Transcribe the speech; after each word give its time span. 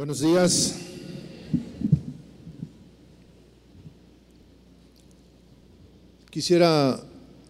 Buenos 0.00 0.20
días. 0.20 0.76
Quisiera 6.30 6.98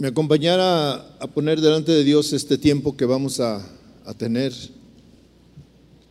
me 0.00 0.08
acompañara 0.08 0.94
a 1.20 1.26
poner 1.28 1.60
delante 1.60 1.92
de 1.92 2.02
Dios 2.02 2.32
este 2.32 2.58
tiempo 2.58 2.96
que 2.96 3.04
vamos 3.04 3.38
a, 3.38 3.64
a 4.04 4.14
tener, 4.14 4.52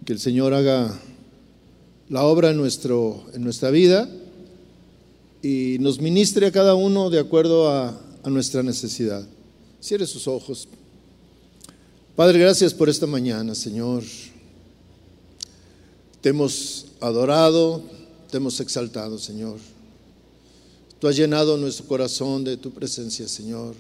que 0.06 0.14
el 0.14 0.20
Señor 0.20 0.54
haga 0.54 0.98
la 2.08 2.24
obra 2.24 2.52
en, 2.52 2.56
nuestro, 2.56 3.26
en 3.34 3.44
nuestra 3.44 3.70
vida 3.70 4.10
y 5.42 5.76
nos 5.82 6.00
ministre 6.00 6.48
a 6.48 6.54
cada 6.54 6.74
uno 6.74 7.10
de 7.10 7.20
acuerdo 7.20 7.70
a, 7.70 8.02
a 8.24 8.30
nuestra 8.30 8.64
necesidad. 8.64 9.28
Cierre 9.82 10.08
sus 10.08 10.26
ojos. 10.26 10.70
Padre, 12.16 12.40
gracias 12.40 12.74
por 12.74 12.88
esta 12.88 13.08
mañana, 13.08 13.54
Señor. 13.56 14.04
Te 16.22 16.30
hemos 16.30 16.88
adorado, 17.00 17.82
te 18.30 18.38
hemos 18.38 18.60
exaltado, 18.60 19.18
Señor. 19.18 19.58
Tú 21.00 21.08
has 21.08 21.16
llenado 21.16 21.56
nuestro 21.56 21.86
corazón 21.86 22.44
de 22.44 22.58
tu 22.58 22.72
presencia, 22.72 23.28
Señor. 23.28 23.74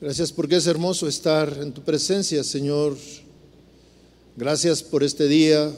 Gracias 0.00 0.32
porque 0.32 0.56
es 0.56 0.66
hermoso 0.66 1.06
estar 1.06 1.56
en 1.60 1.72
tu 1.72 1.80
presencia, 1.82 2.42
Señor. 2.42 2.96
Gracias 4.36 4.82
por 4.82 5.04
este 5.04 5.28
día, 5.28 5.70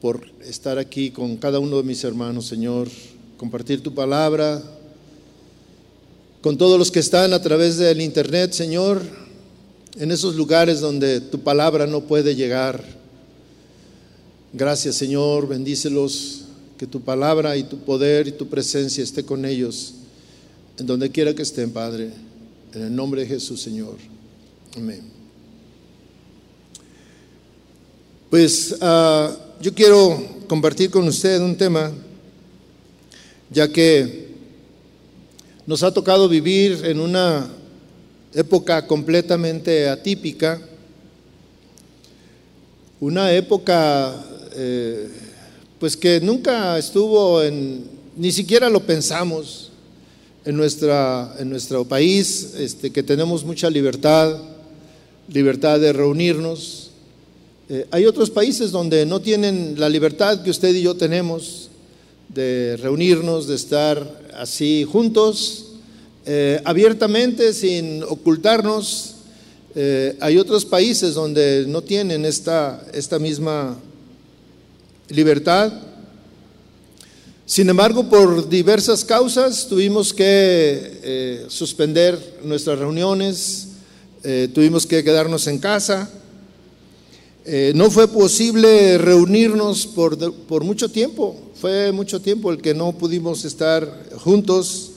por 0.00 0.26
estar 0.40 0.78
aquí 0.78 1.10
con 1.10 1.36
cada 1.36 1.58
uno 1.58 1.76
de 1.76 1.82
mis 1.82 2.02
hermanos, 2.04 2.46
Señor. 2.46 2.88
Compartir 3.36 3.82
tu 3.82 3.94
palabra 3.94 4.62
con 6.40 6.56
todos 6.56 6.78
los 6.78 6.90
que 6.90 7.00
están 7.00 7.34
a 7.34 7.42
través 7.42 7.76
del 7.76 8.00
Internet, 8.00 8.52
Señor, 8.52 9.02
en 9.98 10.10
esos 10.10 10.34
lugares 10.34 10.80
donde 10.80 11.20
tu 11.20 11.40
palabra 11.40 11.86
no 11.86 12.00
puede 12.04 12.34
llegar. 12.34 12.97
Gracias, 14.52 14.94
Señor, 14.94 15.46
bendícelos 15.46 16.44
que 16.78 16.86
tu 16.86 17.02
palabra 17.02 17.54
y 17.58 17.64
tu 17.64 17.76
poder 17.78 18.28
y 18.28 18.32
tu 18.32 18.48
presencia 18.48 19.04
esté 19.04 19.22
con 19.22 19.44
ellos, 19.44 19.94
en 20.78 20.86
donde 20.86 21.10
quiera 21.10 21.34
que 21.34 21.42
estén, 21.42 21.70
Padre, 21.70 22.10
en 22.72 22.82
el 22.82 22.96
nombre 22.96 23.20
de 23.20 23.26
Jesús, 23.26 23.60
Señor. 23.60 23.96
Amén. 24.74 25.02
Pues 28.30 28.74
uh, 28.80 29.36
yo 29.60 29.74
quiero 29.74 30.18
compartir 30.48 30.90
con 30.90 31.06
usted 31.06 31.42
un 31.42 31.54
tema, 31.54 31.92
ya 33.50 33.70
que 33.70 34.28
nos 35.66 35.82
ha 35.82 35.92
tocado 35.92 36.26
vivir 36.26 36.80
en 36.84 37.00
una 37.00 37.50
época 38.32 38.86
completamente 38.86 39.90
atípica, 39.90 40.58
una 43.00 43.30
época 43.32 44.24
eh, 44.54 45.08
pues 45.78 45.96
que 45.96 46.20
nunca 46.20 46.78
estuvo 46.78 47.42
en, 47.42 47.84
ni 48.16 48.32
siquiera 48.32 48.68
lo 48.68 48.80
pensamos 48.80 49.70
en, 50.44 50.56
nuestra, 50.56 51.34
en 51.38 51.50
nuestro 51.50 51.84
país, 51.84 52.54
este, 52.58 52.90
que 52.90 53.02
tenemos 53.02 53.44
mucha 53.44 53.70
libertad, 53.70 54.36
libertad 55.32 55.78
de 55.78 55.92
reunirnos. 55.92 56.90
Eh, 57.68 57.86
hay 57.90 58.06
otros 58.06 58.30
países 58.30 58.70
donde 58.70 59.04
no 59.04 59.20
tienen 59.20 59.74
la 59.78 59.88
libertad 59.88 60.42
que 60.42 60.50
usted 60.50 60.74
y 60.74 60.82
yo 60.82 60.94
tenemos 60.94 61.68
de 62.28 62.78
reunirnos, 62.80 63.46
de 63.46 63.54
estar 63.56 64.20
así 64.36 64.84
juntos, 64.90 65.66
eh, 66.24 66.60
abiertamente, 66.64 67.52
sin 67.52 68.02
ocultarnos. 68.02 69.14
Eh, 69.74 70.16
hay 70.20 70.38
otros 70.38 70.64
países 70.64 71.14
donde 71.14 71.64
no 71.68 71.82
tienen 71.82 72.24
esta, 72.24 72.84
esta 72.92 73.18
misma 73.18 73.76
libertad. 75.08 75.72
Sin 77.46 77.70
embargo, 77.70 78.08
por 78.08 78.48
diversas 78.48 79.04
causas 79.04 79.66
tuvimos 79.68 80.12
que 80.12 81.00
eh, 81.02 81.46
suspender 81.48 82.40
nuestras 82.44 82.78
reuniones, 82.78 83.68
eh, 84.22 84.48
tuvimos 84.52 84.86
que 84.86 85.02
quedarnos 85.02 85.46
en 85.46 85.58
casa. 85.58 86.10
Eh, 87.46 87.72
no 87.74 87.90
fue 87.90 88.06
posible 88.08 88.98
reunirnos 88.98 89.86
por, 89.86 90.34
por, 90.44 90.62
mucho 90.62 90.90
tiempo, 90.90 91.34
fue 91.54 91.90
mucho 91.92 92.20
tiempo 92.20 92.52
el 92.52 92.60
que 92.60 92.74
no 92.74 92.92
pudimos 92.92 93.46
estar 93.46 94.10
juntos. 94.18 94.90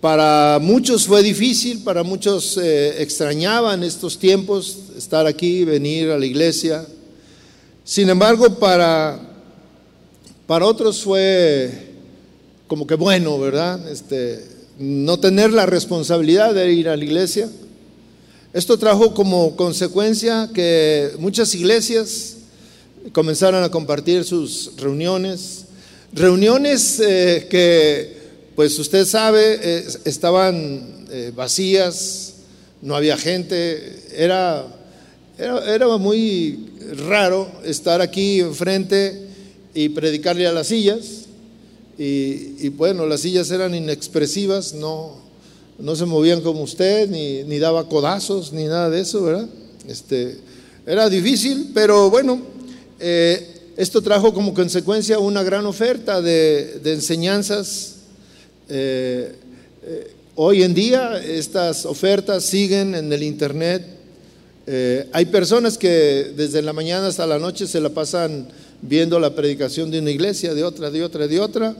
Para 0.00 0.60
muchos 0.60 1.06
fue 1.06 1.24
difícil, 1.24 1.82
para 1.82 2.04
muchos 2.04 2.58
extrañaban 2.58 3.82
estos 3.82 4.18
tiempos, 4.18 4.76
estar 4.96 5.26
aquí, 5.26 5.64
venir 5.64 6.10
a 6.10 6.18
la 6.18 6.26
iglesia, 6.26 6.86
sin 7.84 8.08
embargo, 8.08 8.58
para, 8.58 9.20
para 10.46 10.64
otros 10.64 11.02
fue 11.02 11.92
como 12.66 12.86
que 12.86 12.94
bueno, 12.94 13.38
¿verdad? 13.38 13.86
Este, 13.88 14.42
no 14.78 15.20
tener 15.20 15.52
la 15.52 15.66
responsabilidad 15.66 16.54
de 16.54 16.72
ir 16.72 16.88
a 16.88 16.96
la 16.96 17.04
iglesia. 17.04 17.48
Esto 18.54 18.78
trajo 18.78 19.12
como 19.12 19.54
consecuencia 19.54 20.48
que 20.54 21.10
muchas 21.18 21.54
iglesias 21.54 22.36
comenzaron 23.12 23.62
a 23.62 23.70
compartir 23.70 24.24
sus 24.24 24.72
reuniones, 24.78 25.66
reuniones 26.12 27.00
eh, 27.00 27.46
que, 27.50 28.16
pues 28.56 28.78
usted 28.78 29.04
sabe, 29.04 29.58
eh, 29.60 29.84
estaban 30.06 31.04
eh, 31.10 31.32
vacías, 31.34 32.34
no 32.80 32.96
había 32.96 33.18
gente, 33.18 34.04
era, 34.16 34.66
era, 35.36 35.74
era 35.74 35.96
muy 35.98 36.73
raro 37.08 37.50
estar 37.64 38.00
aquí 38.00 38.40
enfrente 38.40 39.28
y 39.74 39.88
predicarle 39.90 40.46
a 40.46 40.52
las 40.52 40.68
sillas. 40.68 41.26
Y, 41.96 42.68
bueno, 42.70 43.06
las 43.06 43.20
sillas 43.20 43.50
eran 43.50 43.74
inexpresivas, 43.74 44.74
no, 44.74 45.16
no 45.78 45.94
se 45.94 46.04
movían 46.06 46.40
como 46.40 46.62
usted, 46.62 47.08
ni, 47.08 47.44
ni, 47.44 47.58
daba 47.58 47.88
codazos, 47.88 48.52
ni 48.52 48.64
nada 48.64 48.90
de 48.90 49.00
eso, 49.00 49.22
¿verdad? 49.22 49.48
Este, 49.86 50.38
era 50.86 51.08
difícil, 51.08 51.70
pero 51.72 52.10
bueno, 52.10 52.42
eh, 52.98 53.54
esto 53.76 54.02
trajo 54.02 54.34
como 54.34 54.54
consecuencia 54.54 55.18
una 55.18 55.42
gran 55.42 55.66
oferta 55.66 56.20
de, 56.20 56.80
enseñanzas. 56.84 57.96
Eh, 58.68 59.34
eh, 59.82 60.14
hoy 60.36 60.62
en 60.62 60.74
día 60.74 61.18
estas 61.18 61.86
ofertas 61.86 62.44
siguen 62.44 62.94
en 62.94 63.12
el 63.12 63.22
Internet 63.22 63.93
eh, 64.66 65.08
hay 65.12 65.26
personas 65.26 65.76
que 65.76 66.32
desde 66.36 66.62
la 66.62 66.72
mañana 66.72 67.08
hasta 67.08 67.26
la 67.26 67.38
noche 67.38 67.66
se 67.66 67.80
la 67.80 67.90
pasan 67.90 68.48
viendo 68.80 69.18
la 69.20 69.34
predicación 69.34 69.90
de 69.90 69.98
una 69.98 70.10
iglesia, 70.10 70.54
de 70.54 70.64
otra, 70.64 70.90
de 70.90 71.04
otra, 71.04 71.26
de 71.26 71.40
otra. 71.40 71.76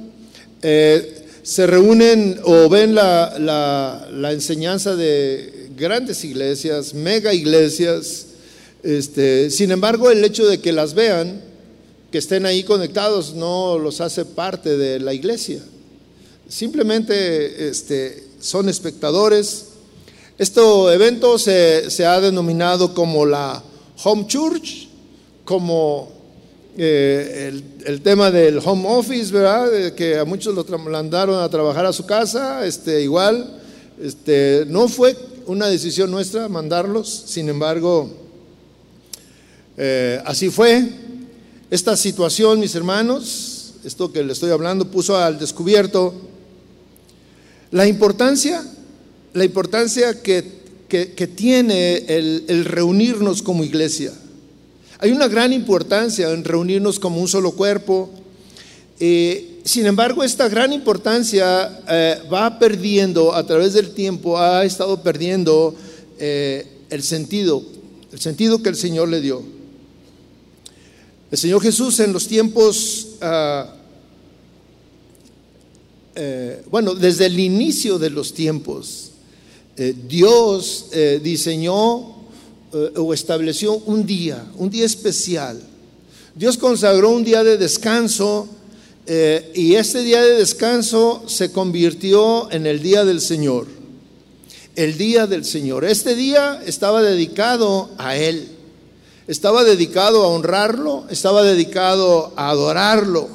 Eh, 0.62 1.24
se 1.42 1.66
reúnen 1.66 2.40
o 2.44 2.68
ven 2.68 2.94
la, 2.94 4.30
enseñanza 4.32 4.96
de 4.96 5.70
grandes 5.76 6.24
iglesias, 6.24 6.94
mega 6.94 7.32
iglesias. 7.32 8.26
Este, 8.82 9.50
sin 9.50 9.70
embargo, 9.70 10.10
el 10.10 10.24
hecho 10.24 10.46
de 10.46 10.60
que 10.60 10.72
las 10.72 10.94
vean, 10.94 11.40
que 12.10 12.18
estén 12.18 12.46
ahí 12.46 12.64
conectados, 12.64 13.34
no 13.34 13.78
los 13.78 14.00
hace 14.00 14.24
parte 14.24 14.76
de 14.76 15.00
la 15.00 15.14
iglesia. 15.14 15.60
Simplemente 16.48 17.68
este, 17.68 18.24
son 18.40 18.68
espectadores 18.68 19.73
este 20.36 20.60
evento 20.92 21.38
se, 21.38 22.04
ha 22.04 22.20
denominado 22.20 22.92
como 22.92 23.24
la 23.24 23.62
Home 24.02 24.26
Church, 24.26 24.88
como 25.44 26.10
eh, 26.76 27.52
el, 27.86 28.00
tema 28.00 28.32
del 28.32 28.58
home 28.58 28.84
office, 28.88 29.32
¿verdad? 29.32 29.92
que 29.94 30.18
a 30.18 30.24
muchos 30.24 30.54
lo 30.54 30.78
mandaron 30.78 31.40
a 31.40 31.48
trabajar 31.48 31.86
a 31.86 31.92
su 31.92 32.04
casa, 32.04 32.66
este, 32.66 33.02
igual. 33.02 33.60
Este, 34.00 34.64
no 34.68 34.88
fue 34.88 35.16
una 35.46 35.68
decisión 35.68 36.10
nuestra 36.10 36.48
mandarlos, 36.48 37.08
sin 37.26 37.48
embargo, 37.48 38.10
eh, 39.76 40.20
así 40.24 40.50
fue. 40.50 40.88
Esta 41.70 41.96
situación, 41.96 42.58
mis 42.58 42.74
hermanos, 42.74 43.74
esto 43.84 44.10
que 44.10 44.24
le 44.24 44.32
estoy 44.32 44.50
hablando, 44.50 44.90
puso 44.90 45.16
al 45.16 45.38
descubierto 45.38 46.12
la 47.70 47.86
importancia 47.86 48.64
la 49.34 49.44
importancia 49.44 50.22
que, 50.22 50.62
tiene 51.34 51.96
el, 52.06 52.64
reunirnos 52.64 53.42
como 53.42 53.64
iglesia. 53.64 54.12
Hay 54.98 55.10
una 55.10 55.26
gran 55.26 55.52
importancia 55.52 56.30
en 56.30 56.44
reunirnos 56.44 57.00
como 57.00 57.20
un 57.20 57.26
solo 57.26 57.50
cuerpo. 57.50 58.10
Eh, 59.00 59.60
sin 59.64 59.86
embargo, 59.86 60.22
esta 60.22 60.48
gran 60.48 60.72
importancia 60.72 61.80
eh, 61.88 62.22
va 62.32 62.60
perdiendo 62.60 63.34
a 63.34 63.44
través 63.44 63.72
del 63.72 63.90
tiempo, 63.90 64.38
ha 64.38 64.64
estado 64.64 65.02
perdiendo 65.02 65.74
eh, 66.20 66.68
el 66.90 67.02
sentido, 67.02 67.60
el 68.12 68.20
sentido 68.20 68.62
que 68.62 68.68
el 68.68 68.76
Señor 68.76 69.08
le 69.08 69.20
dio. 69.20 69.42
El 71.32 71.38
Señor 71.38 71.60
Jesús 71.60 71.98
en 71.98 72.12
los 72.12 72.28
tiempos, 72.28 73.16
ah, 73.20 73.74
bueno, 76.70 76.94
desde 76.94 77.26
el 77.26 77.40
inicio 77.40 77.98
de 77.98 78.10
los 78.10 78.32
tiempos, 78.32 79.10
eh, 79.76 79.94
Dios 80.06 80.86
eh, 80.92 81.20
diseñó 81.22 82.14
eh, 82.72 82.92
o 82.96 83.12
estableció 83.12 83.74
un 83.74 84.06
día, 84.06 84.44
un 84.56 84.70
día 84.70 84.84
especial. 84.84 85.60
Dios 86.34 86.56
consagró 86.58 87.10
un 87.10 87.24
día 87.24 87.42
de 87.42 87.58
descanso 87.58 88.48
y 89.06 89.74
este 89.74 90.00
día 90.02 90.22
de 90.22 90.36
descanso 90.36 91.24
se 91.26 91.52
convirtió 91.52 92.50
en 92.50 92.66
el 92.66 92.80
día 92.80 93.04
del 93.04 93.20
Señor. 93.20 93.66
El 94.76 94.96
día 94.96 95.26
del 95.26 95.44
Señor. 95.44 95.84
Este 95.84 96.14
día 96.14 96.62
estaba 96.64 97.02
dedicado 97.02 97.90
a 97.98 98.16
Él. 98.16 98.48
Estaba 99.28 99.62
dedicado 99.62 100.24
a 100.24 100.28
honrarlo, 100.28 101.04
estaba 101.10 101.42
dedicado 101.42 102.32
a 102.34 102.48
adorarlo. 102.48 103.28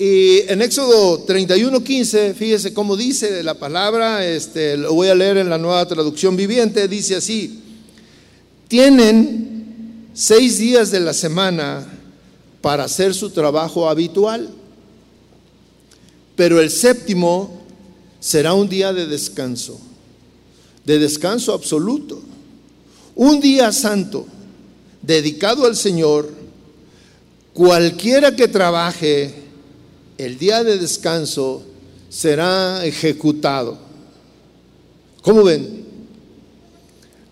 Y 0.00 0.48
en 0.48 0.62
Éxodo 0.62 1.24
31, 1.24 1.82
15, 1.82 2.34
fíjese 2.34 2.72
cómo 2.72 2.96
dice 2.96 3.42
la 3.42 3.54
palabra, 3.54 4.24
este, 4.24 4.76
lo 4.76 4.94
voy 4.94 5.08
a 5.08 5.14
leer 5.16 5.38
en 5.38 5.50
la 5.50 5.58
nueva 5.58 5.84
traducción 5.88 6.36
viviente, 6.36 6.86
dice 6.86 7.16
así, 7.16 7.58
tienen 8.68 10.06
seis 10.14 10.58
días 10.58 10.92
de 10.92 11.00
la 11.00 11.12
semana 11.12 11.84
para 12.60 12.84
hacer 12.84 13.12
su 13.12 13.30
trabajo 13.30 13.88
habitual, 13.90 14.48
pero 16.36 16.60
el 16.60 16.70
séptimo 16.70 17.64
será 18.20 18.54
un 18.54 18.68
día 18.68 18.92
de 18.92 19.08
descanso, 19.08 19.80
de 20.84 21.00
descanso 21.00 21.52
absoluto, 21.52 22.22
un 23.16 23.40
día 23.40 23.72
santo, 23.72 24.28
dedicado 25.02 25.66
al 25.66 25.74
Señor, 25.74 26.30
cualquiera 27.52 28.36
que 28.36 28.46
trabaje 28.46 29.47
el 30.18 30.36
día 30.36 30.64
de 30.64 30.78
descanso 30.78 31.62
será 32.08 32.84
ejecutado. 32.84 33.78
¿Cómo 35.22 35.44
ven? 35.44 35.86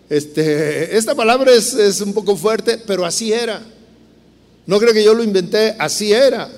Este, 0.09 0.97
esta 0.97 1.15
palabra 1.15 1.53
es, 1.53 1.75
es 1.75 2.01
un 2.01 2.15
poco 2.15 2.37
fuerte, 2.37 2.79
pero 2.79 3.05
así 3.05 3.33
era. 3.33 3.61
No 4.67 4.79
creo 4.79 4.93
que 4.95 5.05
yo 5.05 5.15
lo 5.15 5.25
inventé, 5.25 5.75
así 5.79 6.13
era. 6.13 6.49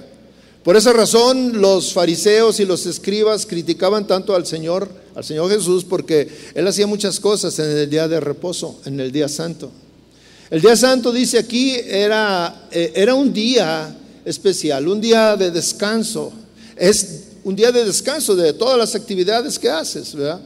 Por 0.63 0.77
esa 0.77 0.93
razón 0.93 1.61
los 1.63 1.95
fariseos 1.95 2.61
y 2.61 2.67
los 2.67 2.85
escribas 2.85 3.47
criticaban 3.47 4.07
tanto 4.07 4.35
al 4.35 4.47
Señor, 4.47 4.91
al 5.15 5.25
Señor 5.25 5.51
Jesús, 5.51 5.85
porque 5.85 6.29
Él 6.55 6.67
hacía 6.67 6.87
muchas 6.87 7.21
cosas 7.21 7.59
en 7.59 7.71
el 7.71 7.89
día 7.89 8.07
de 8.07 8.21
reposo, 8.21 8.81
en 8.85 9.01
el 9.01 9.11
día 9.11 9.29
santo. 9.29 9.71
El 10.51 10.61
día 10.61 10.77
santo, 10.77 11.11
dice 11.11 11.39
aquí, 11.39 11.75
era, 11.75 12.69
eh, 12.71 12.93
era 12.95 13.15
un 13.15 13.33
día 13.33 13.97
especial, 14.29 14.87
un 14.89 15.01
día 15.01 15.37
de 15.37 15.51
descanso. 15.51 16.33
Es 16.77 17.25
un 17.45 17.57
día 17.57 17.73
de 17.73 17.85
descanso 17.85 18.37
de 18.37 18.53
todas 18.53 18.77
las 18.79 18.95
actividades 18.95 19.59
que 19.59 19.71
haces, 19.71 20.15
¿verdad? 20.15 20.41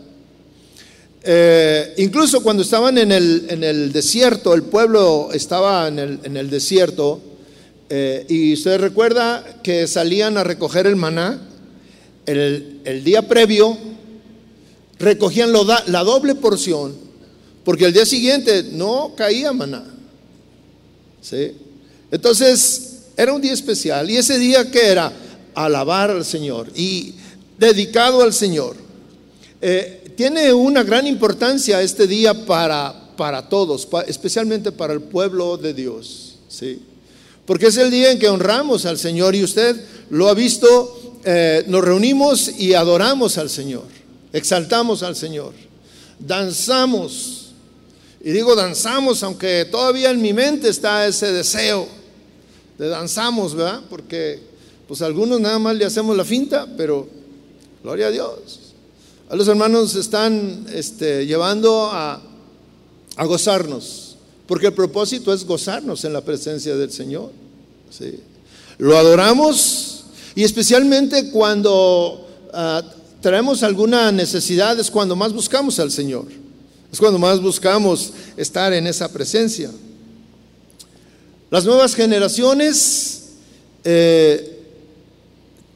Eh, 1.25 1.94
incluso 1.99 2.43
cuando 2.43 2.62
estaban 2.62 2.99
en 2.99 3.12
el, 3.12 3.46
en 3.49 3.64
el, 3.64 3.93
desierto, 3.93 4.55
el 4.55 4.62
pueblo 4.62 5.31
estaba 5.32 5.88
en 5.88 5.99
el, 5.99 6.20
en 6.25 6.37
el 6.37 6.50
desierto, 6.50 7.20
eh, 7.88 8.25
y 8.29 8.55
usted 8.55 8.81
recuerda 8.81 9.61
que 9.62 9.87
salían 9.87 10.37
a 10.37 10.44
recoger 10.44 10.87
el 10.87 10.96
maná, 10.96 11.40
el, 12.26 12.81
el 12.84 13.05
día 13.05 13.29
previo 13.29 13.76
recogían 14.99 15.52
la 15.52 16.05
doble 16.05 16.34
porción, 16.37 16.94
porque 17.64 17.87
el 17.87 17.93
día 17.93 18.06
siguiente 18.06 18.62
no 18.73 19.12
caía 19.17 19.52
maná. 19.52 19.84
¿sí? 21.20 21.52
Entonces, 22.11 22.91
era 23.16 23.32
un 23.32 23.40
día 23.40 23.52
especial, 23.52 24.10
y 24.10 24.16
ese 24.16 24.38
día 24.38 24.70
que 24.70 24.86
era 24.86 25.12
alabar 25.54 26.10
al 26.10 26.24
Señor 26.24 26.68
y 26.74 27.14
dedicado 27.58 28.22
al 28.22 28.32
Señor. 28.32 28.76
Eh, 29.60 30.12
tiene 30.16 30.52
una 30.52 30.82
gran 30.82 31.06
importancia 31.06 31.80
este 31.82 32.06
día 32.06 32.34
para, 32.46 33.14
para 33.16 33.48
todos, 33.48 33.88
especialmente 34.06 34.72
para 34.72 34.92
el 34.92 35.00
pueblo 35.00 35.56
de 35.56 35.74
Dios. 35.74 36.36
¿sí? 36.48 36.80
Porque 37.46 37.66
es 37.66 37.76
el 37.76 37.90
día 37.90 38.10
en 38.10 38.18
que 38.18 38.28
honramos 38.28 38.86
al 38.86 38.98
Señor 38.98 39.34
y 39.34 39.44
usted 39.44 39.76
lo 40.10 40.28
ha 40.28 40.34
visto, 40.34 41.18
eh, 41.24 41.64
nos 41.68 41.84
reunimos 41.84 42.48
y 42.58 42.74
adoramos 42.74 43.38
al 43.38 43.50
Señor, 43.50 43.84
exaltamos 44.32 45.02
al 45.02 45.16
Señor, 45.16 45.52
danzamos. 46.18 47.38
Y 48.24 48.30
digo 48.30 48.54
danzamos, 48.54 49.22
aunque 49.24 49.66
todavía 49.70 50.10
en 50.10 50.22
mi 50.22 50.32
mente 50.32 50.68
está 50.68 51.06
ese 51.06 51.32
deseo 51.32 52.01
de 52.82 52.88
danzamos, 52.88 53.55
¿verdad? 53.55 53.81
Porque 53.88 54.40
pues 54.88 55.02
algunos 55.02 55.40
nada 55.40 55.56
más 55.61 55.76
le 55.76 55.84
hacemos 55.84 56.17
la 56.17 56.25
finta, 56.25 56.67
pero 56.76 57.06
gloria 57.81 58.08
a 58.08 58.11
Dios. 58.11 58.58
A 59.31 59.37
los 59.37 59.46
hermanos 59.46 59.94
están 59.94 60.67
este, 60.75 61.25
llevando 61.25 61.88
a, 61.93 62.20
a, 63.14 63.25
gozarnos, 63.25 64.17
porque 64.49 64.67
el 64.67 64.73
propósito 64.73 65.32
es 65.32 65.46
gozarnos 65.46 66.05
en 66.05 66.12
la 66.12 66.23
presencia 66.23 66.76
del 66.76 66.90
Señor. 66.90 67.31
Lo 68.79 68.99
adoramos 68.99 70.06
y 70.34 70.43
especialmente 70.43 71.31
cuando 71.31 72.26
uh, 72.52 73.20
traemos 73.20 73.62
alguna 73.62 74.11
necesidad 74.11 74.79
es 74.81 74.90
cuando 74.90 75.14
más 75.14 75.32
buscamos 75.32 75.79
al 75.79 75.93
Señor, 75.93 76.26
es 76.93 76.99
cuando 76.99 77.20
más 77.20 77.40
buscamos 77.40 78.12
estar 78.37 78.73
en 78.73 78.88
esa 78.88 79.08
presencia. 79.12 79.70
Las 81.52 81.66
nuevas 81.66 81.94
generaciones, 81.94 83.25
eh, 83.84 84.58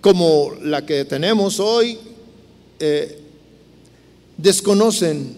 como 0.00 0.54
la 0.62 0.86
que 0.86 1.04
tenemos 1.04 1.60
hoy, 1.60 1.98
eh, 2.80 3.20
desconocen 4.38 5.36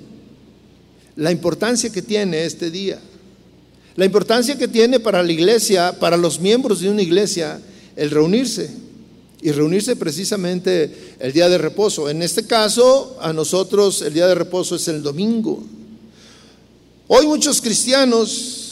la 1.16 1.32
importancia 1.32 1.90
que 1.90 2.02
tiene 2.02 2.44
este 2.44 2.70
día, 2.70 3.00
la 3.96 4.04
importancia 4.04 4.56
que 4.56 4.68
tiene 4.68 5.00
para 5.00 5.24
la 5.24 5.32
iglesia, 5.32 5.98
para 5.98 6.16
los 6.16 6.38
miembros 6.38 6.78
de 6.82 6.90
una 6.90 7.02
iglesia, 7.02 7.60
el 7.96 8.08
reunirse 8.08 8.70
y 9.42 9.50
reunirse 9.50 9.96
precisamente 9.96 11.16
el 11.18 11.32
día 11.32 11.48
de 11.48 11.58
reposo. 11.58 12.08
En 12.08 12.22
este 12.22 12.46
caso, 12.46 13.18
a 13.20 13.32
nosotros 13.32 14.02
el 14.02 14.14
día 14.14 14.28
de 14.28 14.36
reposo 14.36 14.76
es 14.76 14.86
el 14.86 15.02
domingo. 15.02 15.64
Hoy 17.08 17.26
muchos 17.26 17.60
cristianos, 17.60 18.67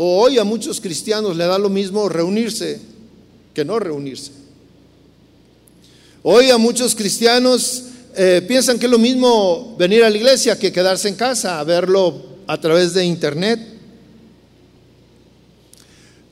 o 0.00 0.22
hoy 0.22 0.38
a 0.38 0.44
muchos 0.44 0.80
cristianos 0.80 1.36
le 1.36 1.44
da 1.44 1.58
lo 1.58 1.68
mismo 1.68 2.08
reunirse 2.08 2.80
que 3.52 3.64
no 3.64 3.80
reunirse. 3.80 4.30
Hoy 6.22 6.50
a 6.50 6.56
muchos 6.56 6.94
cristianos 6.94 7.82
eh, 8.14 8.44
piensan 8.46 8.78
que 8.78 8.86
es 8.86 8.92
lo 8.92 8.98
mismo 9.00 9.74
venir 9.76 10.04
a 10.04 10.10
la 10.10 10.16
iglesia 10.16 10.56
que 10.56 10.70
quedarse 10.70 11.08
en 11.08 11.16
casa 11.16 11.58
a 11.58 11.64
verlo 11.64 12.14
a 12.46 12.60
través 12.60 12.94
de 12.94 13.04
internet. 13.04 13.58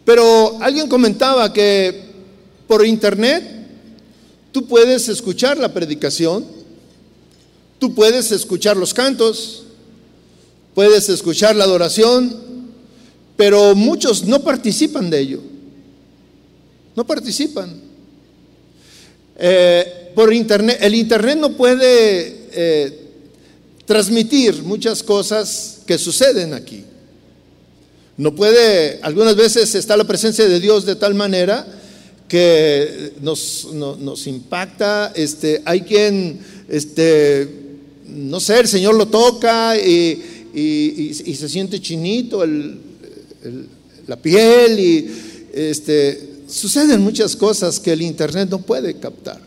Pero 0.05 0.63
alguien 0.63 0.89
comentaba 0.89 1.53
que 1.53 2.05
por 2.69 2.87
internet 2.87 3.43
tú 4.53 4.69
puedes 4.69 5.09
escuchar 5.09 5.59
la 5.59 5.75
predicación, 5.75 6.47
tú 7.81 7.97
puedes 7.97 8.31
escuchar 8.31 8.77
los 8.77 8.95
cantos, 8.95 9.65
puedes 10.73 11.09
escuchar 11.09 11.57
la 11.57 11.65
adoración, 11.65 12.47
pero 13.37 13.75
muchos 13.75 14.25
no 14.25 14.43
participan 14.43 15.11
de 15.11 15.21
ello. 15.21 15.41
No 16.95 17.07
participan. 17.07 17.81
Eh, 19.39 20.13
por 20.15 20.33
internet, 20.33 20.79
el 20.81 20.95
internet 20.95 21.39
no 21.39 21.53
puede 21.53 22.49
eh, 22.53 23.01
transmitir 23.85 24.63
muchas 24.63 25.03
cosas 25.03 25.81
que 25.87 25.99
suceden 25.99 26.55
aquí. 26.55 26.85
No 28.17 28.35
puede, 28.35 28.99
algunas 29.03 29.37
veces 29.37 29.75
está 29.75 29.95
la 29.97 30.05
presencia 30.05 30.49
de 30.49 30.59
Dios 30.59 30.87
de 30.87 30.97
tal 30.97 31.15
manera 31.15 31.67
que 32.29 33.13
nos, 33.21 33.67
impacta, 34.27 35.13
este, 35.15 35.63
hay 35.65 35.83
quien, 35.83 36.41
este, 36.69 37.49
no 38.07 38.41
sé, 38.41 38.59
el 38.59 38.69
Señor 38.69 38.95
lo 38.95 39.07
toca 39.07 39.77
y, 39.77 40.33
se 41.37 41.49
siente 41.51 41.79
chinito 41.79 42.43
la 44.07 44.17
piel 44.17 44.79
y 44.79 45.11
este, 45.53 46.31
suceden 46.49 47.01
muchas 47.01 47.35
cosas 47.37 47.81
que 47.81 47.93
el 47.93 48.03
Internet 48.03 48.49
no 48.51 48.61
puede 48.61 48.95
captar. 48.95 49.41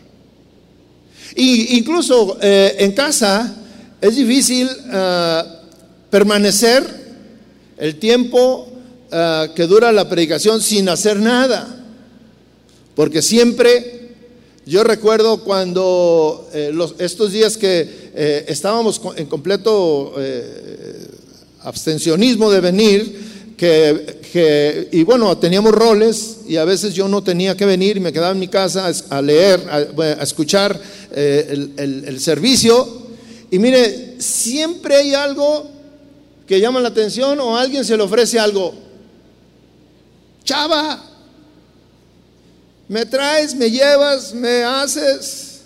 Y 1.34 1.76
incluso 1.78 2.38
eh, 2.40 2.76
en 2.78 2.92
casa 2.92 3.56
es 4.00 4.16
difícil 4.16 4.66
uh, 4.68 5.60
permanecer 6.10 6.84
el 7.78 7.96
tiempo 7.96 8.66
uh, 8.66 9.54
que 9.54 9.66
dura 9.66 9.92
la 9.92 10.08
predicación 10.08 10.60
sin 10.60 10.88
hacer 10.88 11.18
nada. 11.18 11.76
Porque 12.94 13.22
siempre, 13.22 14.10
yo 14.66 14.84
recuerdo 14.84 15.42
cuando 15.44 16.50
eh, 16.52 16.72
estos 16.98 17.32
días 17.32 17.56
que 17.56 18.10
eh, 18.14 18.44
estábamos 18.48 19.00
en 19.16 19.26
completo 19.26 20.14
abstencionismo 21.62 22.50
de 22.50 22.60
venir, 22.60 23.29
que, 23.60 24.88
y 24.90 25.02
bueno, 25.02 25.36
teníamos 25.36 25.72
roles 25.72 26.38
y 26.48 26.56
a 26.56 26.64
veces 26.64 26.94
yo 26.94 27.08
no 27.08 27.22
tenía 27.22 27.54
que 27.54 27.66
venir 27.66 27.98
y 27.98 28.00
me 28.00 28.10
quedaba 28.10 28.32
en 28.32 28.38
mi 28.38 28.48
casa 28.48 28.90
a, 29.10 29.20
leer, 29.20 29.60
a, 29.68 30.22
escuchar 30.22 30.80
eh, 31.12 31.46
el, 31.76 32.04
el, 32.06 32.20
servicio. 32.20 33.10
Y 33.50 33.58
mire, 33.58 34.16
siempre 34.18 34.96
hay 34.96 35.12
algo 35.12 35.70
que 36.46 36.58
llaman 36.58 36.82
la 36.82 36.88
atención 36.88 37.38
o 37.38 37.54
alguien 37.54 37.84
se 37.84 37.98
le 37.98 38.02
ofrece 38.02 38.38
algo. 38.38 38.72
Chava, 40.42 41.04
me 42.88 43.04
traes, 43.04 43.54
me 43.54 43.70
llevas, 43.70 44.32
me 44.32 44.64
haces, 44.64 45.60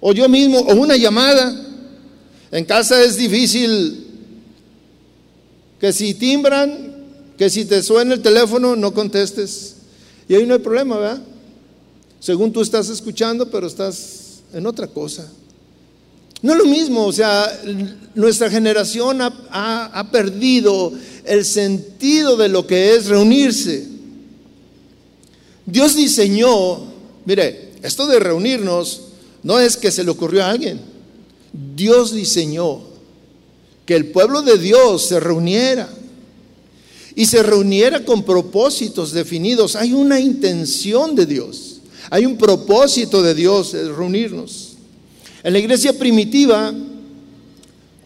o 0.00 0.12
yo 0.12 0.28
mismo, 0.28 0.60
o 0.60 0.74
una 0.76 0.96
llamada. 0.96 1.66
En 2.52 2.64
casa 2.64 3.02
es 3.02 3.16
difícil 3.16 4.06
que 5.80 5.92
si 5.92 6.14
timbran, 6.14 6.87
que 7.38 7.48
si 7.48 7.64
te 7.64 7.82
suena 7.84 8.14
el 8.14 8.20
teléfono, 8.20 8.74
no 8.74 8.92
contestes. 8.92 9.76
Y 10.28 10.34
ahí 10.34 10.44
no 10.44 10.54
hay 10.54 10.60
problema, 10.60 10.98
¿verdad? 10.98 11.22
Según 12.18 12.52
tú 12.52 12.60
estás 12.60 12.88
escuchando, 12.88 13.48
pero 13.48 13.68
estás 13.68 14.40
en 14.52 14.66
otra 14.66 14.88
cosa. 14.88 15.30
No 16.42 16.52
es 16.52 16.58
lo 16.58 16.66
mismo, 16.66 17.06
o 17.06 17.12
sea, 17.12 17.60
nuestra 18.14 18.50
generación 18.50 19.22
ha, 19.22 19.90
ha, 19.92 20.10
perdido 20.10 20.92
el 21.24 21.44
sentido 21.44 22.36
de 22.36 22.48
lo 22.48 22.66
que 22.66 22.94
es 22.94 23.06
reunirse. 23.06 23.86
Dios 25.64 25.94
diseñó, 25.94 26.80
mire, 27.24 27.72
esto 27.82 28.06
de 28.06 28.18
reunirnos 28.18 29.02
no 29.42 29.60
es 29.60 29.76
que 29.76 29.90
se 29.92 30.04
le 30.04 30.10
ocurrió 30.10 30.44
a 30.44 30.50
alguien. 30.50 30.80
Dios 31.76 32.12
diseñó 32.12 32.80
que 33.86 33.94
el 33.94 34.06
pueblo 34.06 34.42
de 34.42 34.58
Dios 34.58 35.06
se 35.06 35.18
reuniera 35.20 35.88
y 37.18 37.26
se 37.26 37.42
reuniera 37.42 38.04
con 38.04 38.22
propósitos 38.22 39.10
definidos. 39.10 39.74
Hay 39.74 39.92
una 39.92 40.20
intención 40.20 41.16
de 41.16 41.26
Dios, 41.26 41.80
hay 42.10 42.24
un 42.24 42.38
propósito 42.38 43.20
de 43.24 43.34
Dios 43.34 43.72
de 43.72 43.92
reunirnos. 43.92 44.76
En 45.42 45.52
la 45.52 45.58
iglesia 45.58 45.98
primitiva, 45.98 46.72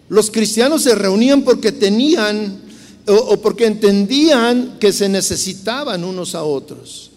los 0.08 0.30
cristianos 0.30 0.84
se 0.84 0.94
reunían 0.94 1.42
porque 1.42 1.72
tenían 1.72 2.58
o, 3.06 3.36
porque 3.36 3.66
entendían 3.66 4.78
que 4.80 4.94
se 4.94 5.10
necesitaban 5.10 6.04
unos 6.04 6.34
a 6.34 6.44
otros. 6.44 7.10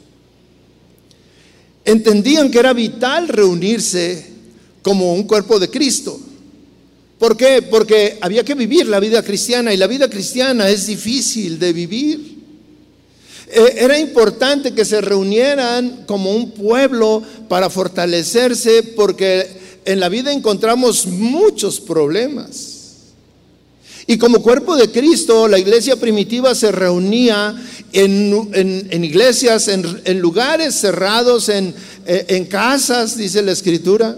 Entendían 1.85 2.51
que 2.51 2.59
era 2.59 2.73
vital 2.73 3.29
reunirse 3.29 4.33
como 4.81 5.13
un 5.13 5.23
cuerpo 5.23 5.59
de 5.59 5.69
Cristo. 5.69 6.19
¿Por 7.19 7.37
qué? 7.37 7.61
Porque 7.61 8.17
había 8.21 8.43
que 8.43 8.55
vivir 8.55 8.87
la 8.87 8.99
vida 8.99 9.23
cristiana 9.23 9.73
y 9.73 9.77
la 9.77 9.87
vida 9.87 10.09
cristiana 10.09 10.69
es 10.69 10.87
difícil 10.87 11.57
de 11.59 11.71
vivir. 11.71 12.35
E, 13.47 13.75
era 13.77 13.97
importante 13.97 14.73
que 14.73 14.83
se 14.83 14.99
reunieran 14.99 16.03
como 16.05 16.31
un 16.31 16.51
pueblo 16.51 17.23
para 17.47 17.69
fortalecerse 17.69 18.83
porque 18.83 19.47
en 19.85 19.99
la 19.99 20.09
vida 20.09 20.33
encontramos 20.33 21.07
muchos 21.07 21.79
problemas. 21.79 22.73
Y 24.07 24.17
como 24.17 24.41
cuerpo 24.41 24.75
de 24.75 24.91
Cristo, 24.91 25.47
la 25.47 25.57
iglesia 25.57 25.95
primitiva 25.95 26.53
se 26.53 26.71
reunía 26.71 27.55
en, 27.91 29.03
iglesias, 29.03 29.67
en, 29.67 30.19
lugares 30.19 30.75
cerrados, 30.75 31.49
en, 31.49 31.73
en 32.05 32.45
casas, 32.45 33.17
dice 33.17 33.41
la 33.41 33.51
escritura, 33.51 34.15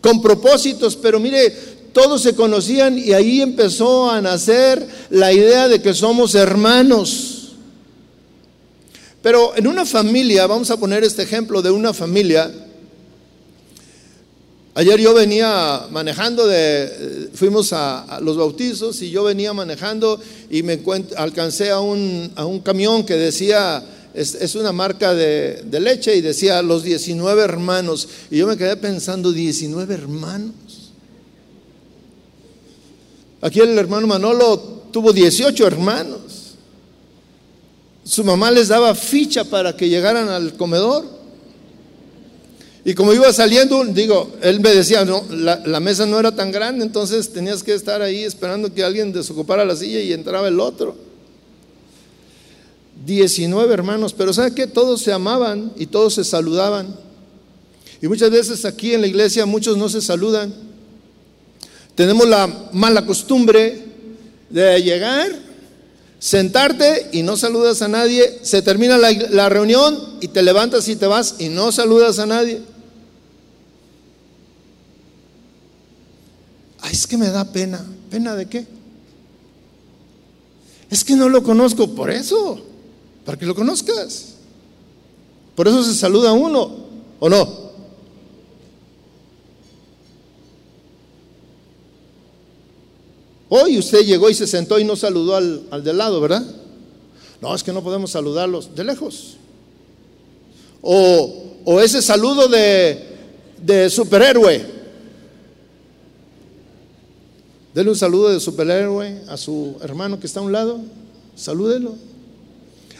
con 0.00 0.22
propósitos, 0.22 0.96
pero 0.96 1.20
mire, 1.20 1.73
todos 1.94 2.20
se 2.20 2.34
conocían 2.34 2.98
y 2.98 3.12
ahí 3.12 3.40
empezó 3.40 4.10
a 4.10 4.20
nacer 4.20 4.86
la 5.10 5.32
idea 5.32 5.68
de 5.68 5.80
que 5.80 5.94
somos 5.94 6.34
hermanos. 6.34 7.52
Pero 9.22 9.56
en 9.56 9.66
una 9.68 9.86
familia, 9.86 10.46
vamos 10.46 10.70
a 10.70 10.76
poner 10.76 11.04
este 11.04 11.22
ejemplo 11.22 11.62
de 11.62 11.70
una 11.70 11.94
familia. 11.94 12.52
Ayer 14.74 15.00
yo 15.00 15.14
venía 15.14 15.86
manejando 15.92 16.48
de, 16.48 17.30
fuimos 17.32 17.72
a, 17.72 18.18
los 18.20 18.36
bautizos 18.36 19.00
y 19.00 19.10
yo 19.10 19.22
venía 19.22 19.52
manejando 19.52 20.20
y 20.50 20.64
me 20.64 20.80
alcancé 21.16 21.70
a 21.70 21.78
un, 21.78 22.32
a 22.34 22.44
un 22.44 22.58
camión 22.58 23.06
que 23.06 23.14
decía, 23.14 23.84
es, 24.14 24.54
una 24.56 24.72
marca 24.72 25.14
de, 25.14 25.62
de, 25.64 25.78
leche 25.78 26.16
y 26.16 26.20
decía 26.20 26.60
los 26.60 26.82
19 26.82 27.40
hermanos. 27.40 28.08
Y 28.32 28.38
yo 28.38 28.48
me 28.48 28.56
quedé 28.56 28.76
pensando, 28.76 29.30
19 29.30 29.94
hermanos. 29.94 30.63
Aquí 33.44 33.60
el 33.60 33.76
hermano 33.78 34.06
Manolo 34.06 34.56
tuvo 34.90 35.12
18 35.12 35.66
hermanos. 35.66 36.54
Su 38.02 38.24
mamá 38.24 38.50
les 38.50 38.68
daba 38.68 38.94
ficha 38.94 39.44
para 39.44 39.76
que 39.76 39.90
llegaran 39.90 40.30
al 40.30 40.56
comedor. 40.56 41.04
Y 42.86 42.94
como 42.94 43.12
iba 43.12 43.30
saliendo, 43.34 43.84
digo, 43.84 44.32
él 44.40 44.60
me 44.60 44.70
decía, 44.70 45.04
no, 45.04 45.22
la, 45.28 45.78
mesa 45.78 46.06
no 46.06 46.18
era 46.18 46.34
tan 46.34 46.52
grande, 46.52 46.86
entonces 46.86 47.34
tenías 47.34 47.62
que 47.62 47.74
estar 47.74 48.00
ahí 48.00 48.24
esperando 48.24 48.72
que 48.72 48.82
alguien 48.82 49.12
desocupara 49.12 49.66
la 49.66 49.76
silla 49.76 50.00
y 50.00 50.14
entraba 50.14 50.48
el 50.48 50.58
otro. 50.58 50.96
19 53.04 53.74
hermanos, 53.74 54.14
pero 54.14 54.32
¿sabe 54.32 54.54
qué? 54.54 54.66
Todos 54.66 55.02
se 55.02 55.12
amaban 55.12 55.70
y 55.76 55.84
todos 55.84 56.14
se 56.14 56.24
saludaban. 56.24 56.96
Y 58.00 58.08
muchas 58.08 58.30
veces 58.30 58.64
aquí 58.64 58.94
en 58.94 59.02
la 59.02 59.06
iglesia 59.06 59.44
muchos 59.44 59.76
no 59.76 59.90
se 59.90 60.00
saludan. 60.00 60.63
Tenemos 61.94 62.28
la 62.28 62.68
mala 62.72 63.06
costumbre 63.06 63.84
de 64.50 64.82
llegar, 64.82 65.30
sentarte 66.18 67.10
y 67.12 67.22
no 67.22 67.36
saludas 67.36 67.82
a 67.82 67.88
nadie. 67.88 68.40
Se 68.42 68.62
termina 68.62 68.98
la, 68.98 69.48
reunión 69.48 70.18
y 70.20 70.28
te 70.28 70.42
levantas 70.42 70.88
y 70.88 70.96
te 70.96 71.06
vas 71.06 71.36
y 71.38 71.48
no 71.48 71.70
saludas 71.70 72.18
a 72.18 72.26
nadie. 72.26 72.62
Ay, 76.80 76.92
es 76.92 77.06
que 77.06 77.16
me 77.16 77.30
da 77.30 77.44
pena. 77.44 77.84
¿Pena 78.10 78.34
de 78.34 78.46
qué? 78.46 78.66
Es 80.90 81.02
que 81.04 81.16
no 81.16 81.28
lo 81.28 81.42
conozco, 81.42 81.94
por 81.94 82.10
eso, 82.10 82.60
para 83.24 83.38
que 83.38 83.46
lo 83.46 83.54
conozcas. 83.54 84.34
Por 85.54 85.68
eso 85.68 85.82
se 85.84 85.94
saluda 85.94 86.32
uno, 86.32 86.70
¿o 87.20 87.28
no? 87.28 87.63
Hoy 93.56 93.78
usted 93.78 94.00
llegó 94.00 94.28
y 94.28 94.34
se 94.34 94.48
sentó 94.48 94.80
y 94.80 94.84
no 94.84 94.96
saludó 94.96 95.36
al, 95.36 95.62
al 95.70 95.84
de 95.84 95.92
lado, 95.92 96.20
¿verdad? 96.20 96.44
No, 97.40 97.54
es 97.54 97.62
que 97.62 97.72
no 97.72 97.84
podemos 97.84 98.10
saludarlos 98.10 98.74
de 98.74 98.82
lejos. 98.82 99.36
O, 100.82 101.52
o 101.64 101.80
ese 101.80 102.02
saludo 102.02 102.48
de, 102.48 102.98
de 103.62 103.88
superhéroe. 103.90 104.60
Dele 107.72 107.90
un 107.90 107.94
saludo 107.94 108.30
de 108.30 108.40
superhéroe 108.40 109.22
a 109.28 109.36
su 109.36 109.76
hermano 109.82 110.18
que 110.18 110.26
está 110.26 110.40
a 110.40 110.42
un 110.42 110.50
lado. 110.50 110.80
Salúdelo. 111.36 111.94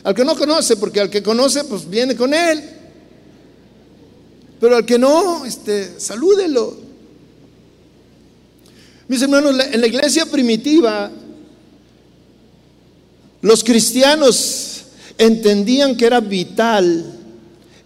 Al 0.04 0.14
que 0.14 0.24
no 0.24 0.36
conoce, 0.36 0.76
porque 0.76 1.00
al 1.00 1.10
que 1.10 1.20
conoce, 1.20 1.64
pues 1.64 1.90
viene 1.90 2.14
con 2.14 2.32
él. 2.32 2.62
Pero 4.60 4.76
al 4.76 4.86
que 4.86 5.00
no, 5.00 5.44
este, 5.46 5.98
salúdelo. 5.98 6.76
Mis 9.06 9.20
hermanos, 9.20 9.54
en 9.72 9.80
la 9.80 9.86
iglesia 9.86 10.26
primitiva, 10.26 11.10
los 13.42 13.62
cristianos 13.62 14.82
entendían 15.18 15.96
que 15.96 16.06
era 16.06 16.20
vital 16.20 17.04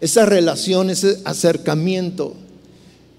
esa 0.00 0.26
relación, 0.26 0.90
ese 0.90 1.20
acercamiento. 1.24 2.34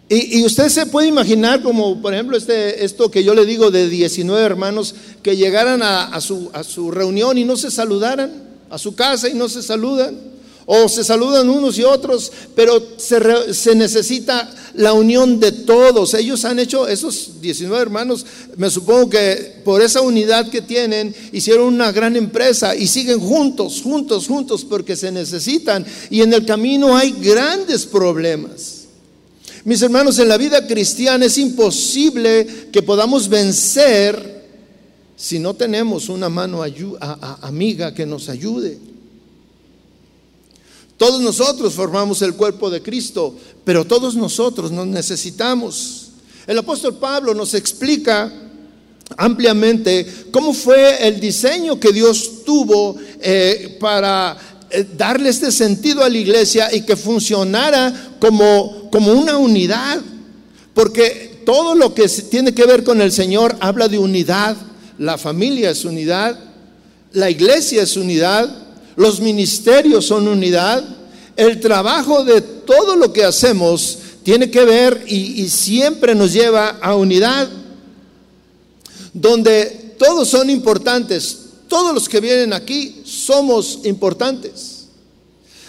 Y, 0.07 0.43
usted 0.43 0.69
se 0.69 0.87
puede 0.87 1.07
imaginar 1.07 1.61
como, 1.61 2.01
por 2.01 2.13
ejemplo, 2.13 2.35
este, 2.35 2.83
esto 2.83 3.11
que 3.11 3.23
yo 3.23 3.35
le 3.35 3.45
digo 3.45 3.69
de 3.69 3.87
19 3.87 4.43
hermanos 4.43 4.95
que 5.21 5.35
llegaran 5.35 5.81
a, 5.83 6.19
su, 6.19 6.49
a 6.53 6.63
su 6.63 6.89
reunión 6.89 7.37
y 7.37 7.43
no 7.43 7.55
se 7.57 7.69
saludaran, 7.69 8.31
a 8.71 8.79
su 8.79 8.95
casa 8.95 9.29
y 9.29 9.35
no 9.35 9.49
se 9.49 9.61
saludan 9.61 10.38
o 10.71 10.87
se 10.87 11.03
saludan 11.03 11.49
unos 11.49 11.79
y 11.79 11.83
otros, 11.83 12.31
pero 12.55 12.79
se, 12.97 13.73
necesita 13.73 14.53
la 14.75 14.93
unión 14.93 15.39
de 15.39 15.51
todos. 15.51 16.13
Ellos 16.13 16.45
han 16.45 16.59
hecho, 16.59 16.87
esos 16.87 17.41
19 17.41 17.81
hermanos, 17.81 18.23
me 18.55 18.69
supongo 18.69 19.09
que 19.09 19.61
por 19.65 19.81
esa 19.81 20.01
unidad 20.01 20.47
que 20.51 20.61
tienen, 20.61 21.15
hicieron 21.31 21.73
una 21.73 21.91
gran 21.91 22.15
empresa 22.15 22.75
y 22.75 22.85
siguen 22.85 23.19
juntos, 23.19 23.81
juntos, 23.81 24.27
juntos, 24.27 24.63
porque 24.63 24.95
se 24.95 25.11
necesitan. 25.11 25.83
Y 26.11 26.21
en 26.21 26.31
el 26.33 26.45
camino 26.45 26.95
hay 26.95 27.13
grandes 27.13 27.87
problemas. 27.87 28.81
Mis 29.63 29.81
hermanos, 29.81 30.19
en 30.19 30.27
la 30.27 30.37
vida 30.37 30.67
cristiana 30.67 31.25
es 31.25 31.39
imposible 31.39 32.45
que 32.71 32.83
podamos 32.83 33.27
vencer 33.27 34.45
si 35.15 35.39
no 35.39 35.55
tenemos 35.55 36.09
una 36.09 36.29
mano 36.29 36.61
amiga 37.41 37.91
que 37.95 38.05
nos 38.05 38.29
ayude. 38.29 38.88
Todos 40.99 41.21
nosotros 41.21 41.73
formamos 41.75 42.21
el 42.23 42.33
cuerpo 42.33 42.69
de 42.69 42.81
Cristo, 42.81 43.33
pero 43.63 43.85
todos 43.85 44.15
nosotros 44.15 44.69
nos 44.69 44.85
necesitamos. 44.85 46.07
El 46.45 46.57
apóstol 46.57 46.97
Pablo 46.97 47.33
nos 47.33 47.53
explica 47.53 48.29
ampliamente 49.15 50.05
cómo 50.29 50.53
fue 50.53 51.07
el 51.07 51.21
diseño 51.21 51.79
que 51.79 51.93
Dios 51.93 52.43
tuvo 52.43 52.97
eh, 53.21 53.77
para 53.79 54.37
eh, 54.69 54.85
darle 54.97 55.29
este 55.29 55.53
sentido 55.53 56.03
a 56.03 56.09
la 56.09 56.17
iglesia 56.17 56.67
y 56.75 56.81
que 56.81 56.97
funcionara 56.97 58.17
como, 58.19 58.89
como 58.91 59.13
una 59.13 59.37
unidad. 59.37 60.01
Porque 60.73 61.43
todo 61.45 61.75
lo 61.75 61.95
que 61.95 62.09
tiene 62.09 62.53
que 62.53 62.65
ver 62.65 62.83
con 62.83 62.99
el 62.99 63.13
Señor 63.13 63.55
habla 63.61 63.87
de 63.87 63.97
unidad, 63.97 64.57
la 64.97 65.17
familia 65.17 65.69
es 65.69 65.85
unidad, 65.85 66.37
la 67.13 67.29
iglesia 67.29 67.83
es 67.83 67.95
unidad, 67.95 68.68
los 68.99 69.21
ministerios 69.21 70.07
son 70.07 70.27
unidad, 70.27 70.83
el 71.37 71.61
trabajo 71.61 72.25
de 72.25 72.41
todo 72.41 72.97
lo 72.97 73.13
que 73.13 73.23
hacemos 73.23 73.97
tiene 74.23 74.51
que 74.51 74.65
ver 74.65 75.05
y, 75.07 75.47
siempre 75.47 76.13
nos 76.13 76.33
lleva 76.33 76.79
a 76.81 76.95
unidad, 76.95 77.47
donde 79.13 79.95
todos 79.97 80.27
son 80.27 80.49
importantes, 80.49 81.45
todos 81.69 81.93
los 81.93 82.09
que 82.09 82.19
vienen 82.19 82.51
aquí 82.51 83.01
somos 83.05 83.79
importantes. 83.85 84.87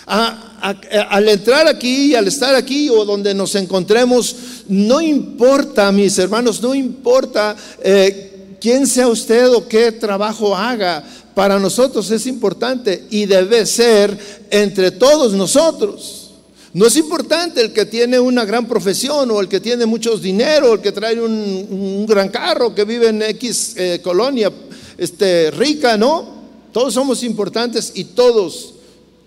Al 0.07 1.29
entrar 1.29 1.69
aquí, 1.69 2.17
al 2.17 2.27
estar 2.27 2.57
aquí 2.57 2.91
o 2.91 3.05
donde 3.05 3.33
nos 3.33 3.55
encontremos, 3.55 4.35
no 4.67 5.01
importa, 5.01 5.93
mis 5.93 6.19
hermanos, 6.19 6.61
no 6.61 6.75
importa 6.75 7.55
eh, 7.81 8.57
quién 8.61 8.89
sea 8.89 9.07
usted 9.07 9.53
o 9.53 9.69
qué 9.69 9.93
trabajo 9.93 10.57
haga, 10.57 11.05
para 11.41 11.59
nosotros 11.59 12.11
es 12.11 12.27
importante 12.27 13.07
y 13.09 13.25
debe 13.25 13.65
ser 13.65 14.15
entre 14.51 14.91
todos 14.91 15.33
nosotros. 15.33 16.33
No 16.75 16.85
es 16.85 16.97
importante 16.97 17.63
el 17.63 17.73
que 17.73 17.87
tiene 17.87 18.21
una 18.21 18.45
gran 18.45 18.69
profesión 18.69 19.31
o 19.31 19.41
el 19.41 19.49
que 19.49 19.59
tiene 19.59 19.87
mucho 19.87 20.19
dinero, 20.19 20.71
o 20.73 20.75
el 20.75 20.83
que 20.83 20.93
trae 20.93 21.19
un, 21.19 22.05
gran 22.07 22.29
carro, 22.29 22.75
que 22.75 22.85
vive 22.85 23.09
en 23.09 23.23
X 23.23 23.73
eh, 23.79 24.01
colonia 24.05 24.53
este, 24.99 25.51
rica, 25.53 25.97
¿no? 25.97 26.43
Todos 26.73 26.93
somos 26.93 27.23
importantes 27.23 27.93
y 27.95 28.05
todos 28.05 28.75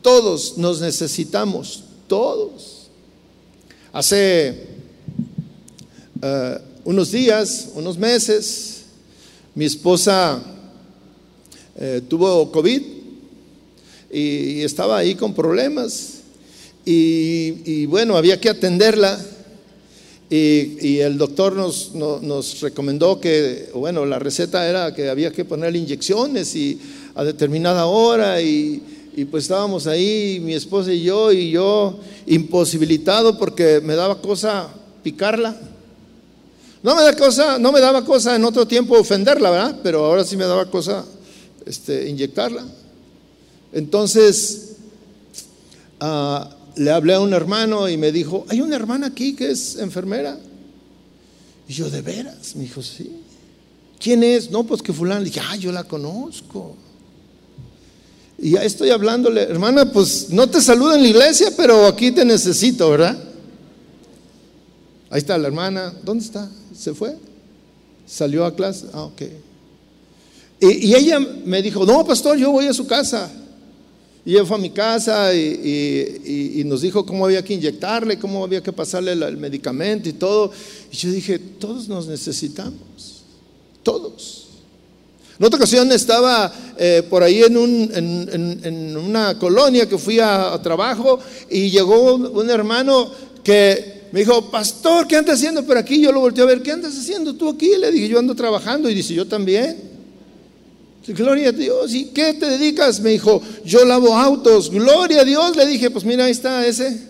todos 0.04 0.56
nos 0.60 0.82
necesitamos, 0.82 1.84
todos. 2.08 2.90
Hace 3.92 4.68
eh, 6.22 6.60
unos 6.84 7.12
días, 7.12 7.70
unos 7.74 7.98
meses, 7.98 8.84
mi 9.56 9.66
esposa 9.66 10.44
eh, 11.80 12.02
tuvo 12.08 12.52
COVID 12.52 12.82
y, 14.12 14.62
estaba 14.62 14.98
ahí 14.98 15.16
con 15.16 15.34
problemas. 15.34 16.22
Y, 16.86 17.86
bueno, 17.86 18.18
había 18.18 18.40
que 18.40 18.50
atenderla. 18.50 19.20
Y, 20.30 21.00
el 21.00 21.18
doctor 21.18 21.54
nos, 21.54 22.62
recomendó 22.62 23.20
que, 23.20 23.70
bueno, 23.74 24.06
la 24.06 24.20
receta 24.20 24.68
era 24.68 24.94
que 24.94 25.10
había 25.10 25.32
que 25.32 25.46
ponerle 25.46 25.80
inyecciones 25.80 26.56
y 26.56 26.80
a 27.16 27.24
determinada 27.24 27.86
hora 27.86 28.42
y 28.42 28.82
pues 29.30 29.44
estábamos 29.44 29.86
ahí, 29.86 30.40
mi 30.44 30.54
esposa 30.54 30.92
y 30.92 31.04
yo, 31.04 31.32
y 31.32 31.52
yo 31.52 32.00
imposibilitado 32.26 33.38
porque 33.38 33.80
me 33.84 33.96
daba 33.96 34.20
cosa 34.20 34.70
picarla. 35.04 35.56
No 36.82 36.96
me, 36.96 37.04
da 37.04 37.16
cosa, 37.16 37.58
no 37.60 37.72
me 37.72 37.80
daba 37.80 38.04
cosa 38.04 38.36
en 38.36 38.44
otro 38.44 38.68
tiempo 38.68 39.00
ofenderla, 39.00 39.50
¿verdad? 39.50 39.80
Pero 39.82 40.04
ahora 40.04 40.26
sí 40.26 40.36
me 40.36 40.44
daba 40.44 40.66
cosa 40.66 41.06
este, 41.66 42.10
inyectarla. 42.10 42.66
Entonces, 43.72 44.76
ah, 46.00 46.50
le 46.76 46.92
hablé 46.92 47.16
a 47.16 47.20
un 47.20 47.34
hermano 47.34 47.90
y 47.90 47.98
me 47.98 48.12
dijo, 48.12 48.46
hay 48.50 48.62
una 48.62 48.76
hermana 48.76 49.08
aquí 49.08 49.36
que 49.36 49.52
es 49.52 49.78
enfermera. 49.78 50.38
Y 51.68 51.74
yo, 51.74 51.90
¿de 51.90 52.02
veras? 52.02 52.56
Me 52.56 52.64
dijo, 52.64 52.82
sí. 52.82 53.12
¿Quién 54.00 54.24
es? 54.24 54.52
No, 54.52 54.64
pues 54.64 54.82
que 54.82 54.92
fulano. 54.92 55.22
Le 55.22 55.26
dije, 55.26 55.42
ah, 55.42 55.56
yo 55.56 55.72
la 55.72 55.84
conozco. 55.84 56.76
Y 58.38 58.52
ya 58.52 58.64
estoy 58.64 58.90
hablándole, 58.90 59.44
hermana, 59.44 59.92
pues 59.92 60.30
no 60.30 60.50
te 60.50 60.62
saludo 60.62 60.96
en 60.96 61.04
la 61.04 61.08
iglesia, 61.08 61.54
pero 61.56 61.86
aquí 61.86 62.12
te 62.12 62.26
necesito, 62.26 62.90
¿verdad? 62.90 63.18
Ahí 65.10 65.20
está 65.20 65.38
la 65.38 65.48
hermana, 65.48 65.94
¿dónde 66.04 66.26
está? 66.26 66.50
¿Se 66.76 66.94
fue? 66.94 67.16
¿Salió 68.06 68.44
a 68.44 68.56
clase? 68.56 68.88
Ah, 68.92 69.04
ok. 69.04 69.22
Y, 70.64 70.96
ella 70.96 71.20
me 71.20 71.62
dijo, 71.62 71.86
no, 71.86 72.06
pastor, 72.06 72.38
yo 72.38 72.52
voy 72.52 72.68
a 72.68 72.74
su 72.74 72.88
casa. 72.88 73.30
Y 74.26 74.36
ella 74.36 74.46
fue 74.46 74.56
a 74.56 74.60
mi 74.60 74.70
casa 74.70 75.36
y, 75.36 76.64
nos 76.66 76.82
dijo 76.82 77.06
cómo 77.06 77.26
había 77.26 77.44
que 77.44 77.54
inyectarle, 77.54 78.18
cómo 78.18 78.46
había 78.46 78.64
que 78.64 78.72
pasarle 78.72 79.12
el 79.12 79.36
medicamento 79.36 80.08
y 80.08 80.14
todo. 80.14 80.52
Y 80.90 80.96
yo 80.96 81.12
dije, 81.12 81.38
todos 81.38 81.90
nos 81.90 82.08
necesitamos, 82.08 83.24
todos. 83.84 84.48
En 85.38 85.46
otra 85.46 85.58
ocasión 85.58 85.92
estaba 85.92 86.54
eh, 86.78 87.04
por 87.10 87.24
ahí 87.24 87.44
en, 87.44 88.96
una 88.96 89.38
colonia 89.38 89.90
que 89.90 89.98
fui 89.98 90.20
a, 90.22 90.58
trabajo 90.64 91.20
y 91.50 91.70
llegó 91.70 92.16
un, 92.16 92.50
hermano 92.50 93.12
que 93.44 94.04
me 94.14 94.22
dijo, 94.22 94.50
pastor, 94.50 95.08
¿qué 95.08 95.18
andas 95.18 95.36
haciendo 95.36 95.66
por 95.66 95.78
aquí? 95.78 96.00
Yo 96.00 96.14
lo 96.14 96.22
volteé 96.22 96.44
a 96.44 96.48
ver, 96.48 96.64
¿qué 96.64 96.72
andas 96.72 96.98
haciendo 96.98 97.34
tú 97.34 97.50
aquí? 97.50 97.76
Le 97.78 97.92
dije, 97.92 98.08
yo 98.08 98.20
ando 98.20 98.34
trabajando 98.34 98.90
y 98.90 98.94
dice, 98.94 99.14
yo 99.14 99.28
también. 99.28 99.93
Gloria 101.08 101.50
a 101.50 101.52
Dios. 101.52 101.94
¿Y 101.94 102.06
qué 102.06 102.34
te 102.34 102.48
dedicas? 102.48 103.02
Me 103.02 103.10
dijo, 103.12 103.42
yo 103.66 103.84
lavo 103.84 104.16
autos. 104.16 104.70
Gloria 104.70 105.22
a 105.22 105.26
Dios. 105.26 105.56
Le 105.56 105.66
dije, 105.68 105.92
pues 105.92 106.06
mira, 106.06 106.26
ahí 106.26 106.32
está 106.32 106.66
ese. 106.66 107.08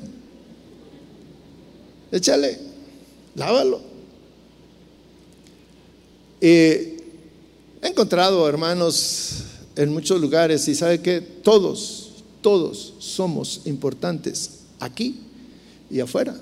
Échale, 2.11 2.59
lávalo. 3.35 3.81
He 6.41 6.97
encontrado 7.81 8.47
hermanos 8.49 9.43
en 9.75 9.91
muchos 9.91 10.19
lugares 10.19 10.67
y 10.67 10.75
sabe 10.75 11.01
que 11.01 11.21
todos, 11.21 12.11
todos 12.41 12.93
somos 12.99 13.61
importantes 13.65 14.59
aquí 14.79 15.21
y 15.89 15.99
afuera. 15.99 16.35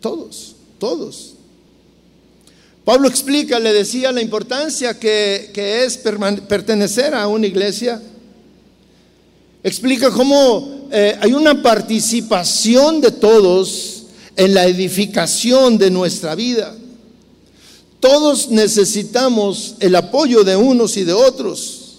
Todos, 0.00 0.54
todos. 0.78 1.34
Pablo 2.88 3.06
explica, 3.06 3.58
le 3.58 3.74
decía 3.74 4.12
la 4.12 4.22
importancia 4.22 4.98
que, 4.98 5.50
es 5.84 5.98
pertenecer 5.98 7.14
a 7.14 7.28
una 7.28 7.46
iglesia. 7.46 8.00
Explica 9.62 10.10
cómo 10.10 10.88
eh, 10.90 11.14
hay 11.20 11.34
una 11.34 11.62
participación 11.62 13.02
de 13.02 13.10
todos 13.10 14.04
en 14.34 14.54
la 14.54 14.64
edificación 14.64 15.76
de 15.76 15.90
nuestra 15.90 16.34
vida. 16.34 16.74
Todos 18.00 18.48
necesitamos 18.48 19.74
el 19.80 19.94
apoyo 19.94 20.42
de 20.42 20.56
unos 20.56 20.96
y 20.96 21.04
de 21.04 21.12
otros. 21.12 21.98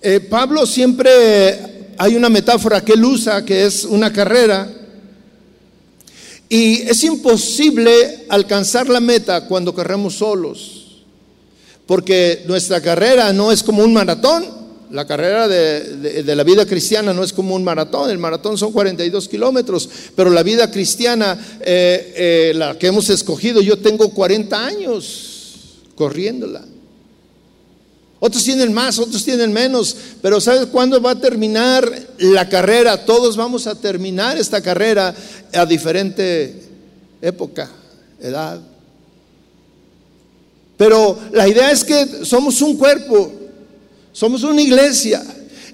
Eh, 0.00 0.20
Pablo 0.20 0.64
siempre 0.64 1.92
hay 1.98 2.16
una 2.16 2.30
metáfora 2.30 2.82
que 2.82 2.94
él 2.94 3.04
usa 3.04 3.44
que 3.44 3.66
es 3.66 3.84
una 3.84 4.10
carrera 4.10 4.81
y 6.52 6.82
es 6.82 7.02
imposible 7.04 8.26
alcanzar 8.28 8.86
la 8.86 9.00
meta 9.00 9.46
cuando 9.46 9.72
corremos 9.72 10.16
solos, 10.16 11.00
porque 11.86 12.42
nuestra 12.46 12.82
carrera 12.82 13.32
no 13.32 13.50
es 13.50 13.62
como 13.62 13.82
un 13.82 13.94
maratón, 13.94 14.44
la 14.90 15.06
carrera 15.06 15.48
de, 15.48 16.22
la 16.22 16.44
vida 16.44 16.66
cristiana 16.66 17.14
no 17.14 17.24
es 17.24 17.32
como 17.32 17.54
un 17.54 17.64
maratón, 17.64 18.10
el 18.10 18.18
maratón 18.18 18.58
son 18.58 18.70
42 18.70 19.30
kilómetros, 19.30 19.88
pero 20.14 20.28
la 20.28 20.42
vida 20.42 20.70
cristiana, 20.70 21.38
eh, 21.62 22.12
eh, 22.16 22.52
la 22.54 22.78
que 22.78 22.88
hemos 22.88 23.08
escogido, 23.08 23.62
yo 23.62 23.78
tengo 23.78 24.10
40 24.10 24.62
años 24.62 25.54
corriéndola. 25.94 26.66
Otros 28.24 28.44
tienen 28.44 28.72
más, 28.72 29.00
otros 29.00 29.24
tienen 29.24 29.52
menos, 29.52 29.96
pero 30.22 30.40
¿sabes 30.40 30.66
cuándo 30.66 31.02
va 31.02 31.10
a 31.10 31.20
terminar 31.20 31.90
la 32.18 32.48
carrera? 32.48 33.04
Todos 33.04 33.36
vamos 33.36 33.66
a 33.66 33.74
terminar 33.74 34.38
esta 34.38 34.60
carrera 34.62 35.12
a 35.52 35.66
diferente 35.66 36.62
época, 37.20 37.68
edad. 38.20 38.60
Pero 40.76 41.18
la 41.32 41.48
idea 41.48 41.72
es 41.72 41.82
que 41.82 42.24
somos 42.24 42.62
un 42.62 42.76
cuerpo 42.76 43.42
somos 44.12 44.42
una 44.42 44.60
iglesia 44.60 45.22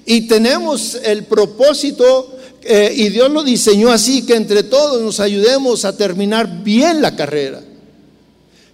y 0.07 0.23
tenemos 0.23 0.97
el 1.03 1.25
propósito 1.25 2.37
eh, 2.63 2.93
y 2.95 3.09
Dios 3.09 3.31
lo 3.31 3.43
diseñó 3.43 3.91
así, 3.91 4.25
que 4.25 4.37
entre 4.37 4.63
todos 4.63 5.03
nos 5.03 5.21
ayudemos 5.21 5.85
a 5.85 5.97
terminar 5.97 6.63
bien 6.63 7.03
la 7.03 7.17
carrera. 7.17 7.61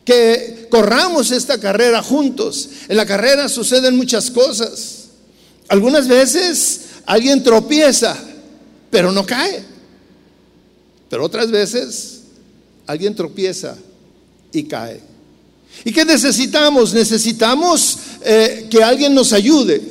Que 0.04 0.68
corramos 0.70 1.30
esta 1.30 1.58
carrera 1.58 2.02
juntos. 2.02 2.68
En 2.88 2.96
la 2.96 3.06
carrera 3.06 3.48
suceden 3.48 3.96
muchas 3.96 4.30
cosas. 4.30 5.04
Algunas 5.68 6.08
veces 6.08 6.80
alguien 7.06 7.42
tropieza, 7.42 8.16
pero 8.90 9.12
no 9.12 9.24
cae. 9.24 9.64
Pero 11.08 11.24
otras 11.24 11.50
veces 11.50 12.20
alguien 12.86 13.14
tropieza 13.14 13.76
y 14.52 14.64
cae. 14.64 15.00
¿Y 15.84 15.92
qué 15.92 16.04
necesitamos? 16.04 16.92
Necesitamos 16.92 17.98
eh, 18.22 18.68
que 18.70 18.82
alguien 18.82 19.14
nos 19.14 19.32
ayude. 19.32 19.82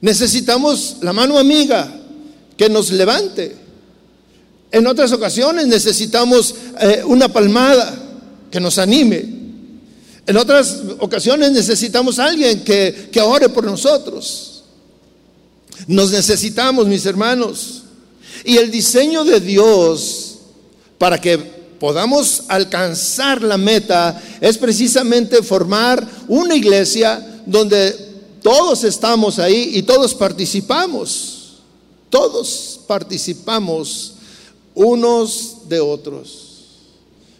Necesitamos 0.00 0.98
la 1.00 1.12
mano 1.12 1.38
amiga 1.38 1.92
que 2.56 2.68
nos 2.68 2.90
levante. 2.90 3.56
En 4.70 4.86
otras 4.86 5.12
ocasiones 5.12 5.66
necesitamos 5.66 6.54
eh, 6.80 7.02
una 7.06 7.28
palmada 7.28 8.03
que 8.54 8.60
nos 8.60 8.78
anime. 8.78 9.24
En 10.24 10.36
otras 10.36 10.80
ocasiones 11.00 11.50
necesitamos 11.50 12.20
alguien 12.20 12.62
que, 12.62 13.08
que 13.10 13.20
ore 13.20 13.48
por 13.48 13.64
nosotros. 13.64 14.62
Nos 15.88 16.12
necesitamos, 16.12 16.86
mis 16.86 17.04
hermanos. 17.04 17.82
Y 18.44 18.56
el 18.58 18.70
diseño 18.70 19.24
de 19.24 19.40
Dios 19.40 20.36
para 20.98 21.20
que 21.20 21.36
podamos 21.36 22.44
alcanzar 22.46 23.42
la 23.42 23.58
meta 23.58 24.22
es 24.40 24.56
precisamente 24.56 25.42
formar 25.42 26.08
una 26.28 26.54
iglesia 26.54 27.42
donde 27.46 27.90
todos 28.40 28.84
estamos 28.84 29.40
ahí 29.40 29.72
y 29.72 29.82
todos 29.82 30.14
participamos. 30.14 31.54
Todos 32.08 32.78
participamos 32.86 34.12
unos 34.76 35.68
de 35.68 35.80
otros. 35.80 36.43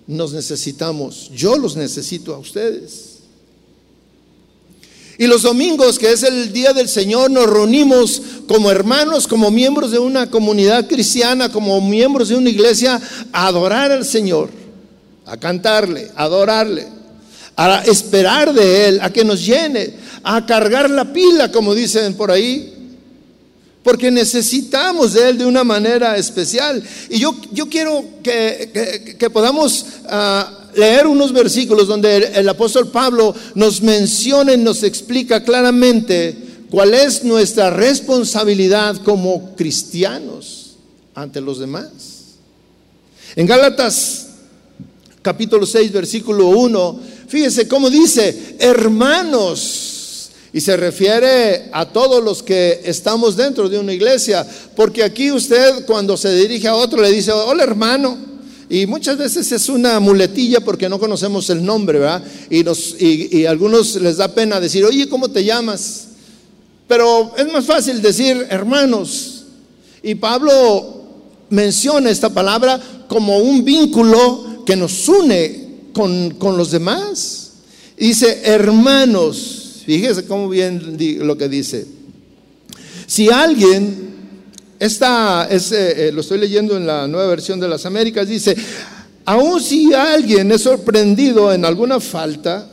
Nos 0.06 0.32
necesitamos. 0.32 1.30
Yo 1.34 1.56
los 1.56 1.76
necesito 1.76 2.34
a 2.34 2.38
ustedes. 2.38 3.14
Y 5.16 5.26
los 5.26 5.42
domingos, 5.42 5.98
que 5.98 6.12
es 6.12 6.24
el 6.24 6.52
día 6.52 6.72
del 6.72 6.88
Señor, 6.88 7.30
nos 7.30 7.48
reunimos 7.48 8.20
como 8.48 8.70
hermanos, 8.70 9.28
como 9.28 9.50
miembros 9.50 9.92
de 9.92 9.98
una 9.98 10.28
comunidad 10.28 10.88
cristiana, 10.88 11.50
como 11.50 11.80
miembros 11.80 12.28
de 12.28 12.36
una 12.36 12.50
iglesia, 12.50 13.00
a 13.32 13.46
adorar 13.46 13.92
al 13.92 14.04
Señor, 14.04 14.50
a 15.24 15.36
cantarle, 15.36 16.10
a 16.16 16.24
adorarle, 16.24 16.88
a 17.56 17.84
esperar 17.84 18.52
de 18.52 18.88
Él, 18.88 18.98
a 19.00 19.10
que 19.10 19.24
nos 19.24 19.46
llene, 19.46 19.94
a 20.24 20.44
cargar 20.46 20.90
la 20.90 21.12
pila, 21.12 21.52
como 21.52 21.74
dicen 21.74 22.14
por 22.14 22.32
ahí, 22.32 22.73
porque 23.84 24.10
necesitamos 24.10 25.12
de 25.12 25.28
Él 25.28 25.38
de 25.38 25.46
una 25.46 25.62
manera 25.62 26.16
especial. 26.16 26.82
Y 27.10 27.18
yo, 27.18 27.36
yo 27.52 27.68
quiero 27.68 28.02
que, 28.22 29.14
que, 29.18 29.30
podamos 29.30 29.84
ah, 30.06 30.70
leer 30.74 31.06
unos 31.06 31.32
versículos 31.32 31.86
donde 31.86 32.16
el, 32.34 32.48
apóstol 32.48 32.88
Pablo 32.88 33.34
nos 33.54 33.82
menciona 33.82 34.54
y 34.54 34.56
nos 34.56 34.82
explica 34.82 35.44
claramente 35.44 36.34
cuál 36.70 36.94
es 36.94 37.22
nuestra 37.24 37.68
responsabilidad 37.68 38.96
como 39.04 39.54
cristianos 39.54 40.76
ante 41.14 41.42
los 41.42 41.58
demás. 41.58 41.90
En 43.36 43.46
Gálatas 43.46 44.28
capítulo 45.20 45.66
6, 45.66 45.92
versículo 45.92 46.48
1, 46.48 47.00
fíjese 47.28 47.68
cómo 47.68 47.90
dice, 47.90 48.56
hermanos, 48.58 49.93
y 50.54 50.60
se 50.60 50.76
refiere 50.76 51.68
a 51.72 51.84
todos 51.86 52.22
los 52.22 52.40
que 52.40 52.80
estamos 52.84 53.36
dentro 53.36 53.68
de 53.68 53.76
una 53.76 53.92
iglesia, 53.92 54.46
porque 54.76 55.02
aquí 55.02 55.32
usted 55.32 55.84
cuando 55.84 56.16
se 56.16 56.32
dirige 56.32 56.68
a 56.68 56.76
otro 56.76 57.02
le 57.02 57.10
dice, 57.10 57.32
hola 57.32 57.64
hermano, 57.64 58.16
y 58.70 58.86
muchas 58.86 59.18
veces 59.18 59.50
es 59.50 59.68
una 59.68 59.98
muletilla 59.98 60.60
porque 60.60 60.88
no 60.88 61.00
conocemos 61.00 61.50
el 61.50 61.64
nombre, 61.64 61.98
¿verdad? 61.98 62.22
Y, 62.50 62.62
nos, 62.62 62.94
y, 63.00 63.44
a 63.44 63.50
algunos 63.50 63.96
les 63.96 64.18
da 64.18 64.28
pena 64.28 64.60
decir, 64.60 64.84
oye, 64.84 65.08
¿cómo 65.08 65.28
te 65.28 65.42
llamas? 65.42 66.06
Pero 66.86 67.32
es 67.36 67.52
más 67.52 67.64
fácil 67.64 68.00
decir 68.00 68.46
hermanos. 68.48 69.46
Y 70.04 70.14
Pablo 70.14 71.02
menciona 71.50 72.10
esta 72.10 72.30
palabra 72.30 72.80
como 73.08 73.38
un 73.38 73.64
vínculo 73.64 74.62
que 74.64 74.76
nos 74.76 75.08
une 75.08 75.88
con, 75.92 76.30
con 76.34 76.56
los 76.56 76.70
demás. 76.70 77.50
Dice, 77.96 78.42
hermanos, 78.44 79.63
Fíjese 79.84 80.24
cómo 80.24 80.48
bien 80.48 80.96
lo 81.20 81.36
que 81.36 81.48
dice. 81.48 81.86
Si 83.06 83.28
alguien, 83.28 84.14
esta 84.78 85.46
es, 85.50 85.72
eh, 85.72 86.08
eh, 86.08 86.12
lo 86.12 86.22
estoy 86.22 86.38
leyendo 86.38 86.76
en 86.76 86.86
la 86.86 87.06
nueva 87.06 87.28
versión 87.28 87.60
de 87.60 87.68
las 87.68 87.84
Américas, 87.84 88.26
dice, 88.26 88.56
aun 89.26 89.60
si 89.60 89.92
alguien 89.92 90.50
es 90.52 90.62
sorprendido 90.62 91.52
en 91.52 91.66
alguna 91.66 92.00
falta, 92.00 92.70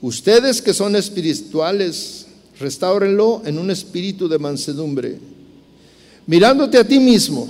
ustedes 0.00 0.62
que 0.62 0.72
son 0.72 0.96
espirituales, 0.96 2.26
restáurenlo 2.58 3.42
en 3.44 3.58
un 3.58 3.70
espíritu 3.70 4.28
de 4.28 4.38
mansedumbre, 4.38 5.18
mirándote 6.26 6.78
a 6.78 6.84
ti 6.84 6.98
mismo. 6.98 7.48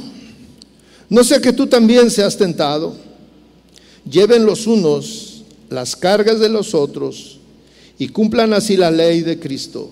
No 1.09 1.23
sea 1.23 1.41
que 1.41 1.53
tú 1.53 1.69
también 1.69 2.11
seas 2.11 2.37
tentado. 2.37 2.97
Lleven 4.05 4.45
los 4.45 4.67
unos 4.67 5.45
las 5.71 5.95
cargas 5.95 6.41
de 6.41 6.49
los 6.49 6.75
otros 6.75 7.38
y 7.99 8.09
cumplan 8.09 8.53
así 8.53 8.77
la 8.77 8.91
ley 8.91 9.23
de 9.23 9.39
Cristo. 9.39 9.91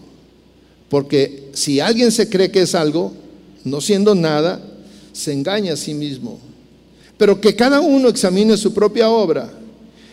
Porque 0.88 1.50
si 1.52 1.80
alguien 1.80 2.12
se 2.12 2.28
cree 2.28 2.50
que 2.50 2.62
es 2.62 2.74
algo, 2.74 3.12
no 3.64 3.80
siendo 3.80 4.14
nada, 4.14 4.62
se 5.12 5.32
engaña 5.32 5.72
a 5.72 5.76
sí 5.76 5.94
mismo. 5.94 6.38
Pero 7.18 7.40
que 7.40 7.56
cada 7.56 7.80
uno 7.80 8.08
examine 8.08 8.56
su 8.56 8.72
propia 8.72 9.10
obra 9.10 9.50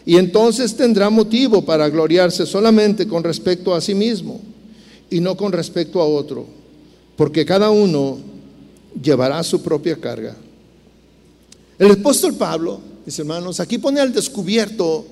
y 0.05 0.17
entonces 0.17 0.75
tendrá 0.75 1.09
motivo 1.09 1.63
para 1.63 1.89
gloriarse 1.89 2.45
solamente 2.45 3.07
con 3.07 3.23
respecto 3.23 3.73
a 3.73 3.81
sí 3.81 3.93
mismo 3.93 4.41
y 5.09 5.19
no 5.19 5.37
con 5.37 5.51
respecto 5.51 6.01
a 6.01 6.05
otro, 6.05 6.45
porque 7.15 7.45
cada 7.45 7.69
uno 7.69 8.17
llevará 9.01 9.43
su 9.43 9.61
propia 9.61 9.95
carga. 9.95 10.35
El 11.77 11.91
apóstol 11.91 12.35
Pablo, 12.35 12.81
mis 13.05 13.17
hermanos, 13.19 13.59
aquí 13.59 13.77
pone 13.77 13.99
al 13.99 14.13
descubierto 14.13 15.05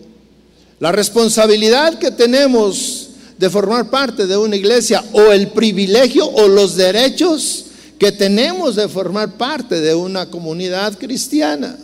la 0.82 0.91
responsabilidad 0.91 2.00
que 2.00 2.10
tenemos 2.10 3.10
de 3.38 3.52
formar 3.52 3.91
parte 3.91 4.26
de 4.26 4.36
una 4.36 4.56
iglesia 4.56 5.04
o 5.13 5.32
el 5.32 5.50
privilegio 5.50 6.28
o 6.28 6.48
los 6.48 6.76
derechos 6.76 7.65
que 8.00 8.12
tenemos 8.12 8.76
de 8.76 8.89
formar 8.89 9.38
parte 9.38 9.80
de 9.80 9.94
una 9.94 10.26
comunidad 10.26 10.98
cristiana. 10.98 11.78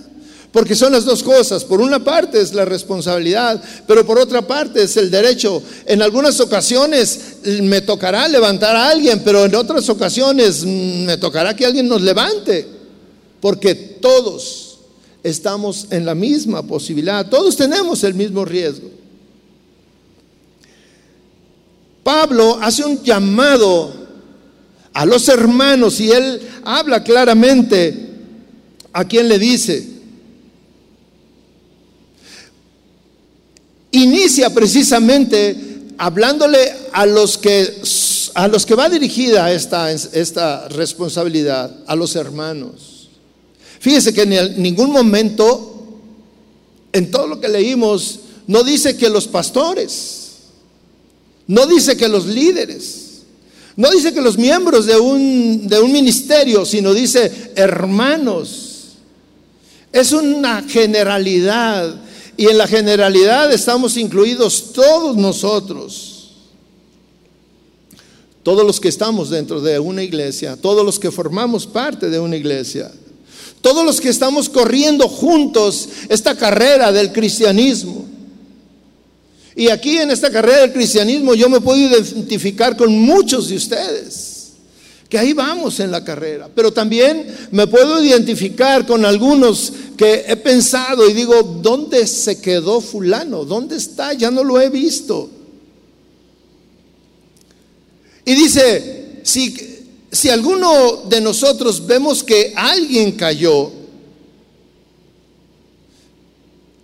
Porque 0.52 0.76
son 0.76 0.94
las 0.94 1.06
dos 1.06 1.22
cosas. 1.22 1.64
Por 1.64 1.80
una 1.80 2.04
parte 2.04 2.42
es 2.42 2.56
la 2.56 2.66
responsabilidad, 2.66 3.62
pero 3.86 4.04
por 4.04 4.18
otra 4.18 4.42
parte 4.42 4.82
es 4.82 4.98
el 4.98 5.12
derecho. 5.12 5.62
En 5.86 6.02
algunas 6.02 6.40
ocasiones 6.40 7.20
me 7.62 7.82
tocará 7.82 8.28
levantar 8.28 8.76
a 8.76 8.90
alguien, 8.90 9.22
pero 9.24 9.46
en 9.46 9.54
otras 9.54 9.88
ocasiones 9.90 10.64
me 10.66 11.18
tocará 11.18 11.56
que 11.56 11.68
alguien 11.68 11.88
nos 11.88 12.02
levante. 12.02 12.68
Porque 13.40 13.76
todos 13.76 14.67
estamos 15.24 15.88
en 15.90 16.06
la 16.06 16.16
misma 16.16 16.64
posibilidad, 16.64 17.28
todos 17.30 17.56
tenemos 17.56 18.04
el 18.04 18.14
mismo 18.14 18.46
riesgo. 18.46 18.90
Pablo 22.04 22.58
hace 22.62 22.86
un 22.86 23.04
llamado 23.04 23.94
a 24.94 25.06
los 25.06 25.28
hermanos 25.28 26.00
y 26.00 26.10
él 26.10 26.42
habla 26.64 27.04
claramente 27.04 28.10
a 28.94 29.06
quien 29.06 29.28
le 29.28 29.38
dice. 29.38 29.86
Inicia 33.92 34.54
precisamente 34.54 35.94
hablándole 35.98 36.74
a 36.94 37.06
los 37.06 37.38
que 37.38 37.82
a 38.36 38.48
los 38.48 38.66
que 38.68 38.76
va 38.76 38.88
dirigida 38.88 39.52
esta, 39.52 39.92
esta 39.92 40.68
responsabilidad, 40.70 41.76
a 41.88 41.96
los 41.96 42.16
hermanos. 42.16 42.97
Fíjese 43.88 44.14
que 44.14 44.24
en 44.24 44.62
ningún 44.62 44.92
momento, 44.92 45.88
en 46.92 47.10
todo 47.10 47.26
lo 47.26 47.40
que 47.40 47.48
leímos, 47.48 48.20
no 48.46 48.62
dice 48.62 48.98
que 48.98 49.10
los 49.10 49.30
pastores, 49.30 50.40
no 51.48 51.66
dice 51.66 51.96
que 51.96 52.10
los 52.10 52.26
líderes, 52.26 53.22
no 53.78 53.90
dice 53.90 54.14
que 54.14 54.20
los 54.20 54.38
miembros 54.38 54.88
de 54.88 54.98
un, 54.98 55.70
de 55.70 55.80
un 55.80 55.94
ministerio, 55.94 56.66
sino 56.66 56.94
dice 56.94 57.54
hermanos. 57.56 58.98
Es 59.94 60.12
una 60.12 60.64
generalidad 60.64 61.96
y 62.36 62.48
en 62.48 62.58
la 62.58 62.68
generalidad 62.68 63.54
estamos 63.54 63.96
incluidos 63.96 64.74
todos 64.74 65.16
nosotros. 65.16 66.34
Todos 68.44 68.68
los 68.68 68.82
que 68.82 68.90
estamos 68.90 69.30
dentro 69.30 69.62
de 69.62 69.80
una 69.80 70.04
iglesia, 70.04 70.58
todos 70.58 70.86
los 70.86 71.00
que 71.00 71.10
formamos 71.10 71.66
parte 71.66 72.10
de 72.10 72.20
una 72.20 72.36
iglesia. 72.36 72.92
Todos 73.62 73.86
los 73.86 74.00
que 74.00 74.10
estamos 74.10 74.50
corriendo 74.50 75.08
juntos 75.08 75.90
esta 76.10 76.36
carrera 76.36 76.92
del 76.92 77.12
cristianismo. 77.12 78.06
Y 79.56 79.70
aquí 79.70 79.98
en 79.98 80.12
esta 80.12 80.30
carrera 80.30 80.60
del 80.60 80.74
cristianismo 80.74 81.34
yo 81.34 81.50
me 81.50 81.60
puedo 81.60 81.80
identificar 81.80 82.78
con 82.78 82.96
muchos 82.96 83.50
de 83.50 83.56
ustedes, 83.56 84.52
que 85.10 85.18
ahí 85.18 85.34
vamos 85.34 85.80
en 85.80 85.90
la 85.90 86.04
carrera. 86.04 86.48
Pero 86.54 86.72
también 86.72 87.26
me 87.50 87.66
puedo 87.66 88.04
identificar 88.04 88.86
con 88.86 89.04
algunos 89.04 89.74
que 89.98 90.26
he 90.28 90.36
pensado 90.36 91.10
y 91.10 91.14
digo, 91.14 91.42
¿dónde 91.42 92.06
se 92.06 92.40
quedó 92.40 92.82
fulano? 92.82 93.46
¿Dónde 93.46 93.78
está? 93.78 94.14
Ya 94.14 94.30
no 94.30 94.44
lo 94.44 94.62
he 94.62 94.70
visto. 94.70 95.32
Y 98.26 98.36
dice, 98.36 99.22
si 99.24 99.77
si 100.12 100.30
alguno 100.30 101.04
de 101.08 101.22
nosotros 101.22 101.86
vemos 101.86 102.24
que 102.24 102.54
alguien 102.56 103.14
cayó, 103.14 103.72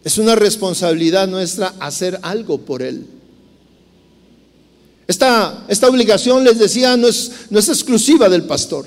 es 0.03 0.17
una 0.17 0.35
responsabilidad 0.35 1.27
nuestra 1.27 1.73
hacer 1.79 2.19
algo 2.21 2.59
por 2.59 2.81
él. 2.81 3.05
Esta, 5.07 5.65
esta 5.67 5.87
obligación, 5.87 6.43
les 6.43 6.59
decía, 6.59 6.97
no 6.97 7.07
es, 7.07 7.31
no 7.49 7.59
es, 7.59 7.69
exclusiva 7.69 8.29
del 8.29 8.43
pastor. 8.43 8.85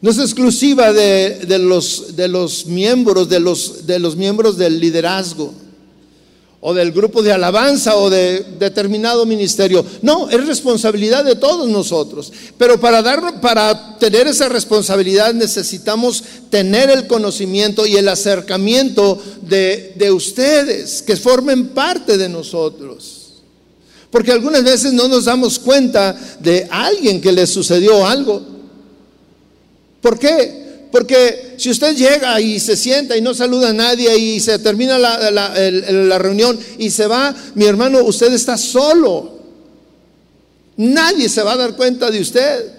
No 0.00 0.10
es 0.10 0.18
exclusiva 0.18 0.92
de, 0.92 1.58
los, 1.58 2.14
de 2.14 2.28
los, 2.28 2.66
miembros, 2.66 3.28
de 3.28 3.40
los, 3.40 3.86
de 3.86 3.98
los 3.98 4.16
miembros 4.16 4.56
del 4.56 4.78
liderazgo 4.78 5.52
o 6.68 6.74
del 6.74 6.90
grupo 6.90 7.22
de 7.22 7.30
alabanza 7.30 7.94
o 7.94 8.10
de 8.10 8.44
determinado 8.58 9.24
ministerio. 9.24 9.86
No, 10.02 10.28
es 10.28 10.44
responsabilidad 10.48 11.24
de 11.24 11.36
todos 11.36 11.68
nosotros. 11.68 12.32
Pero 12.58 12.80
para, 12.80 13.02
dar, 13.02 13.40
para 13.40 13.96
tener 13.98 14.26
esa 14.26 14.48
responsabilidad 14.48 15.32
necesitamos 15.32 16.24
tener 16.50 16.90
el 16.90 17.06
conocimiento 17.06 17.86
y 17.86 17.94
el 17.94 18.08
acercamiento 18.08 19.16
de, 19.42 19.92
de 19.94 20.10
ustedes, 20.10 21.02
que 21.02 21.16
formen 21.16 21.68
parte 21.68 22.18
de 22.18 22.28
nosotros. 22.28 23.34
Porque 24.10 24.32
algunas 24.32 24.64
veces 24.64 24.92
no 24.92 25.06
nos 25.06 25.26
damos 25.26 25.60
cuenta 25.60 26.16
de 26.40 26.66
alguien 26.68 27.20
que 27.20 27.30
le 27.30 27.46
sucedió 27.46 28.04
algo. 28.04 28.42
¿Por 30.00 30.18
qué? 30.18 30.65
Porque 30.90 31.54
si 31.56 31.70
usted 31.70 31.96
llega 31.96 32.40
y 32.40 32.60
se 32.60 32.76
sienta 32.76 33.16
y 33.16 33.20
no 33.20 33.34
saluda 33.34 33.70
a 33.70 33.72
nadie 33.72 34.16
y 34.16 34.40
se 34.40 34.58
termina 34.58 34.98
la, 34.98 36.18
reunión 36.18 36.58
y 36.78 36.90
se 36.90 37.06
va, 37.06 37.34
mi 37.54 37.64
hermano, 37.64 38.02
usted 38.04 38.32
está 38.32 38.56
solo. 38.56 39.36
Nadie 40.76 41.28
se 41.28 41.42
va 41.42 41.52
a 41.52 41.56
dar 41.56 41.76
cuenta 41.76 42.10
de 42.10 42.20
usted. 42.20 42.72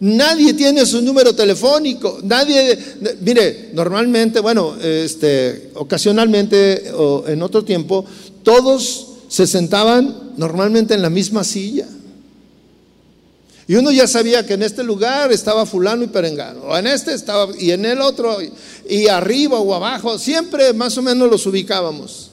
Nadie 0.00 0.54
tiene 0.54 0.86
su 0.86 1.02
número 1.02 1.34
telefónico. 1.34 2.20
Nadie, 2.22 2.78
mire, 3.20 3.70
normalmente, 3.74 4.40
bueno, 4.40 4.76
este, 4.82 5.70
ocasionalmente 5.74 6.90
o 6.94 7.24
en 7.28 7.42
otro 7.42 7.64
tiempo, 7.64 8.04
todos 8.42 9.08
se 9.28 9.46
sentaban 9.46 10.32
normalmente 10.36 10.94
en 10.94 11.02
la 11.02 11.10
misma 11.10 11.44
silla. 11.44 11.86
Y 13.70 13.76
uno 13.76 13.92
ya 13.92 14.08
sabía 14.08 14.44
que 14.44 14.54
en 14.54 14.64
este 14.64 14.82
lugar 14.82 15.30
estaba 15.30 15.64
fulano 15.64 16.02
y 16.02 16.08
perengano, 16.08 16.62
o 16.62 16.76
en 16.76 16.88
este 16.88 17.14
estaba, 17.14 17.52
y 17.56 17.70
en 17.70 17.84
el 17.84 18.00
otro, 18.00 18.38
y, 18.42 19.06
arriba 19.06 19.60
o 19.60 19.72
abajo, 19.72 20.18
siempre 20.18 20.72
más 20.72 20.98
o 20.98 21.02
menos 21.02 21.30
los 21.30 21.46
ubicábamos. 21.46 22.32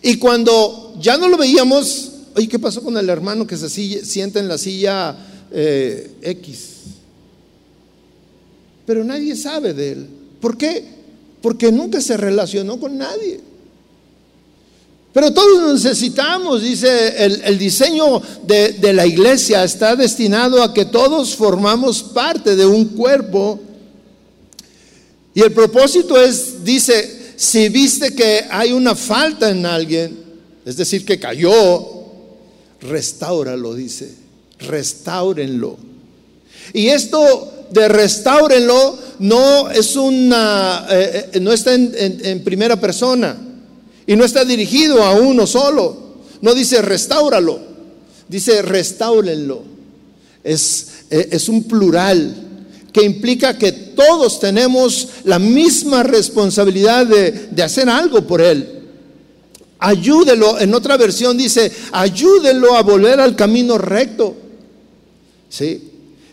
Y 0.00 0.16
cuando 0.16 0.94
ya 0.98 1.18
no 1.18 1.28
lo 1.28 1.36
veíamos, 1.36 2.12
oye, 2.34 2.48
¿qué 2.48 2.58
pasó 2.58 2.82
con 2.82 2.96
el 2.96 3.10
hermano 3.10 3.46
que 3.46 3.58
se 3.58 3.68
sienta 3.68 4.40
en 4.40 4.48
la 4.48 4.56
silla 4.56 5.18
eh, 5.52 6.12
X? 6.22 6.76
Pero 8.86 9.04
nadie 9.04 9.36
sabe 9.36 9.74
de 9.74 9.92
él. 9.92 10.06
¿Por 10.40 10.56
qué? 10.56 10.82
Porque 11.42 11.70
nunca 11.70 12.00
se 12.00 12.16
relacionó 12.16 12.80
con 12.80 12.96
nadie. 12.96 13.38
Pero 15.12 15.32
todos 15.32 15.82
necesitamos, 15.82 16.62
dice, 16.62 17.24
el, 17.24 17.58
diseño 17.58 18.20
de, 18.46 18.92
la 18.92 19.06
iglesia 19.06 19.64
está 19.64 19.96
destinado 19.96 20.62
a 20.62 20.74
que 20.74 20.84
todos 20.84 21.34
formamos 21.34 22.02
parte 22.02 22.54
de 22.54 22.66
un 22.66 22.84
cuerpo. 22.84 23.58
Y 25.34 25.40
el 25.40 25.52
propósito 25.52 26.20
es, 26.20 26.62
dice, 26.62 27.32
si 27.36 27.68
viste 27.70 28.14
que 28.14 28.44
hay 28.50 28.72
una 28.72 28.94
falta 28.94 29.48
en 29.48 29.64
alguien, 29.64 30.18
es 30.66 30.76
decir, 30.76 31.06
que 31.06 31.18
cayó, 31.18 32.04
restáuralo, 32.82 33.74
dice, 33.74 34.14
restáurenlo. 34.58 35.78
Y 36.74 36.88
esto 36.88 37.66
de 37.70 37.88
restáurenlo 37.88 38.98
no 39.20 39.70
es 39.70 39.96
una, 39.96 40.86
eh, 40.90 41.30
eh, 41.32 41.40
no 41.40 41.50
está 41.50 41.72
en 41.72 42.44
primera 42.44 42.78
persona. 42.78 43.47
Y 44.08 44.16
no 44.16 44.24
está 44.24 44.44
dirigido 44.44 45.04
a 45.04 45.12
uno 45.12 45.46
solo. 45.46 45.96
No 46.40 46.54
dice 46.54 46.80
restáuralo. 46.80 47.60
Dice 48.26 48.62
restáurenlo. 48.62 49.62
Es, 50.42 51.04
eh, 51.10 51.28
es 51.30 51.48
un 51.50 51.64
plural 51.64 52.34
que 52.90 53.04
implica 53.04 53.58
que 53.58 53.70
todos 53.70 54.40
tenemos 54.40 55.08
la 55.24 55.38
misma 55.38 56.02
responsabilidad 56.02 57.06
de, 57.06 57.48
de 57.50 57.62
hacer 57.62 57.90
algo 57.90 58.26
por 58.26 58.40
él. 58.40 58.80
Ayúdelo, 59.78 60.58
en 60.58 60.74
otra 60.74 60.96
versión 60.96 61.36
dice, 61.36 61.70
ayúdenlo 61.92 62.76
a 62.76 62.82
volver 62.82 63.20
al 63.20 63.36
camino 63.36 63.76
recto. 63.76 64.34
¿Sí? 65.50 65.82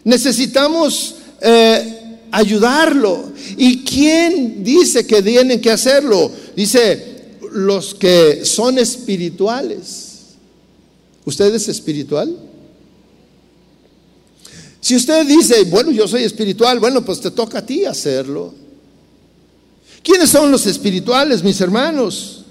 Necesitamos 0.05 1.15
eh, 1.41 2.19
ayudarlo. 2.31 3.33
¿Y 3.57 3.83
quién 3.83 4.63
dice 4.63 5.05
que 5.05 5.21
tienen 5.21 5.59
que 5.59 5.71
hacerlo? 5.71 6.31
Dice, 6.55 7.14
los 7.55 7.95
que 7.95 8.43
son 8.43 8.77
espirituales. 8.77 10.35
¿Usted 11.23 11.55
es 11.55 11.69
espiritual? 11.69 12.35
Si 14.81 14.93
usted 14.93 15.25
dice, 15.25 15.63
bueno, 15.63 15.89
yo 15.91 16.05
soy 16.05 16.23
espiritual, 16.23 16.79
bueno, 16.79 17.03
pues 17.05 17.21
te 17.21 17.31
toca 17.31 17.59
a 17.59 17.65
ti 17.65 17.85
hacerlo. 17.85 18.53
¿Quiénes 20.03 20.29
son 20.29 20.51
los 20.51 20.65
espirituales, 20.67 21.43
mis 21.43 21.61
hermanos? 21.61 22.43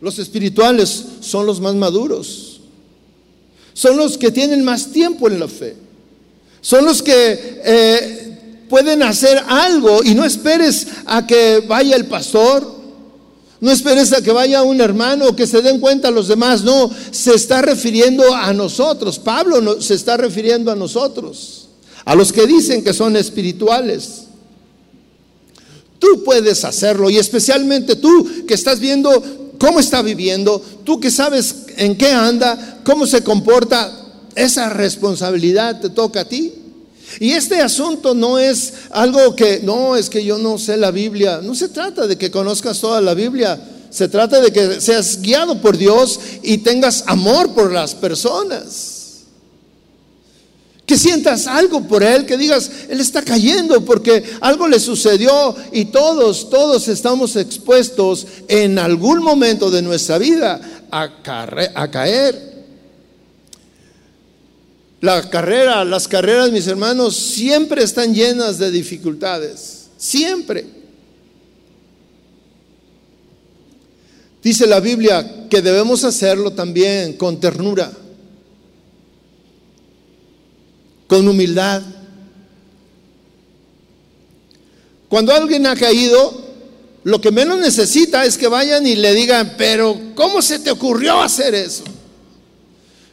Los 0.00 0.20
espirituales 0.20 1.04
son 1.20 1.44
los 1.44 1.60
más 1.60 1.74
maduros. 1.74 2.60
Son 3.74 3.96
los 3.96 4.16
que 4.16 4.30
tienen 4.30 4.62
más 4.62 4.92
tiempo 4.92 5.28
en 5.28 5.40
la 5.40 5.48
fe. 5.48 5.74
Son 6.60 6.84
los 6.84 7.02
que 7.02 7.60
eh, 7.64 8.64
pueden 8.68 9.02
hacer 9.02 9.42
algo 9.48 10.04
y 10.04 10.14
no 10.14 10.24
esperes 10.24 10.86
a 11.04 11.26
que 11.26 11.64
vaya 11.66 11.96
el 11.96 12.06
pastor 12.06 12.75
no 13.66 13.72
esperes 13.72 14.12
a 14.12 14.22
que 14.22 14.30
vaya 14.30 14.62
un 14.62 14.80
hermano 14.80 15.26
o 15.26 15.34
que 15.34 15.44
se 15.44 15.60
den 15.60 15.80
cuenta 15.80 16.12
los 16.12 16.28
demás. 16.28 16.62
No, 16.62 16.88
se 17.10 17.34
está 17.34 17.62
refiriendo 17.62 18.32
a 18.32 18.52
nosotros. 18.52 19.18
Pablo 19.18 19.82
se 19.82 19.94
está 19.94 20.16
refiriendo 20.16 20.70
a 20.70 20.76
nosotros. 20.76 21.66
A 22.04 22.14
los 22.14 22.32
que 22.32 22.46
dicen 22.46 22.84
que 22.84 22.94
son 22.94 23.16
espirituales. 23.16 24.26
Tú 25.98 26.22
puedes 26.24 26.64
hacerlo 26.64 27.10
y 27.10 27.18
especialmente 27.18 27.96
tú 27.96 28.46
que 28.46 28.54
estás 28.54 28.78
viendo 28.78 29.20
cómo 29.58 29.80
está 29.80 30.00
viviendo, 30.00 30.62
tú 30.84 31.00
que 31.00 31.10
sabes 31.10 31.64
en 31.76 31.98
qué 31.98 32.12
anda, 32.12 32.82
cómo 32.84 33.04
se 33.04 33.24
comporta, 33.24 33.90
esa 34.36 34.68
responsabilidad 34.68 35.80
te 35.80 35.90
toca 35.90 36.20
a 36.20 36.24
ti. 36.24 36.54
Y 37.20 37.32
este 37.32 37.60
asunto 37.60 38.14
no 38.14 38.38
es 38.38 38.74
algo 38.90 39.34
que, 39.34 39.60
no, 39.62 39.96
es 39.96 40.10
que 40.10 40.24
yo 40.24 40.38
no 40.38 40.58
sé 40.58 40.76
la 40.76 40.90
Biblia. 40.90 41.40
No 41.42 41.54
se 41.54 41.68
trata 41.68 42.06
de 42.06 42.16
que 42.16 42.30
conozcas 42.30 42.80
toda 42.80 43.00
la 43.00 43.14
Biblia. 43.14 43.58
Se 43.90 44.08
trata 44.08 44.40
de 44.40 44.52
que 44.52 44.80
seas 44.80 45.20
guiado 45.22 45.60
por 45.60 45.76
Dios 45.76 46.18
y 46.42 46.58
tengas 46.58 47.04
amor 47.06 47.54
por 47.54 47.72
las 47.72 47.94
personas. 47.94 48.96
Que 50.84 50.96
sientas 50.96 51.48
algo 51.48 51.82
por 51.88 52.02
Él, 52.02 52.26
que 52.26 52.36
digas, 52.36 52.70
Él 52.88 53.00
está 53.00 53.22
cayendo 53.22 53.84
porque 53.84 54.22
algo 54.40 54.68
le 54.68 54.78
sucedió 54.78 55.56
y 55.72 55.86
todos, 55.86 56.48
todos 56.48 56.86
estamos 56.86 57.34
expuestos 57.34 58.26
en 58.46 58.78
algún 58.78 59.20
momento 59.20 59.70
de 59.70 59.82
nuestra 59.82 60.18
vida 60.18 60.60
a, 60.90 61.90
caer. 61.90 62.55
La 65.00 65.28
carrera, 65.28 65.84
las 65.84 66.08
carreras, 66.08 66.50
mis 66.50 66.66
hermanos, 66.66 67.16
siempre 67.16 67.82
están 67.82 68.14
llenas 68.14 68.58
de 68.58 68.70
dificultades. 68.70 69.88
Siempre. 69.96 70.64
Dice 74.42 74.66
la 74.66 74.80
Biblia 74.80 75.48
que 75.50 75.60
debemos 75.60 76.04
hacerlo 76.04 76.52
también 76.52 77.14
con 77.14 77.40
ternura, 77.40 77.90
con 81.08 81.26
humildad. 81.26 81.82
Cuando 85.08 85.34
alguien 85.34 85.66
ha 85.66 85.76
caído, 85.76 86.44
lo 87.04 87.20
que 87.20 87.30
menos 87.30 87.58
necesita 87.58 88.24
es 88.24 88.38
que 88.38 88.48
vayan 88.48 88.86
y 88.86 88.96
le 88.96 89.14
digan, 89.14 89.54
pero 89.58 90.00
¿cómo 90.14 90.40
se 90.40 90.58
te 90.58 90.70
ocurrió 90.70 91.20
hacer 91.20 91.54
eso? 91.54 91.84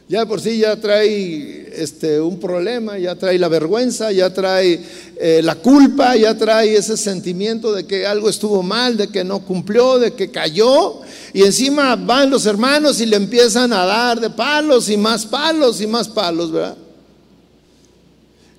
Ya 0.06 0.26
por 0.26 0.38
sí 0.38 0.58
ya 0.58 0.76
trae 0.78 1.72
este, 1.74 2.20
un 2.20 2.38
problema, 2.38 2.98
ya 2.98 3.14
trae 3.14 3.38
la 3.38 3.48
vergüenza, 3.48 4.12
ya 4.12 4.32
trae 4.34 4.78
eh, 5.16 5.40
la 5.42 5.54
culpa, 5.54 6.14
ya 6.14 6.36
trae 6.36 6.76
ese 6.76 6.98
sentimiento 6.98 7.72
de 7.72 7.86
que 7.86 8.06
algo 8.06 8.28
estuvo 8.28 8.62
mal, 8.62 8.98
de 8.98 9.08
que 9.08 9.24
no 9.24 9.40
cumplió, 9.40 9.98
de 9.98 10.12
que 10.12 10.30
cayó. 10.30 11.00
Y 11.32 11.42
encima 11.42 11.96
van 11.96 12.28
los 12.28 12.44
hermanos 12.44 13.00
y 13.00 13.06
le 13.06 13.16
empiezan 13.16 13.72
a 13.72 13.86
dar 13.86 14.20
de 14.20 14.28
palos 14.28 14.90
y 14.90 14.98
más 14.98 15.24
palos 15.24 15.80
y 15.80 15.86
más 15.86 16.06
palos, 16.08 16.52
¿verdad? 16.52 16.76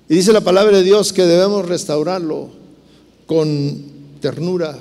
Y 0.08 0.16
dice 0.16 0.32
la 0.32 0.40
palabra 0.40 0.78
de 0.78 0.82
Dios 0.82 1.12
que 1.12 1.26
debemos 1.26 1.66
restaurarlo 1.68 2.50
con 3.26 3.84
ternura, 4.20 4.76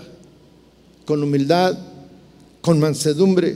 con 1.05 1.21
humildad, 1.21 1.77
con 2.61 2.79
mansedumbre. 2.79 3.55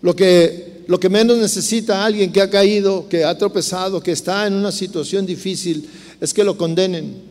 Lo 0.00 0.14
que 0.14 0.71
lo 0.86 0.98
que 0.98 1.08
menos 1.08 1.38
necesita 1.38 2.04
alguien 2.04 2.32
que 2.32 2.40
ha 2.40 2.50
caído, 2.50 3.08
que 3.08 3.24
ha 3.24 3.36
tropezado, 3.36 4.02
que 4.02 4.12
está 4.12 4.46
en 4.46 4.54
una 4.54 4.72
situación 4.72 5.24
difícil, 5.26 5.88
es 6.20 6.34
que 6.34 6.44
lo 6.44 6.56
condenen. 6.56 7.22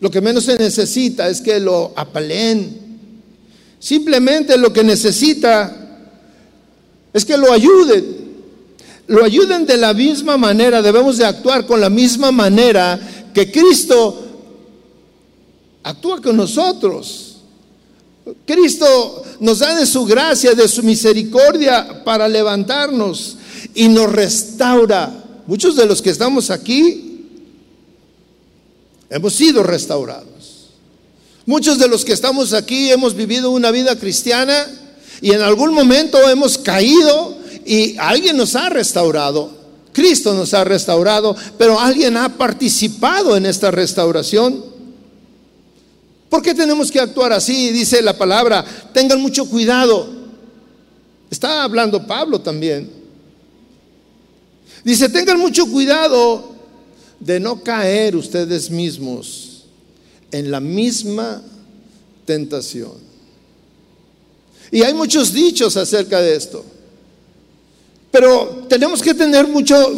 Lo 0.00 0.10
que 0.10 0.20
menos 0.20 0.44
se 0.44 0.56
necesita 0.56 1.28
es 1.28 1.40
que 1.40 1.58
lo 1.58 1.92
apaleen. 1.96 2.88
Simplemente 3.78 4.56
lo 4.56 4.72
que 4.72 4.84
necesita 4.84 5.88
es 7.12 7.24
que 7.24 7.36
lo 7.36 7.52
ayuden. 7.52 8.28
Lo 9.08 9.24
ayuden 9.24 9.66
de 9.66 9.76
la 9.76 9.94
misma 9.94 10.36
manera, 10.36 10.82
debemos 10.82 11.16
de 11.16 11.24
actuar 11.24 11.66
con 11.66 11.80
la 11.80 11.88
misma 11.88 12.30
manera 12.30 13.00
que 13.32 13.50
Cristo 13.50 14.24
actúa 15.82 16.20
con 16.20 16.36
nosotros. 16.36 17.27
Cristo 18.46 19.22
nos 19.40 19.60
da 19.60 19.74
de 19.74 19.86
su 19.86 20.04
gracia, 20.04 20.54
de 20.54 20.68
su 20.68 20.82
misericordia 20.82 22.02
para 22.04 22.28
levantarnos 22.28 23.36
y 23.74 23.88
nos 23.88 24.10
restaura. 24.12 25.24
Muchos 25.46 25.76
de 25.76 25.86
los 25.86 26.02
que 26.02 26.10
estamos 26.10 26.50
aquí 26.50 27.26
hemos 29.10 29.34
sido 29.34 29.62
restaurados. 29.62 30.28
Muchos 31.46 31.78
de 31.78 31.88
los 31.88 32.04
que 32.04 32.12
estamos 32.12 32.52
aquí 32.52 32.90
hemos 32.90 33.14
vivido 33.14 33.50
una 33.50 33.70
vida 33.70 33.96
cristiana 33.96 34.66
y 35.22 35.32
en 35.32 35.40
algún 35.40 35.72
momento 35.72 36.18
hemos 36.28 36.58
caído 36.58 37.36
y 37.64 37.96
alguien 37.98 38.36
nos 38.36 38.54
ha 38.54 38.68
restaurado. 38.68 39.50
Cristo 39.92 40.34
nos 40.34 40.54
ha 40.54 40.64
restaurado, 40.64 41.34
pero 41.56 41.80
alguien 41.80 42.16
ha 42.16 42.36
participado 42.36 43.36
en 43.36 43.46
esta 43.46 43.70
restauración. 43.70 44.67
¿Por 46.28 46.42
qué 46.42 46.54
tenemos 46.54 46.90
que 46.90 47.00
actuar 47.00 47.32
así? 47.32 47.70
Dice 47.70 48.02
la 48.02 48.16
palabra, 48.16 48.64
tengan 48.92 49.20
mucho 49.20 49.48
cuidado. 49.48 50.08
Está 51.30 51.62
hablando 51.62 52.06
Pablo 52.06 52.40
también. 52.40 52.90
Dice, 54.84 55.08
tengan 55.08 55.38
mucho 55.38 55.66
cuidado 55.66 56.54
de 57.20 57.40
no 57.40 57.62
caer 57.62 58.14
ustedes 58.14 58.70
mismos 58.70 59.64
en 60.30 60.50
la 60.50 60.60
misma 60.60 61.42
tentación. 62.24 62.92
Y 64.70 64.82
hay 64.82 64.94
muchos 64.94 65.32
dichos 65.32 65.76
acerca 65.76 66.20
de 66.20 66.36
esto. 66.36 66.64
Pero 68.10 68.66
tenemos 68.68 69.02
que 69.02 69.14
tener 69.14 69.46
mucho, 69.46 69.92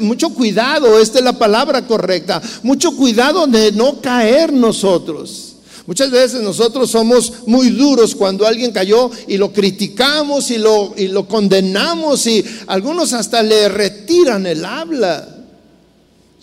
mucho 0.00 0.30
cuidado, 0.30 0.98
esta 1.00 1.18
es 1.18 1.24
la 1.24 1.36
palabra 1.36 1.86
correcta, 1.86 2.40
mucho 2.62 2.96
cuidado 2.96 3.46
de 3.46 3.72
no 3.72 4.00
caer 4.00 4.52
nosotros. 4.52 5.49
Muchas 5.90 6.12
veces 6.12 6.40
nosotros 6.40 6.88
somos 6.88 7.48
muy 7.48 7.70
duros 7.70 8.14
cuando 8.14 8.46
alguien 8.46 8.70
cayó 8.70 9.10
y 9.26 9.36
lo 9.36 9.52
criticamos 9.52 10.52
y 10.52 10.58
lo, 10.58 10.94
y 10.96 11.08
lo 11.08 11.26
condenamos 11.26 12.28
y 12.28 12.44
algunos 12.68 13.12
hasta 13.12 13.42
le 13.42 13.68
retiran 13.68 14.46
el 14.46 14.64
habla. 14.64 15.46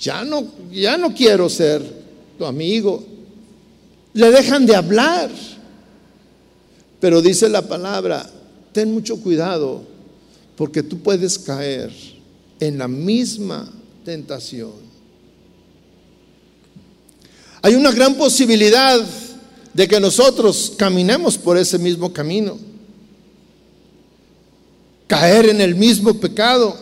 Ya 0.02 0.26
no, 0.26 0.48
ya 0.70 0.98
no 0.98 1.16
quiero 1.16 1.48
ser 1.48 1.82
tu 2.38 2.44
amigo. 2.44 3.06
Le 4.12 4.32
dejan 4.32 4.66
de 4.66 4.76
hablar. 4.76 5.32
Pero 7.00 7.22
dice 7.22 7.48
la 7.48 7.62
palabra, 7.62 8.30
ten 8.74 8.92
mucho 8.92 9.22
cuidado 9.22 9.82
porque 10.58 10.84
tú 10.84 11.00
puedes 11.00 11.40
caer 11.40 11.90
en 12.60 12.78
la 12.78 12.90
misma 12.90 13.72
tentación. 14.04 14.74
Hay 17.62 17.76
una 17.76 17.94
gran 17.94 18.16
posibilidad 18.16 19.00
de 19.78 19.88
que 19.88 20.00
nosotros 20.00 20.74
caminemos 20.76 21.38
por 21.38 21.56
ese 21.56 21.78
mismo 21.78 22.12
camino, 22.12 22.58
caer 25.06 25.50
en 25.50 25.62
el 25.62 25.76
mismo 25.76 26.20
pecado. 26.20 26.76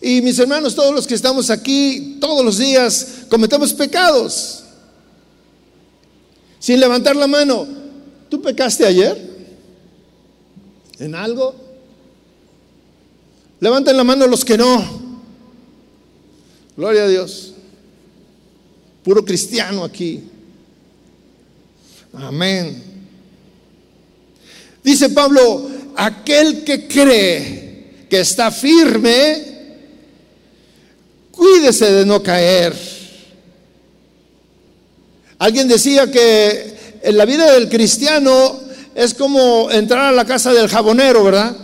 Y 0.00 0.22
mis 0.22 0.38
hermanos, 0.38 0.76
todos 0.76 0.94
los 0.94 1.08
que 1.08 1.14
estamos 1.14 1.50
aquí, 1.50 2.18
todos 2.20 2.44
los 2.44 2.58
días 2.58 3.24
cometemos 3.28 3.74
pecados. 3.74 4.62
Sin 6.60 6.78
levantar 6.78 7.16
la 7.16 7.26
mano, 7.26 7.66
¿tú 8.28 8.40
pecaste 8.40 8.86
ayer? 8.86 9.20
¿En 11.00 11.16
algo? 11.16 11.56
Levanten 13.58 13.96
la 13.96 14.04
mano 14.04 14.24
los 14.28 14.44
que 14.44 14.56
no. 14.56 14.84
Gloria 16.76 17.02
a 17.02 17.08
Dios. 17.08 17.54
Puro 19.02 19.24
cristiano 19.24 19.82
aquí. 19.82 20.29
Amén. 22.14 22.82
Dice 24.82 25.10
Pablo, 25.10 25.68
aquel 25.96 26.64
que 26.64 26.86
cree 26.88 28.06
que 28.08 28.20
está 28.20 28.50
firme, 28.50 29.46
cuídese 31.30 31.92
de 31.92 32.06
no 32.06 32.22
caer. 32.22 32.74
Alguien 35.38 35.68
decía 35.68 36.10
que 36.10 36.98
en 37.02 37.16
la 37.16 37.24
vida 37.24 37.52
del 37.52 37.68
cristiano 37.68 38.60
es 38.94 39.14
como 39.14 39.70
entrar 39.70 40.06
a 40.06 40.12
la 40.12 40.24
casa 40.24 40.52
del 40.52 40.68
jabonero, 40.68 41.24
¿verdad? 41.24 41.56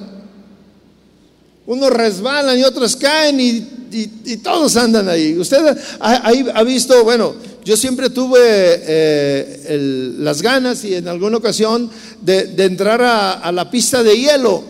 Unos 1.67 1.91
resbalan 1.91 2.59
y 2.59 2.63
otros 2.63 2.97
caen 2.97 3.41
y, 3.41 4.37
todos 4.43 4.77
andan 4.77 5.09
ahí. 5.09 5.37
Usted 5.39 5.77
ha 6.01 6.63
visto, 6.63 7.03
bueno, 7.05 7.35
yo 7.67 7.77
siempre 7.77 8.11
tuve 8.11 8.39
eh, 8.41 10.15
las 10.19 10.41
ganas 10.41 10.85
y 10.85 10.95
en 10.95 11.09
alguna 11.09 11.39
ocasión 11.39 11.91
de, 12.23 12.55
entrar 12.59 13.03
a, 13.03 13.51
la 13.51 13.69
pista 13.69 14.05
de 14.05 14.17
hielo. 14.17 14.63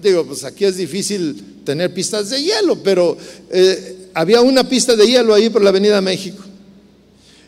digo, 0.00 0.24
pues 0.24 0.44
aquí 0.44 0.66
es 0.66 0.76
difícil 0.76 1.62
tener 1.64 1.92
pistas 1.92 2.30
de 2.30 2.40
hielo, 2.40 2.80
pero 2.80 3.16
eh, 3.50 4.10
había 4.14 4.40
una 4.40 4.68
pista 4.68 4.94
de 4.94 5.04
hielo 5.04 5.34
ahí 5.34 5.50
por 5.50 5.62
la 5.62 5.70
Avenida 5.70 6.00
México. 6.00 6.44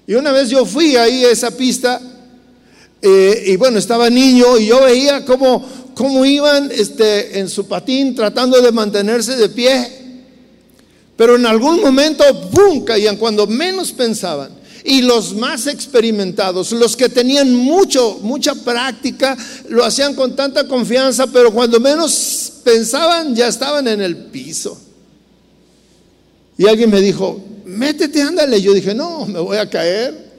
Y 0.08 0.14
una 0.14 0.32
vez 0.32 0.50
yo 0.50 0.66
fui 0.66 0.96
ahí 0.96 1.24
a 1.24 1.30
esa 1.30 1.52
pista 1.52 2.00
eh, 3.00 3.44
y 3.46 3.56
bueno, 3.56 3.78
estaba 3.78 4.10
niño 4.10 4.58
y 4.58 4.66
yo 4.66 4.82
veía 4.82 5.24
cómo, 5.24 5.64
cómo 5.94 6.24
iban 6.24 6.70
este, 6.72 7.38
en 7.38 7.48
su 7.48 7.66
patín 7.66 8.14
tratando 8.14 8.60
de 8.60 8.72
mantenerse 8.72 9.36
de 9.36 9.48
pie 9.48 10.02
pero 11.16 11.36
en 11.36 11.46
algún 11.46 11.80
momento, 11.80 12.24
¡pum!, 12.50 12.84
caían 12.84 13.16
cuando 13.16 13.46
menos 13.46 13.92
pensaban. 13.92 14.50
Y 14.84 15.02
los 15.02 15.34
más 15.34 15.68
experimentados, 15.68 16.72
los 16.72 16.96
que 16.96 17.08
tenían 17.08 17.54
mucho, 17.54 18.18
mucha 18.22 18.54
práctica, 18.56 19.36
lo 19.68 19.84
hacían 19.84 20.16
con 20.16 20.34
tanta 20.34 20.66
confianza, 20.66 21.28
pero 21.28 21.52
cuando 21.52 21.78
menos 21.78 22.54
pensaban 22.64 23.36
ya 23.36 23.46
estaban 23.46 23.86
en 23.86 24.00
el 24.00 24.16
piso. 24.16 24.76
Y 26.58 26.66
alguien 26.66 26.90
me 26.90 27.00
dijo, 27.00 27.40
métete, 27.64 28.20
ándale. 28.22 28.60
Yo 28.60 28.72
dije, 28.72 28.92
no, 28.92 29.24
me 29.26 29.38
voy 29.38 29.58
a 29.58 29.70
caer. 29.70 30.32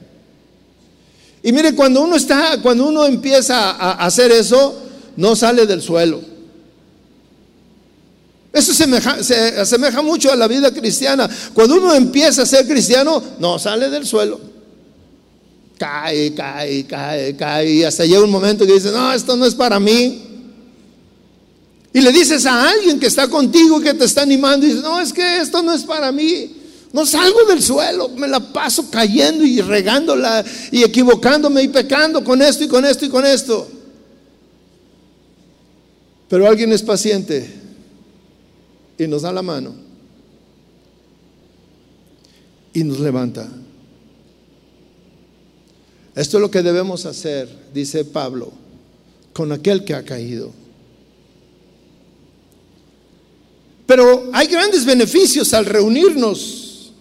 Y 1.42 1.54
mire, 1.54 1.74
cuando 1.76 2.02
uno 2.02 2.18
está, 2.18 2.62
cuando 2.62 2.88
uno 2.88 3.06
empieza 3.06 3.72
a 3.72 4.06
hacer 4.06 4.34
eso, 4.34 4.83
no 5.16 5.36
sale 5.36 5.66
del 5.66 5.82
suelo. 5.82 6.34
Eso 8.54 8.72
se, 8.72 9.34
asemeja 9.60 10.04
mucho 10.04 10.32
a 10.32 10.36
la 10.36 10.48
vida 10.48 10.72
cristiana. 10.72 11.28
Cuando 11.56 11.76
uno 11.76 11.96
empieza 11.96 12.44
a 12.44 12.46
ser 12.46 12.68
cristiano, 12.68 13.22
no 13.40 13.58
sale 13.58 13.90
del 13.90 14.06
suelo. 14.06 14.40
Cae, 15.80 16.36
cae, 16.36 16.86
cae, 16.86 17.36
cae. 17.36 17.72
Y 17.72 17.84
hasta 17.84 18.06
llega 18.06 18.24
un 18.24 18.30
momento 18.30 18.66
que 18.68 18.74
dice, 18.74 18.92
no, 18.92 19.12
esto 19.12 19.36
no 19.36 19.48
es 19.48 19.56
para 19.56 19.80
mí. 19.80 20.22
Y 21.94 22.02
le 22.02 22.12
dices 22.12 22.46
a 22.46 22.70
alguien 22.70 23.00
que 23.00 23.08
está 23.08 23.28
contigo, 23.28 23.80
que 23.82 23.96
te 23.96 24.06
está 24.06 24.22
animando, 24.22 24.68
y 24.68 24.74
no, 24.74 25.00
es 25.00 25.12
que 25.12 25.38
esto 25.38 25.64
no 25.64 25.74
es 25.74 25.84
para 25.84 26.12
mí. 26.12 26.58
No 26.92 27.08
salgo 27.08 27.46
del 27.46 27.62
suelo, 27.62 28.10
me 28.10 28.28
la 28.28 28.40
paso 28.40 28.90
cayendo 28.92 29.44
y 29.44 29.62
regándola 29.62 30.46
y 30.72 30.84
equivocándome 30.84 31.64
y 31.64 31.68
pecando 31.70 32.24
con 32.24 32.40
esto 32.40 32.64
y 32.64 32.68
con 32.68 32.86
esto 32.86 33.06
y 33.06 33.10
con 33.10 33.26
esto. 33.26 33.68
Pero 36.34 36.48
alguien 36.48 36.74
es 36.74 36.82
paciente 36.82 37.48
y 38.98 39.06
nos 39.06 39.22
da 39.22 39.32
la 39.32 39.44
mano 39.44 39.72
y 42.74 42.84
nos 42.84 43.00
levanta. 43.00 43.48
Esto 46.16 46.38
es 46.38 46.42
lo 46.42 46.50
que 46.50 46.64
debemos 46.64 47.06
hacer, 47.06 47.48
dice 47.72 48.04
Pablo, 48.04 48.52
con 49.32 49.52
aquel 49.52 49.86
que 49.86 49.94
ha 49.94 50.04
caído. 50.04 50.52
Pero 53.86 54.32
hay 54.34 54.48
grandes 54.48 54.86
beneficios 54.86 55.54
al 55.54 55.68
reunirnos. 55.68 56.94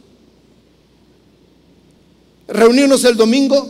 Reunirnos 2.48 3.02
el 3.04 3.16
domingo, 3.16 3.66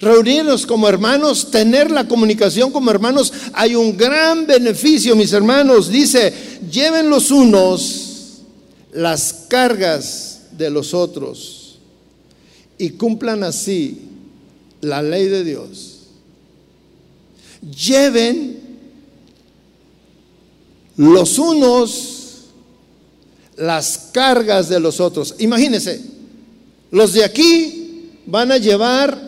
reunirnos 0.00 0.66
como 0.66 0.88
hermanos, 0.88 1.50
tener 1.50 1.90
la 1.90 2.06
comunicación 2.06 2.70
como 2.70 2.90
hermanos, 2.90 3.32
hay 3.52 3.74
un 3.74 3.96
gran 3.96 4.46
beneficio, 4.46 5.16
mis 5.16 5.32
hermanos. 5.32 5.88
Dice, 5.88 6.32
lleven 6.70 7.08
los 7.08 7.30
unos 7.30 8.42
las 8.92 9.46
cargas 9.48 10.40
de 10.52 10.70
los 10.70 10.94
otros 10.94 11.78
y 12.78 12.90
cumplan 12.90 13.44
así 13.44 14.00
la 14.80 15.02
ley 15.02 15.26
de 15.26 15.44
Dios. 15.44 15.92
Lleven 17.86 18.60
los 20.96 21.38
unos 21.38 22.16
las 23.56 24.10
cargas 24.12 24.68
de 24.68 24.80
los 24.80 25.00
otros. 25.00 25.34
Imagínense, 25.38 26.00
los 26.90 27.12
de 27.14 27.24
aquí 27.24 28.10
van 28.26 28.52
a 28.52 28.58
llevar 28.58 29.25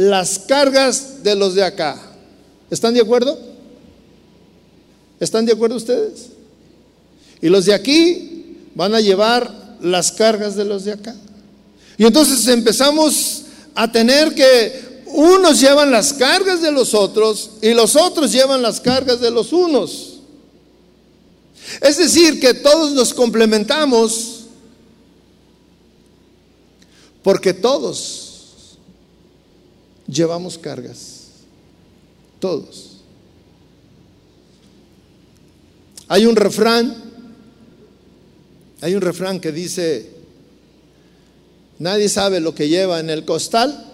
las 0.00 0.38
cargas 0.38 1.22
de 1.22 1.34
los 1.34 1.54
de 1.54 1.62
acá. 1.62 2.00
¿Están 2.70 2.94
de 2.94 3.02
acuerdo? 3.02 3.38
¿Están 5.20 5.44
de 5.44 5.52
acuerdo 5.52 5.76
ustedes? 5.76 6.28
Y 7.42 7.50
los 7.50 7.66
de 7.66 7.74
aquí 7.74 8.56
van 8.74 8.94
a 8.94 9.00
llevar 9.00 9.76
las 9.82 10.10
cargas 10.10 10.56
de 10.56 10.64
los 10.64 10.84
de 10.84 10.92
acá. 10.92 11.14
Y 11.98 12.06
entonces 12.06 12.48
empezamos 12.48 13.42
a 13.74 13.92
tener 13.92 14.34
que 14.34 15.02
unos 15.08 15.60
llevan 15.60 15.90
las 15.90 16.14
cargas 16.14 16.62
de 16.62 16.72
los 16.72 16.94
otros 16.94 17.50
y 17.60 17.74
los 17.74 17.94
otros 17.94 18.32
llevan 18.32 18.62
las 18.62 18.80
cargas 18.80 19.20
de 19.20 19.30
los 19.30 19.52
unos. 19.52 20.20
Es 21.82 21.98
decir, 21.98 22.40
que 22.40 22.54
todos 22.54 22.92
nos 22.92 23.12
complementamos 23.12 24.46
porque 27.22 27.52
todos 27.52 28.29
llevamos 30.10 30.58
cargas. 30.58 31.28
Todos. 32.38 32.98
Hay 36.08 36.26
un 36.26 36.34
refrán, 36.34 36.96
hay 38.80 38.94
un 38.94 39.00
refrán 39.00 39.40
que 39.40 39.52
dice, 39.52 40.10
nadie 41.78 42.08
sabe 42.08 42.40
lo 42.40 42.54
que 42.54 42.68
lleva 42.68 42.98
en 42.98 43.10
el 43.10 43.24
costal, 43.24 43.86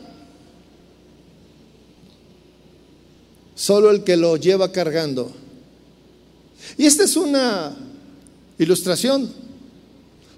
solo 3.55 3.91
el 3.91 4.03
que 4.03 4.17
lo 4.17 4.37
lleva 4.37 4.73
cargando. 4.73 5.33
Y 6.79 6.87
esta 6.87 7.05
es 7.05 7.17
una 7.17 7.77
ilustración 8.59 9.31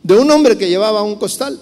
de 0.03 0.17
un 0.17 0.31
hombre 0.31 0.59
que 0.59 0.69
llevaba 0.69 1.03
un 1.03 1.17
costal. 1.17 1.61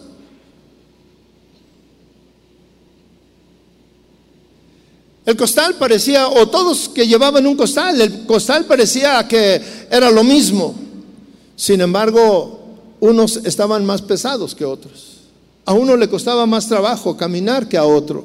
El 5.26 5.36
costal 5.36 5.74
parecía, 5.74 6.28
o 6.28 6.48
todos 6.48 6.88
que 6.88 7.04
llevaban 7.04 7.44
un 7.48 7.56
costal, 7.56 8.00
el 8.00 8.26
costal 8.26 8.64
parecía 8.64 9.26
que 9.26 9.60
era 9.90 10.08
lo 10.08 10.22
mismo. 10.22 10.72
Sin 11.56 11.80
embargo, 11.80 12.60
unos 13.00 13.40
estaban 13.44 13.84
más 13.84 14.02
pesados 14.02 14.54
que 14.54 14.64
otros. 14.64 15.16
A 15.64 15.72
uno 15.72 15.96
le 15.96 16.08
costaba 16.08 16.46
más 16.46 16.68
trabajo 16.68 17.16
caminar 17.16 17.68
que 17.68 17.76
a 17.76 17.84
otro. 17.84 18.24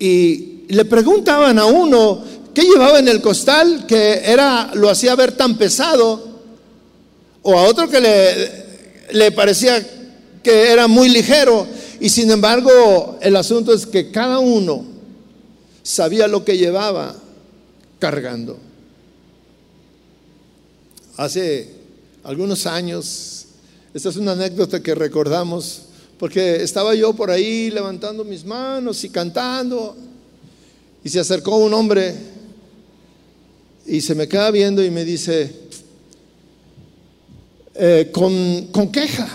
Y 0.00 0.64
le 0.68 0.84
preguntaban 0.84 1.56
a 1.60 1.66
uno 1.66 2.20
qué 2.52 2.62
llevaba 2.62 2.98
en 2.98 3.06
el 3.06 3.22
costal 3.22 3.86
que 3.86 4.20
era 4.24 4.72
lo 4.74 4.90
hacía 4.90 5.14
ver 5.14 5.30
tan 5.30 5.56
pesado, 5.56 6.28
o 7.42 7.56
a 7.56 7.62
otro 7.62 7.88
que 7.88 8.00
le, 8.00 8.66
le 9.12 9.30
parecía 9.30 9.80
que 10.42 10.72
era 10.72 10.88
muy 10.88 11.08
ligero. 11.08 11.68
Y 12.00 12.08
sin 12.08 12.30
embargo, 12.30 13.18
el 13.20 13.36
asunto 13.36 13.74
es 13.74 13.86
que 13.86 14.10
cada 14.10 14.38
uno 14.38 14.84
sabía 15.82 16.26
lo 16.26 16.46
que 16.46 16.56
llevaba 16.56 17.14
cargando. 17.98 18.58
Hace 21.18 21.68
algunos 22.24 22.66
años, 22.66 23.44
esta 23.92 24.08
es 24.08 24.16
una 24.16 24.32
anécdota 24.32 24.82
que 24.82 24.94
recordamos, 24.94 25.82
porque 26.18 26.62
estaba 26.62 26.94
yo 26.94 27.12
por 27.12 27.30
ahí 27.30 27.70
levantando 27.70 28.24
mis 28.24 28.46
manos 28.46 29.04
y 29.04 29.10
cantando, 29.10 29.94
y 31.04 31.08
se 31.10 31.20
acercó 31.20 31.58
un 31.58 31.74
hombre 31.74 32.14
y 33.86 34.00
se 34.00 34.14
me 34.14 34.26
queda 34.26 34.50
viendo 34.50 34.82
y 34.82 34.90
me 34.90 35.04
dice, 35.04 35.54
eh, 37.74 38.08
con, 38.10 38.68
con 38.68 38.90
queja, 38.90 39.28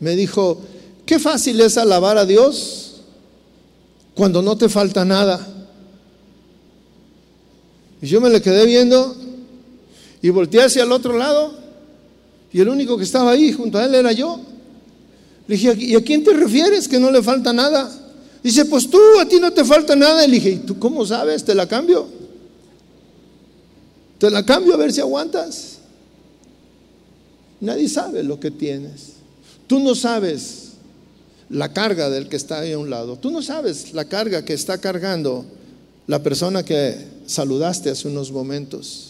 me 0.00 0.16
dijo, 0.16 0.62
Qué 1.08 1.18
fácil 1.18 1.58
es 1.62 1.78
alabar 1.78 2.18
a 2.18 2.26
Dios 2.26 2.96
cuando 4.14 4.42
no 4.42 4.58
te 4.58 4.68
falta 4.68 5.06
nada. 5.06 5.40
Y 8.02 8.06
yo 8.08 8.20
me 8.20 8.28
le 8.28 8.42
quedé 8.42 8.66
viendo 8.66 9.16
y 10.20 10.28
volteé 10.28 10.64
hacia 10.64 10.82
el 10.82 10.92
otro 10.92 11.16
lado 11.16 11.54
y 12.52 12.60
el 12.60 12.68
único 12.68 12.98
que 12.98 13.04
estaba 13.04 13.30
ahí 13.30 13.52
junto 13.52 13.78
a 13.78 13.86
él 13.86 13.94
era 13.94 14.12
yo. 14.12 14.38
Le 15.46 15.56
dije, 15.56 15.74
¿y 15.78 15.94
a 15.94 16.04
quién 16.04 16.22
te 16.22 16.34
refieres 16.34 16.86
que 16.86 16.98
no 16.98 17.10
le 17.10 17.22
falta 17.22 17.54
nada? 17.54 17.90
Dice, 18.42 18.66
pues 18.66 18.90
tú, 18.90 19.00
a 19.18 19.24
ti 19.24 19.40
no 19.40 19.50
te 19.50 19.64
falta 19.64 19.96
nada. 19.96 20.26
Y 20.26 20.28
le 20.28 20.34
dije, 20.34 20.50
¿y 20.50 20.56
tú 20.58 20.78
cómo 20.78 21.06
sabes? 21.06 21.42
Te 21.42 21.54
la 21.54 21.66
cambio. 21.66 22.06
Te 24.18 24.28
la 24.28 24.44
cambio 24.44 24.74
a 24.74 24.76
ver 24.76 24.92
si 24.92 25.00
aguantas. 25.00 25.78
Nadie 27.62 27.88
sabe 27.88 28.22
lo 28.22 28.38
que 28.38 28.50
tienes. 28.50 29.14
Tú 29.66 29.78
no 29.80 29.94
sabes 29.94 30.67
la 31.50 31.72
carga 31.72 32.10
del 32.10 32.28
que 32.28 32.36
está 32.36 32.60
ahí 32.60 32.72
a 32.72 32.78
un 32.78 32.90
lado. 32.90 33.16
Tú 33.16 33.30
no 33.30 33.42
sabes 33.42 33.92
la 33.92 34.04
carga 34.04 34.44
que 34.44 34.54
está 34.54 34.78
cargando 34.78 35.44
la 36.06 36.22
persona 36.22 36.64
que 36.64 36.96
saludaste 37.26 37.90
hace 37.90 38.08
unos 38.08 38.30
momentos. 38.32 39.04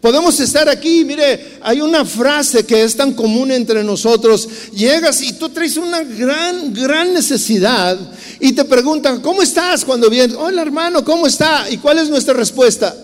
Podemos 0.00 0.38
estar 0.38 0.68
aquí, 0.68 1.04
mire, 1.04 1.58
hay 1.60 1.80
una 1.80 2.04
frase 2.04 2.64
que 2.64 2.84
es 2.84 2.94
tan 2.94 3.14
común 3.14 3.50
entre 3.50 3.82
nosotros. 3.82 4.48
Llegas 4.72 5.20
y 5.22 5.32
tú 5.32 5.48
traes 5.48 5.76
una 5.76 6.04
gran, 6.04 6.72
gran 6.72 7.12
necesidad 7.12 7.98
y 8.38 8.52
te 8.52 8.64
preguntan, 8.64 9.20
¿cómo 9.20 9.42
estás 9.42 9.84
cuando 9.84 10.08
vienes? 10.08 10.36
Hola 10.36 10.62
hermano, 10.62 11.04
¿cómo 11.04 11.26
está? 11.26 11.68
¿Y 11.68 11.78
cuál 11.78 11.98
es 11.98 12.08
nuestra 12.08 12.34
respuesta? 12.34 12.94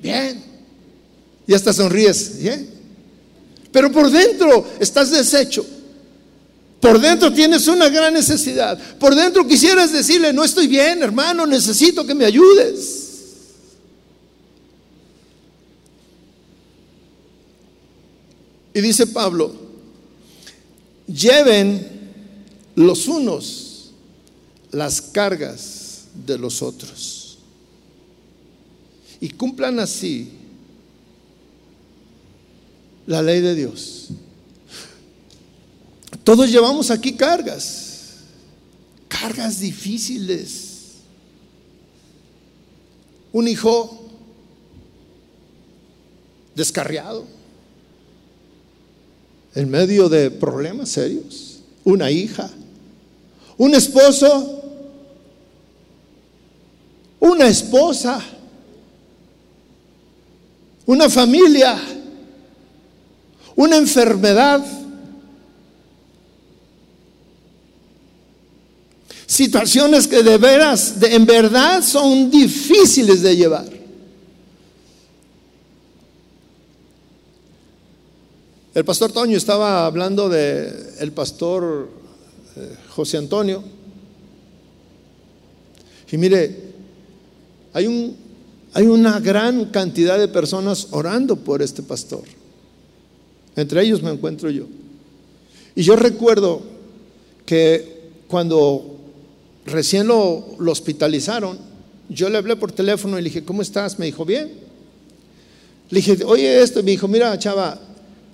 Bien. 0.00 0.42
Y 1.46 1.52
hasta 1.52 1.72
sonríes, 1.72 2.38
bien. 2.38 2.70
Pero 3.70 3.92
por 3.92 4.10
dentro 4.10 4.66
estás 4.80 5.10
deshecho. 5.10 5.66
Por 6.80 7.00
dentro 7.00 7.32
tienes 7.32 7.66
una 7.66 7.88
gran 7.88 8.14
necesidad. 8.14 8.78
Por 8.98 9.14
dentro 9.14 9.46
quisieras 9.46 9.92
decirle, 9.92 10.32
no 10.32 10.44
estoy 10.44 10.68
bien, 10.68 11.02
hermano, 11.02 11.46
necesito 11.46 12.06
que 12.06 12.14
me 12.14 12.24
ayudes. 12.24 13.08
Y 18.74 18.80
dice 18.80 19.08
Pablo, 19.08 19.52
lleven 21.06 21.84
los 22.76 23.08
unos 23.08 23.90
las 24.70 25.00
cargas 25.00 26.04
de 26.26 26.38
los 26.38 26.62
otros. 26.62 27.38
Y 29.20 29.30
cumplan 29.30 29.80
así 29.80 30.30
la 33.06 33.20
ley 33.20 33.40
de 33.40 33.54
Dios. 33.56 34.10
Todos 36.28 36.50
llevamos 36.50 36.90
aquí 36.90 37.14
cargas, 37.14 38.16
cargas 39.08 39.60
difíciles. 39.60 40.96
Un 43.32 43.48
hijo 43.48 44.10
descarriado, 46.54 47.24
en 49.54 49.70
medio 49.70 50.10
de 50.10 50.30
problemas 50.30 50.90
serios. 50.90 51.60
Una 51.82 52.10
hija, 52.10 52.50
un 53.56 53.74
esposo, 53.74 54.64
una 57.20 57.46
esposa, 57.46 58.22
una 60.84 61.08
familia, 61.08 61.80
una 63.56 63.78
enfermedad 63.78 64.77
situaciones 69.28 70.08
que 70.08 70.22
de 70.22 70.38
veras, 70.38 70.94
en 71.02 71.26
verdad 71.26 71.82
son 71.82 72.30
difíciles 72.30 73.20
de 73.20 73.36
llevar. 73.36 73.68
El 78.74 78.84
pastor 78.84 79.12
Toño 79.12 79.36
estaba 79.36 79.84
hablando 79.84 80.30
de 80.30 80.94
el 81.00 81.12
pastor 81.12 81.90
eh, 82.56 82.74
José 82.88 83.18
Antonio. 83.18 83.62
Y 86.10 86.16
mire, 86.16 86.72
hay, 87.74 87.86
un, 87.86 88.16
hay 88.72 88.86
una 88.86 89.20
gran 89.20 89.66
cantidad 89.66 90.18
de 90.18 90.28
personas 90.28 90.88
orando 90.92 91.36
por 91.36 91.60
este 91.60 91.82
pastor. 91.82 92.22
Entre 93.56 93.82
ellos 93.82 94.02
me 94.02 94.10
encuentro 94.10 94.48
yo. 94.48 94.64
Y 95.74 95.82
yo 95.82 95.96
recuerdo 95.96 96.62
que 97.44 97.98
cuando 98.28 98.97
recién 99.68 100.06
lo, 100.06 100.56
hospitalizaron, 100.58 101.58
yo 102.08 102.28
le 102.28 102.38
hablé 102.38 102.56
por 102.56 102.72
teléfono 102.72 103.18
y 103.18 103.22
le 103.22 103.28
dije, 103.28 103.44
¿cómo 103.44 103.62
estás? 103.62 103.98
Me 103.98 104.06
dijo, 104.06 104.24
bien. 104.24 104.50
Le 105.90 106.00
dije, 106.00 106.24
oye 106.24 106.62
esto, 106.62 106.82
me 106.82 106.90
dijo, 106.90 107.08
mira, 107.08 107.38
chava, 107.38 107.78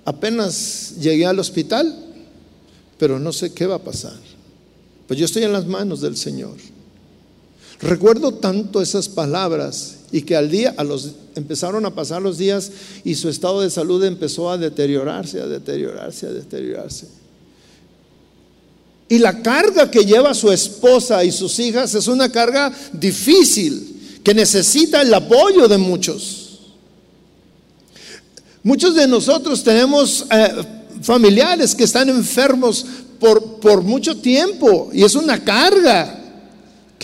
apenas 0.03 0.95
llegué 0.99 1.25
al 1.25 1.39
hospital, 1.39 1.93
pero 2.97 3.19
no 3.19 3.31
sé 3.33 3.53
qué 3.53 3.65
va 3.65 3.75
a 3.75 3.83
pasar. 3.83 4.17
Pues 5.07 5.19
yo 5.19 5.25
estoy 5.25 5.43
en 5.43 5.53
las 5.53 5.65
manos 5.65 6.01
del 6.01 6.17
Señor. 6.17 6.55
Recuerdo 7.81 8.33
tanto 8.33 8.81
esas 8.81 9.09
palabras 9.09 9.97
y 10.11 10.21
que 10.21 10.35
al 10.35 10.49
día, 10.49 10.73
los, 10.83 11.11
empezaron 11.35 11.85
a 11.85 11.93
pasar 11.93 12.21
los 12.21 12.37
días 12.37 12.71
y 13.03 13.15
su 13.15 13.29
estado 13.29 13.61
de 13.61 13.69
salud 13.69 14.03
empezó 14.03 14.49
a 14.49 14.57
deteriorarse, 14.57 15.41
a 15.41 15.47
deteriorarse, 15.47 16.27
a 16.27 16.31
deteriorarse. 16.31 17.07
Y 19.07 19.19
la 19.19 19.41
carga 19.41 19.91
que 19.91 20.05
lleva 20.05 20.33
su 20.33 20.51
esposa 20.51 21.23
y 21.23 21.31
sus 21.31 21.59
hijas 21.59 21.93
es 21.93 22.07
una 22.07 22.31
carga 22.31 22.71
difícil, 22.91 24.19
que 24.23 24.33
necesita 24.33 25.01
el 25.01 25.13
apoyo 25.13 25.67
de 25.67 25.77
muchos. 25.77 26.59
Muchos 28.63 28.95
de 28.95 29.07
nosotros 29.07 29.63
tenemos 29.63 30.25
eh, 30.31 30.51
familiares 31.03 31.75
que 31.75 31.83
están 31.83 32.09
enfermos 32.09 32.83
por, 33.19 33.59
por 33.59 33.83
mucho 33.83 34.17
tiempo 34.17 34.89
y 34.91 35.03
es 35.03 35.13
una 35.13 35.43
carga 35.43 36.24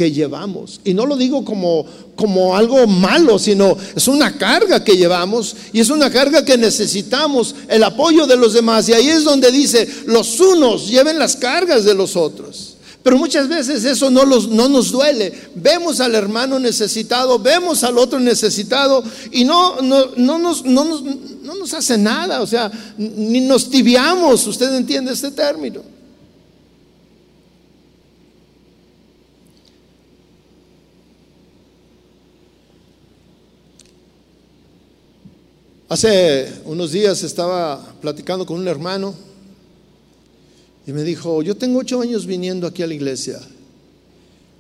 llevamos. 0.10 0.80
Y 0.84 0.94
no 0.94 1.06
lo 1.06 1.16
digo 1.16 1.46
como, 1.46 1.86
como 2.16 2.56
algo 2.56 2.88
malo, 2.88 3.38
sino 3.38 3.78
es 3.96 4.08
una 4.08 4.38
carga 4.38 4.84
que 4.84 4.98
llevamos 4.98 5.56
y 5.74 5.82
es 5.82 5.90
una 5.90 6.10
carga 6.10 6.44
que 6.44 6.58
necesitamos 6.58 7.54
el 7.68 7.84
apoyo 7.84 8.26
de 8.26 8.38
los 8.38 8.54
demás. 8.54 8.90
Y 8.90 8.94
ahí 8.94 9.10
es 9.10 9.24
donde 9.24 9.52
dice, 9.52 9.88
los 10.08 10.40
unos 10.40 10.88
lleven 10.90 11.20
las 11.20 11.36
cargas 11.36 11.84
de 11.84 11.94
los 11.94 12.16
otros. 12.16 12.78
Pero 13.04 13.18
muchas 13.18 13.48
veces 13.48 13.84
eso 13.84 14.12
no, 14.12 14.26
los, 14.26 14.48
no 14.48 14.70
nos 14.70 14.92
duele. 14.92 15.34
Vemos 15.56 16.00
al 16.00 16.14
hermano 16.14 16.60
necesitado, 16.60 17.40
vemos 17.40 17.84
al 17.84 17.98
otro 17.98 18.20
necesitado 18.20 19.04
y 19.32 19.44
no, 19.44 19.82
no, 19.82 20.12
no, 20.18 20.38
nos, 20.38 20.64
no, 20.66 20.86
nos, 20.86 21.04
no 21.04 21.56
nos 21.56 21.74
hace 21.74 21.98
nada. 21.98 22.42
O 22.42 22.48
sea, 22.48 22.72
ni 22.98 23.42
nos 23.42 23.70
tibiamos. 23.70 24.46
¿Usted 24.46 24.74
entiende 24.76 25.14
este 25.14 25.32
término? 25.32 25.82
Hace 35.92 36.48
unos 36.64 36.94
días 36.94 37.22
estaba 37.22 37.96
platicando 38.00 38.46
con 38.46 38.58
un 38.58 38.66
hermano 38.70 39.14
y 40.88 40.94
me 40.94 41.04
dijo, 41.04 41.42
yo 41.42 41.58
tengo 41.58 41.80
ocho 41.80 42.00
años 42.00 42.26
viniendo 42.26 42.66
aquí 42.66 42.82
a 42.82 42.88
la 42.88 42.94
iglesia. 42.94 43.42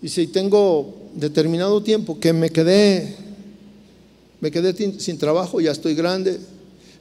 Y 0.01 0.09
si 0.09 0.27
tengo 0.27 0.93
determinado 1.15 1.81
tiempo 1.81 2.19
que 2.19 2.33
me 2.33 2.49
quedé, 2.49 3.15
me 4.41 4.51
quedé 4.51 4.99
sin 4.99 5.17
trabajo, 5.17 5.61
ya 5.61 5.71
estoy 5.71 5.95
grande, 5.95 6.37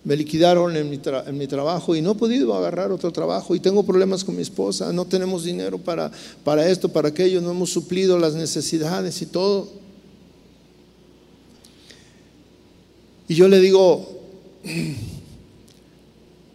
me 0.04 0.14
liquidaron 0.14 0.76
en 0.76 0.88
mi, 0.88 1.00
en 1.26 1.36
mi, 1.36 1.48
trabajo 1.48 1.96
y 1.96 2.00
no 2.00 2.12
he 2.12 2.14
podido 2.14 2.54
agarrar 2.54 2.92
otro 2.92 3.10
trabajo 3.10 3.56
y 3.56 3.58
tengo 3.58 3.82
problemas 3.82 4.22
con 4.22 4.36
mi 4.36 4.42
esposa, 4.42 4.92
no 4.92 5.06
tenemos 5.06 5.42
dinero 5.42 5.76
para, 5.76 6.08
para 6.44 6.68
esto, 6.68 6.88
para 6.88 7.08
aquello, 7.08 7.40
no 7.40 7.50
hemos 7.50 7.72
suplido 7.72 8.16
las 8.16 8.36
necesidades 8.36 9.22
y 9.22 9.26
todo. 9.26 9.80
Y 13.26 13.34
yo 13.34 13.48
le 13.48 13.58
digo, 13.58 14.19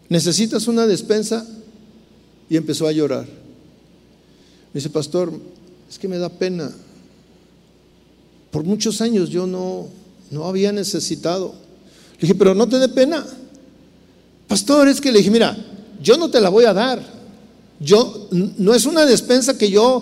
¿necesitas 0.09 0.67
una 0.67 0.87
despensa? 0.87 1.45
y 2.49 2.57
empezó 2.57 2.87
a 2.87 2.91
llorar. 2.91 3.25
Me 3.25 4.79
dice, 4.79 4.89
pastor, 4.89 5.31
es 5.89 5.97
que 5.97 6.07
me 6.07 6.17
da 6.17 6.29
pena. 6.29 6.71
Por 8.51 8.63
muchos 8.63 9.01
años 9.01 9.29
yo 9.29 9.47
no, 9.47 9.87
no 10.31 10.45
había 10.45 10.71
necesitado. 10.71 11.53
Le 12.15 12.21
dije, 12.21 12.35
pero 12.35 12.53
no 12.53 12.67
te 12.67 12.79
dé 12.79 12.89
pena. 12.89 13.25
Pastor, 14.47 14.87
es 14.87 15.01
que 15.01 15.11
le 15.11 15.19
dije, 15.19 15.31
mira, 15.31 15.57
yo 16.01 16.17
no 16.17 16.29
te 16.29 16.41
la 16.41 16.49
voy 16.49 16.65
a 16.65 16.73
dar. 16.73 17.15
Yo 17.79 18.29
no 18.31 18.73
es 18.73 18.85
una 18.85 19.05
despensa 19.05 19.57
que 19.57 19.69
yo 19.69 20.01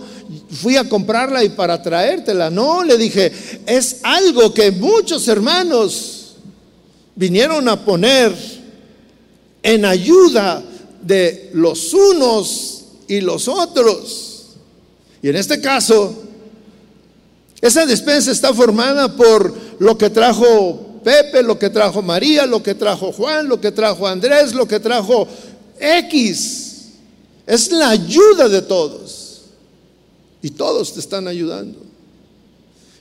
fui 0.52 0.76
a 0.76 0.88
comprarla 0.88 1.44
y 1.44 1.50
para 1.50 1.82
traértela. 1.82 2.52
No, 2.52 2.84
le 2.84 2.98
dije, 2.98 3.32
es 3.66 4.02
algo 4.04 4.54
que 4.54 4.72
muchos 4.72 5.28
hermanos 5.28 6.23
vinieron 7.16 7.68
a 7.70 7.84
poner 7.84 8.34
en 9.62 9.86
ayuda 9.86 10.64
de 11.02 11.52
los 11.54 11.94
unos 11.94 12.86
y 13.08 13.22
los 13.22 13.48
otros. 13.48 14.56
Y 15.22 15.30
en 15.30 15.36
este 15.36 15.62
caso, 15.62 16.14
esa 17.62 17.86
despensa 17.86 18.32
está 18.32 18.54
formada 18.54 19.16
por 19.16 19.54
lo 19.80 19.98
que 19.98 20.10
trajo 20.10 21.00
Pepe, 21.04 21.44
lo 21.44 21.60
que 21.60 21.70
trajo 21.70 22.02
María, 22.02 22.46
lo 22.46 22.64
que 22.64 22.76
trajo 22.76 23.12
Juan, 23.12 23.48
lo 23.48 23.60
que 23.60 23.72
trajo 23.72 24.08
Andrés, 24.08 24.54
lo 24.54 24.68
que 24.68 24.80
trajo 24.80 25.28
X. 25.80 26.74
Es 27.46 27.72
la 27.72 27.90
ayuda 27.90 28.48
de 28.48 28.62
todos. 28.62 29.42
Y 30.42 30.50
todos 30.52 30.94
te 30.94 31.00
están 31.00 31.28
ayudando. 31.28 31.80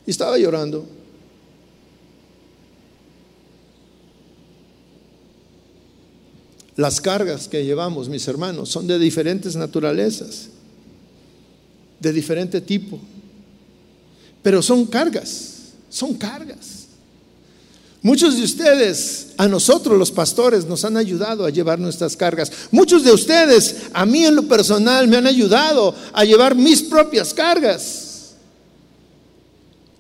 Y 0.07 0.11
estaba 0.11 0.39
llorando. 0.39 0.85
Las 6.77 7.01
cargas 7.01 7.49
que 7.49 7.65
llevamos, 7.65 8.09
mis 8.09 8.27
hermanos, 8.29 8.71
son 8.71 8.87
de 8.87 8.99
diferentes 8.99 9.57
naturalezas, 9.57 10.49
de 12.01 12.13
diferente 12.13 12.61
tipo. 12.61 12.99
Pero 14.43 14.63
son 14.63 14.87
cargas, 14.87 15.73
son 15.91 16.15
cargas. 16.15 16.83
Muchos 18.01 18.37
de 18.37 18.43
ustedes, 18.43 19.29
a 19.37 19.47
nosotros 19.47 19.97
los 19.97 20.11
pastores, 20.11 20.65
nos 20.65 20.85
han 20.85 20.97
ayudado 20.97 21.45
a 21.45 21.51
llevar 21.51 21.79
nuestras 21.79 22.17
cargas. 22.17 22.51
Muchos 22.73 23.05
de 23.05 23.13
ustedes, 23.13 23.77
a 23.93 24.05
mí 24.05 24.25
en 24.25 24.35
lo 24.35 24.49
personal, 24.49 25.07
me 25.07 25.19
han 25.19 25.27
ayudado 25.27 25.95
a 26.13 26.25
llevar 26.25 26.57
mis 26.57 26.83
propias 26.83 27.33
cargas. 27.33 28.33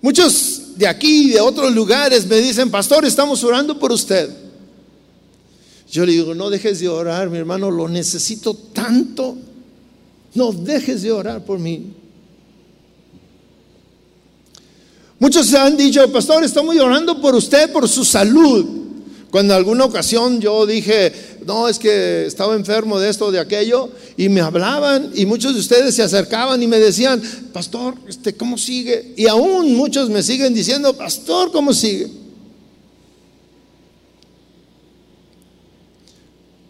Muchos 0.01 0.77
de 0.77 0.89
aquí 0.89 1.29
y 1.29 1.31
de 1.31 1.41
otros 1.41 1.73
lugares 1.73 2.27
me 2.27 2.39
dicen, 2.39 2.71
pastor, 2.71 3.05
estamos 3.05 3.45
orando 3.45 3.79
por 3.79 3.93
usted. 3.93 4.42
Yo 5.93 6.07
le 6.07 6.13
digo, 6.13 6.35
no 6.35 6.49
dejes 6.49 6.81
de 6.81 6.89
orar, 6.89 7.29
mi 7.29 7.37
hermano, 7.37 7.71
lo 7.71 7.87
necesito 7.87 8.55
tanto. 8.55 9.37
No 10.35 10.51
dejes 10.51 11.03
de 11.03 11.13
orar 11.13 11.45
por 11.45 11.59
mí. 11.59 11.93
Muchos 15.19 15.53
han 15.53 15.77
dicho, 15.77 16.11
pastor, 16.11 16.43
estamos 16.45 16.75
orando 16.79 17.21
por 17.21 17.35
usted, 17.35 17.71
por 17.71 17.87
su 17.87 18.07
salud. 18.07 18.65
Cuando 19.31 19.53
en 19.53 19.59
alguna 19.59 19.85
ocasión 19.85 20.41
yo 20.41 20.65
dije, 20.65 21.13
no, 21.45 21.69
es 21.69 21.79
que 21.79 22.25
estaba 22.25 22.55
enfermo 22.55 22.99
de 22.99 23.11
esto, 23.11 23.31
de 23.31 23.39
aquello, 23.39 23.91
y 24.17 24.31
me 24.31 24.41
hablaban, 24.41 25.11
y 25.15 25.27
muchos 25.27 25.53
de 25.53 25.61
ustedes 25.61 25.95
se 25.95 26.03
acercaban 26.03 26.63
y 26.63 26.67
me 26.67 26.79
decían, 26.79 27.21
pastor, 27.53 27.97
este, 28.09 28.35
¿cómo 28.35 28.57
sigue? 28.57 29.13
Y 29.15 29.27
aún 29.27 29.75
muchos 29.75 30.09
me 30.09 30.23
siguen 30.23 30.55
diciendo, 30.55 30.95
pastor, 30.95 31.53
¿cómo 31.53 31.75
sigue? 31.75 32.22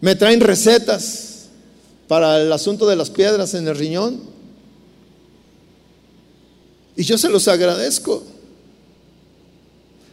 Me 0.03 0.15
traen 0.15 0.41
recetas 0.41 1.45
para 2.09 2.41
el 2.41 2.51
asunto 2.51 2.85
de 2.85 2.97
las 2.97 3.09
piedras 3.09 3.53
en 3.53 3.65
el 3.69 3.77
riñón. 3.77 4.19
Y 6.97 7.03
yo 7.03 7.17
se 7.17 7.29
los 7.29 7.47
agradezco. 7.47 8.21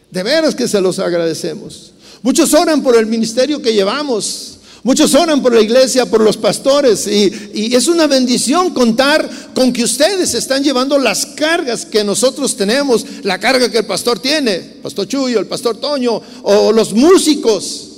De 0.09 0.23
veras 0.23 0.55
que 0.55 0.69
se 0.69 0.79
los 0.79 0.97
agradecemos. 0.97 1.91
Muchos 2.21 2.53
oran 2.53 2.81
por 2.81 2.95
el 2.95 3.05
ministerio 3.05 3.61
que 3.61 3.73
llevamos. 3.73 4.59
Muchos 4.83 5.13
oran 5.13 5.41
por 5.41 5.53
la 5.53 5.59
iglesia, 5.59 6.05
por 6.05 6.21
los 6.21 6.37
pastores. 6.37 7.05
Y, 7.07 7.75
es 7.75 7.89
una 7.89 8.07
bendición 8.07 8.73
contar 8.73 9.29
con 9.53 9.73
que 9.73 9.83
ustedes 9.83 10.33
están 10.35 10.63
llevando 10.63 10.97
las 10.97 11.25
cargas 11.25 11.85
que 11.85 12.05
nosotros 12.05 12.55
tenemos. 12.55 13.05
La 13.23 13.41
carga 13.41 13.69
que 13.69 13.79
el 13.79 13.85
pastor 13.85 14.19
tiene. 14.19 14.57
Pastor 14.81 15.05
Chuyo, 15.05 15.37
el 15.37 15.47
pastor 15.47 15.75
Toño 15.81 16.21
o 16.43 16.71
los 16.71 16.93
músicos. 16.93 17.90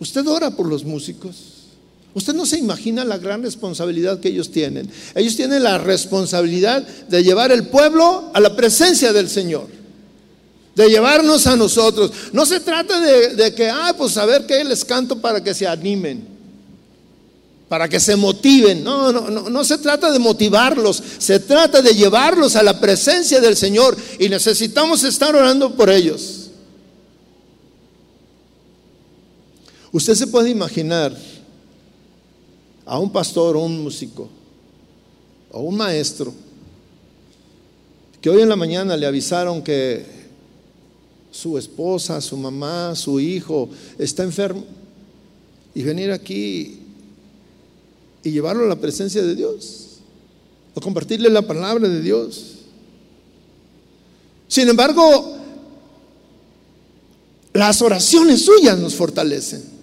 Usted 0.00 0.26
ora 0.26 0.50
por 0.50 0.66
los 0.66 0.84
músicos. 0.84 1.36
Usted 2.14 2.34
no 2.34 2.46
se 2.46 2.58
imagina 2.58 3.04
la 3.04 3.18
gran 3.18 3.42
responsabilidad 3.42 4.20
que 4.20 4.28
ellos 4.28 4.50
tienen. 4.50 4.90
Ellos 5.14 5.36
tienen 5.36 5.62
la 5.62 5.78
responsabilidad 5.78 6.82
de 6.82 7.22
llevar 7.22 7.52
el 7.52 7.68
pueblo 7.68 8.30
a 8.32 8.40
la 8.40 8.56
presencia 8.56 9.12
del 9.12 9.28
Señor. 9.28 9.66
De 10.74 10.88
llevarnos 10.88 11.46
a 11.46 11.56
nosotros. 11.56 12.10
No 12.32 12.46
se 12.46 12.60
trata 12.60 13.00
de, 13.00 13.54
que, 13.54 13.68
ah, 13.68 13.94
pues 13.96 14.16
a 14.16 14.24
ver 14.24 14.46
qué 14.46 14.64
les 14.64 14.84
canto 14.84 15.20
para 15.20 15.42
que 15.42 15.54
se 15.54 15.66
animen 15.66 16.38
para 17.68 17.86
que 17.86 18.00
se 18.00 18.16
motiven. 18.16 18.82
No, 18.82 19.12
no, 19.12 19.28
no, 19.28 19.50
no 19.50 19.62
se 19.62 19.76
trata 19.76 20.10
de 20.10 20.18
motivarlos, 20.18 21.02
se 21.18 21.38
trata 21.38 21.82
de 21.82 21.94
llevarlos 21.94 22.56
a 22.56 22.62
la 22.62 22.80
presencia 22.80 23.42
del 23.42 23.58
Señor 23.58 23.94
y 24.18 24.30
necesitamos 24.30 25.04
estar 25.04 25.36
orando 25.36 25.74
por 25.74 25.90
ellos. 25.90 26.37
Usted 29.92 30.14
se 30.14 30.26
puede 30.26 30.50
imaginar 30.50 31.16
a 32.84 32.98
un 32.98 33.10
pastor 33.10 33.56
o 33.56 33.60
un 33.60 33.82
músico 33.82 34.28
o 35.50 35.60
un 35.60 35.76
maestro 35.76 36.32
que 38.20 38.28
hoy 38.28 38.42
en 38.42 38.48
la 38.48 38.56
mañana 38.56 38.96
le 38.96 39.06
avisaron 39.06 39.62
que 39.62 40.04
su 41.30 41.56
esposa, 41.56 42.20
su 42.20 42.36
mamá, 42.36 42.94
su 42.96 43.20
hijo 43.20 43.70
está 43.98 44.24
enfermo 44.24 44.64
y 45.74 45.82
venir 45.82 46.10
aquí 46.10 46.80
y 48.22 48.30
llevarlo 48.30 48.64
a 48.64 48.68
la 48.68 48.76
presencia 48.76 49.22
de 49.22 49.34
Dios 49.34 50.00
o 50.74 50.80
compartirle 50.80 51.30
la 51.30 51.42
palabra 51.42 51.88
de 51.88 52.02
Dios. 52.02 52.56
Sin 54.48 54.68
embargo, 54.68 55.36
las 57.54 57.80
oraciones 57.80 58.44
suyas 58.44 58.78
nos 58.78 58.94
fortalecen 58.94 59.77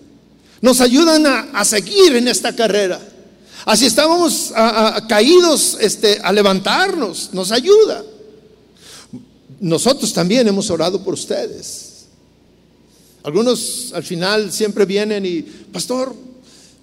nos 0.61 0.81
ayudan 0.81 1.25
a, 1.53 1.65
seguir 1.65 2.15
en 2.15 2.27
esta 2.27 2.55
carrera. 2.55 2.99
Así 3.65 3.85
estábamos 3.85 4.53
caídos 5.07 5.77
este, 5.79 6.19
a 6.23 6.31
levantarnos, 6.31 7.29
nos 7.33 7.51
ayuda. 7.51 8.03
Nosotros 9.59 10.13
también 10.13 10.47
hemos 10.47 10.69
orado 10.69 11.03
por 11.03 11.13
ustedes. 11.13 12.05
Algunos 13.23 13.91
al 13.93 14.03
final 14.03 14.51
siempre 14.51 14.85
vienen 14.85 15.25
y, 15.25 15.41
pastor, 15.41 16.15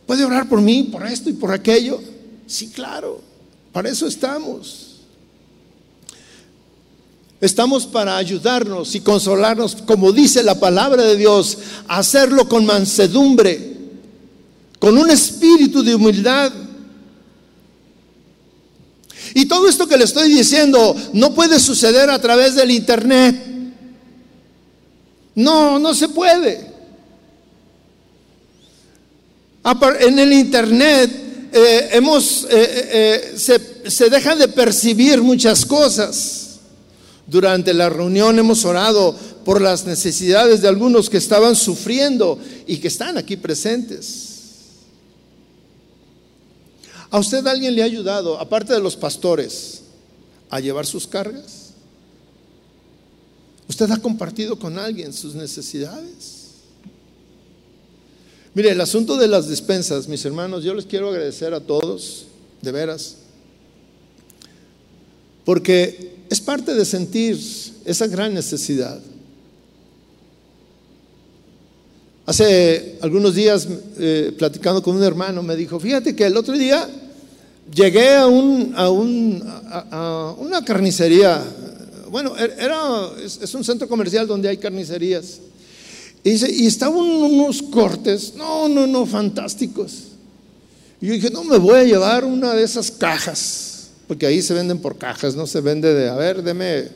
¿Puede 0.06 0.24
orar 0.24 0.48
por 0.48 0.60
mí, 0.60 0.84
por 0.84 1.06
esto 1.06 1.30
y 1.30 1.32
por 1.32 1.52
aquello? 1.52 2.00
Sí, 2.46 2.68
claro, 2.68 3.20
para 3.72 3.88
eso 3.88 4.06
estamos. 4.06 4.91
Estamos 7.43 7.86
para 7.86 8.16
ayudarnos 8.18 8.95
y 8.95 9.01
consolarnos, 9.01 9.74
como 9.84 10.12
dice 10.12 10.45
la 10.45 10.61
palabra 10.61 11.03
de 11.03 11.16
Dios, 11.16 11.59
hacerlo 11.88 12.49
con 12.49 12.64
mansedumbre, 12.64 13.78
con 14.78 14.97
un 14.97 15.11
espíritu 15.11 15.82
de 15.82 15.97
humildad. 15.97 16.53
Y 19.34 19.47
todo 19.47 19.68
esto 19.68 19.88
que 19.88 19.97
le 19.97 20.05
estoy 20.05 20.32
diciendo 20.32 20.95
no 21.14 21.34
puede 21.34 21.59
suceder 21.59 22.11
a 22.11 22.20
través 22.20 22.55
del 22.55 22.70
Internet. 22.70 23.34
No, 25.34 25.80
no 25.80 25.95
se 25.95 26.11
puede. 26.11 26.70
En 29.99 30.16
el 30.16 30.32
Internet 30.32 31.11
eh, 31.53 31.88
hemos, 31.90 32.45
eh, 32.45 32.51
eh, 32.53 33.34
se, 33.36 33.90
se 33.90 34.09
dejan 34.09 34.38
de 34.38 34.47
percibir 34.47 35.20
muchas 35.20 35.66
cosas. 35.66 36.41
Durante 37.26 37.72
la 37.72 37.88
reunión 37.88 38.38
hemos 38.38 38.64
orado 38.64 39.14
por 39.44 39.60
las 39.60 39.86
necesidades 39.86 40.60
de 40.60 40.68
algunos 40.68 41.08
que 41.08 41.18
estaban 41.18 41.54
sufriendo 41.54 42.38
y 42.66 42.78
que 42.78 42.88
están 42.88 43.16
aquí 43.16 43.36
presentes. 43.36 44.32
¿A 47.10 47.18
usted 47.18 47.46
alguien 47.46 47.74
le 47.74 47.82
ha 47.82 47.86
ayudado, 47.86 48.40
aparte 48.40 48.72
de 48.72 48.80
los 48.80 48.96
pastores, 48.96 49.82
a 50.50 50.60
llevar 50.60 50.86
sus 50.86 51.06
cargas? 51.06 51.72
¿Usted 53.68 53.90
ha 53.90 53.98
compartido 53.98 54.58
con 54.58 54.78
alguien 54.78 55.12
sus 55.12 55.34
necesidades? 55.34 56.42
Mire, 58.54 58.70
el 58.70 58.80
asunto 58.80 59.16
de 59.16 59.28
las 59.28 59.48
despensas, 59.48 60.08
mis 60.08 60.24
hermanos, 60.24 60.62
yo 60.64 60.74
les 60.74 60.84
quiero 60.84 61.08
agradecer 61.08 61.54
a 61.54 61.60
todos, 61.60 62.26
de 62.60 62.70
veras, 62.70 63.16
porque 65.44 66.11
es 66.32 66.40
parte 66.40 66.72
de 66.72 66.86
sentir 66.86 67.38
esa 67.84 68.06
gran 68.06 68.32
necesidad. 68.32 68.98
Hace 72.24 72.96
algunos 73.02 73.34
días, 73.34 73.68
eh, 73.98 74.34
platicando 74.38 74.82
con 74.82 74.96
un 74.96 75.02
hermano, 75.02 75.42
me 75.42 75.54
dijo, 75.54 75.78
fíjate 75.78 76.16
que 76.16 76.24
el 76.24 76.34
otro 76.38 76.56
día 76.56 76.88
llegué 77.74 78.16
a, 78.16 78.28
un, 78.28 78.72
a, 78.74 78.88
un, 78.88 79.42
a, 79.44 80.34
una 80.38 80.64
carnicería. 80.64 81.44
Bueno, 82.10 82.34
er, 82.38 82.56
era, 82.58 83.10
es, 83.22 83.54
un 83.54 83.62
centro 83.62 83.86
comercial 83.86 84.26
donde 84.26 84.48
hay 84.48 84.56
carnicerías. 84.56 85.38
Y, 86.24 86.62
y 86.62 86.66
estaban 86.66 86.96
unos 86.98 87.60
cortes, 87.60 88.32
no, 88.36 88.68
no, 88.70 88.86
no, 88.86 89.04
fantásticos. 89.04 90.04
Y 90.98 91.08
yo 91.08 91.12
dije, 91.12 91.28
no, 91.28 91.44
me 91.44 91.58
voy 91.58 91.80
a 91.80 91.84
llevar 91.84 92.24
una 92.24 92.54
de 92.54 92.62
esas 92.62 92.90
cajas 92.90 93.71
porque 94.07 94.26
ahí 94.26 94.42
se 94.42 94.55
venden 94.55 94.78
por 94.78 94.98
cajas, 94.98 95.34
no 95.34 95.46
se 95.46 95.61
vende 95.61 95.94
de, 95.94 96.09
a 96.09 96.14
ver, 96.14 96.42
deme 96.42 96.88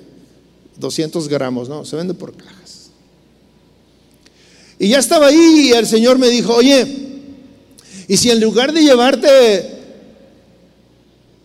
200 0.79 1.29
gramos, 1.29 1.69
no, 1.69 1.85
se 1.85 1.97
vende 1.97 2.15
por 2.15 2.37
cajas. 2.37 2.91
Y 4.79 4.89
ya 4.89 4.99
estaba 4.99 5.29
ahí 5.29 5.69
y 5.69 5.73
el 5.73 5.87
Señor 5.87 6.19
me 6.19 6.29
dijo, 6.29 6.55
oye, 6.55 6.87
y 8.09 8.17
si 8.17 8.31
en 8.31 8.41
lugar 8.41 8.73
de 8.73 8.83
llevarte 8.83 9.77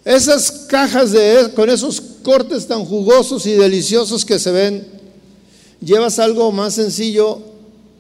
esas 0.03 0.51
cajas 0.68 1.12
de, 1.12 1.51
con 1.55 1.70
esos 1.70 2.01
cortes 2.24 2.68
tan 2.68 2.86
jugosos 2.86 3.45
y 3.45 3.53
deliciosos 3.53 4.26
que 4.26 4.39
se 4.39 4.51
ven, 4.51 4.88
llevas 5.80 6.20
algo 6.20 6.51
más 6.51 6.76
sencillo 6.76 7.39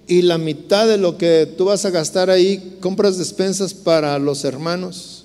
y 0.07 0.23
la 0.23 0.37
mitad 0.37 0.87
de 0.87 0.97
lo 0.97 1.17
que 1.17 1.47
tú 1.57 1.65
vas 1.65 1.85
a 1.85 1.89
gastar 1.89 2.29
ahí, 2.29 2.77
compras 2.81 3.17
despensas 3.17 3.73
para 3.73 4.19
los 4.19 4.43
hermanos. 4.43 5.20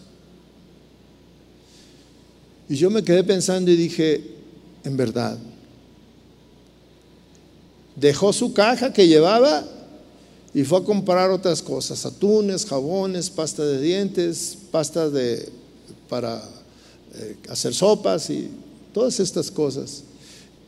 Y 2.69 2.77
yo 2.77 2.91
me 2.91 3.03
quedé 3.03 3.23
pensando 3.23 3.71
y 3.71 3.77
dije, 3.77 4.23
en 4.85 4.97
verdad, 4.97 5.39
dejó 7.95 8.33
su 8.33 8.53
caja 8.53 8.93
que 8.93 9.07
llevaba 9.07 9.65
y 10.53 10.65
fue 10.65 10.79
a 10.79 10.85
comprar 10.85 11.31
otras 11.31 11.63
cosas, 11.63 12.07
atunes, 12.07 12.65
jabones, 12.65 13.31
pasta 13.31 13.65
de 13.65 13.81
dientes, 13.81 14.57
pasta 14.71 15.11
de, 15.11 15.49
para 16.09 16.43
eh, 17.15 17.37
hacer 17.49 17.75
sopas 17.75 18.31
y 18.31 18.49
todas 18.93 19.21
estas 19.21 19.51
cosas. 19.51 20.03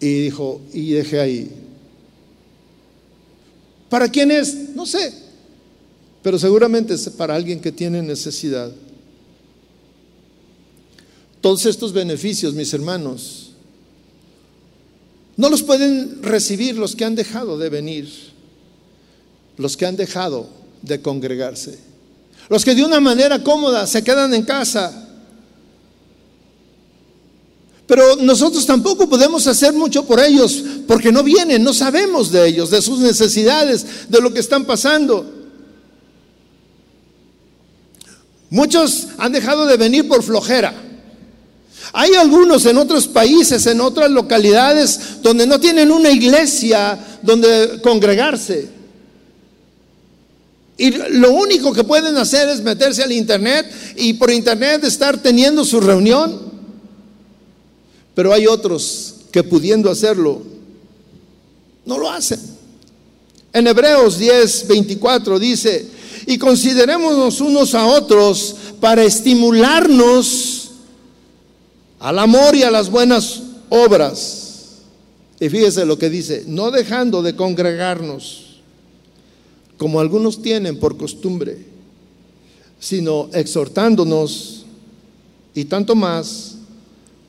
Y 0.01 0.23
dijo, 0.25 0.61
y 0.73 0.93
dejé 0.93 1.21
ahí. 1.21 1.51
¿Para 3.89 4.09
quién 4.09 4.31
es? 4.31 4.71
No 4.75 4.85
sé, 4.85 5.13
pero 6.23 6.39
seguramente 6.39 6.95
es 6.95 7.09
para 7.11 7.35
alguien 7.35 7.59
que 7.59 7.73
tiene 7.73 8.03
necesidad. 8.03 8.71
Todos 11.49 11.65
estos 11.65 11.95
beneficios, 11.95 12.53
mis 12.53 12.75
hermanos, 12.75 13.53
no 15.39 15.49
los 15.49 15.63
pueden 15.63 16.23
recibir 16.23 16.77
los 16.77 16.95
que 16.95 17.07
han 17.07 17.15
dejado 17.15 17.57
de 17.57 17.71
venir, 17.71 18.07
los 19.57 19.75
que 19.75 19.87
han 19.87 19.97
dejado 19.97 20.51
de 20.83 21.01
congregarse, 21.01 21.79
los 22.51 22.67
que 22.67 22.75
de 22.75 22.85
una 22.85 23.01
manera 23.01 23.43
cómoda 23.43 23.87
se 23.87 24.05
quedan 24.05 24.35
en 24.35 24.43
casa. 24.43 25.09
Pero 27.87 28.17
nosotros 28.17 28.67
tampoco 28.67 29.09
podemos 29.09 29.47
hacer 29.47 29.73
mucho 29.73 30.05
por 30.05 30.21
ellos 30.21 30.63
porque 30.87 31.11
no 31.11 31.23
vienen, 31.23 31.65
no 31.65 31.73
sabemos 31.73 32.31
de 32.31 32.47
ellos, 32.47 32.71
de 32.71 32.83
sus 32.83 32.99
necesidades, 32.99 34.11
de 34.11 34.21
lo 34.21 34.35
que 34.35 34.41
están 34.41 34.67
pasando. 34.67 35.25
Muchos 38.51 39.09
han 39.17 39.33
dejado 39.33 39.65
de 39.65 39.79
venir 39.79 40.07
por 40.07 40.23
flojera. 40.23 40.85
Hay 41.93 42.15
algunos 42.15 42.67
en 42.67 42.77
otros 42.77 43.09
países, 43.09 43.67
en 43.67 43.81
otras 43.81 44.11
localidades, 44.11 45.23
donde 45.23 45.47
no 45.47 45.59
tienen 45.59 45.91
una 45.91 46.11
iglesia 46.11 46.99
donde 47.23 47.81
congregarse. 47.83 48.69
Y 50.77 50.91
lo 50.91 51.33
único 51.33 51.73
que 51.73 51.83
pueden 51.83 52.17
hacer 52.17 52.49
es 52.49 52.63
meterse 52.63 53.03
al 53.03 53.11
internet 53.11 53.67
y 53.97 54.13
por 54.15 54.31
internet 54.31 54.85
estar 54.85 55.21
teniendo 55.21 55.65
su 55.65 55.81
reunión. 55.81 56.41
Pero 58.15 58.33
hay 58.33 58.47
otros 58.47 59.15
que 59.33 59.43
pudiendo 59.43 59.91
hacerlo, 59.91 60.43
no 61.85 61.99
lo 61.99 62.11
hacen. 62.11 62.41
En 63.53 63.67
Hebreos 63.67 64.19
10, 64.19 64.69
24 64.69 65.39
dice, 65.39 65.87
y 66.27 66.39
considerémonos 66.39 67.41
unos 67.41 67.75
a 67.75 67.87
otros 67.87 68.55
para 68.81 69.03
estimularnos 69.03 70.58
al 71.99 72.19
amor 72.19 72.55
y 72.55 72.63
a 72.63 72.71
las 72.71 72.91
buenas 72.91 73.43
obras. 73.69 74.79
Y 75.41 75.49
fíjese 75.49 75.87
lo 75.87 75.99
que 75.99 76.11
dice, 76.11 76.45
no 76.47 76.71
dejando 76.71 77.23
de 77.23 77.37
congregarnos, 77.37 78.61
como 79.77 80.01
algunos 80.01 80.43
tienen 80.43 80.79
por 80.79 80.97
costumbre, 80.97 81.65
sino 82.81 83.31
exhortándonos 83.33 84.67
y 85.55 85.65
tanto 85.65 85.95
más 85.95 86.57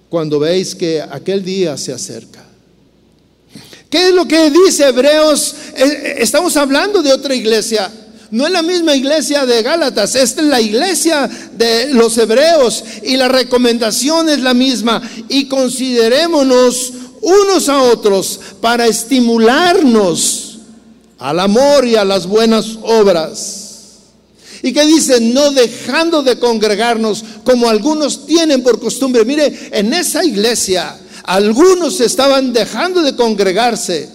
cuando 0.10 0.40
veis 0.40 0.76
que 0.76 1.02
aquel 1.02 1.44
día 1.44 1.78
se 1.78 1.94
acerca. 1.94 2.44
¿Qué 3.90 4.10
es 4.10 4.14
lo 4.14 4.28
que 4.28 4.52
dice 4.52 4.88
Hebreos? 4.88 5.56
Eh, 5.76 5.84
eh, 5.84 6.16
estamos 6.20 6.56
hablando 6.58 7.02
de 7.02 7.12
otra 7.12 7.34
iglesia. 7.34 7.92
No 8.32 8.46
es 8.46 8.52
la 8.52 8.62
misma 8.62 8.96
iglesia 8.96 9.46
de 9.46 9.64
Gálatas, 9.64 10.16
esta 10.16 10.42
es 10.42 10.48
la 10.48 10.62
iglesia 10.62 11.30
de 11.58 11.94
los 11.94 12.18
hebreos 12.18 12.84
y 13.04 13.18
la 13.18 13.28
recomendación 13.28 14.30
es 14.30 14.40
la 14.42 14.54
misma. 14.54 15.02
Y 15.30 15.46
considerémonos 15.48 16.94
unos 17.22 17.70
a 17.70 17.82
otros 17.82 18.40
para 18.62 18.86
estimularnos 18.88 20.60
al 21.18 21.40
amor 21.40 21.86
y 21.86 21.96
a 21.96 22.06
las 22.06 22.28
buenas 22.28 22.78
obras. 22.84 23.66
¿Y 24.62 24.74
qué 24.74 24.86
dice? 24.86 25.20
No 25.22 25.52
dejando 25.52 26.22
de 26.22 26.38
congregarnos 26.38 27.24
como 27.44 27.70
algunos 27.70 28.26
tienen 28.26 28.62
por 28.62 28.80
costumbre. 28.80 29.26
Mire, 29.26 29.70
en 29.72 29.94
esa 29.94 30.24
iglesia 30.24 30.98
algunos 31.24 32.00
estaban 32.02 32.54
dejando 32.54 33.02
de 33.02 33.16
congregarse. 33.16 34.10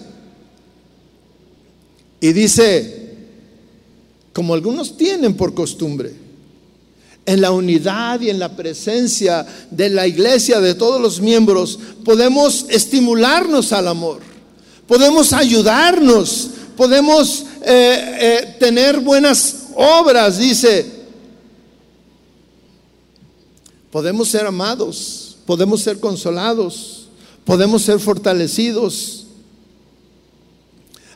Y 2.21 2.33
dice, 2.33 3.04
como 4.35 4.53
algunos 4.53 4.97
tienen 4.97 5.33
por 5.37 5.53
costumbre. 5.53 6.13
En 7.25 7.39
la 7.39 7.51
unidad 7.51 8.19
y 8.19 8.29
en 8.29 8.37
la 8.37 8.53
presencia 8.53 9.45
de 9.71 9.89
la 9.89 10.05
iglesia, 10.07 10.59
de 10.59 10.75
todos 10.75 10.99
los 10.99 11.21
miembros, 11.21 11.79
podemos 12.03 12.65
estimularnos 12.67 13.71
al 13.71 13.87
amor, 13.87 14.19
podemos 14.87 15.31
ayudarnos, 15.31 16.49
podemos 16.75 17.45
eh, 17.63 18.17
eh, 18.19 18.55
tener 18.59 18.99
buenas 18.99 19.67
obras, 19.73 20.37
dice. 20.37 20.85
Podemos 23.89 24.27
ser 24.27 24.45
amados, 24.45 25.37
podemos 25.45 25.81
ser 25.81 26.01
consolados, 26.01 27.07
podemos 27.45 27.83
ser 27.83 28.01
fortalecidos. 28.01 29.24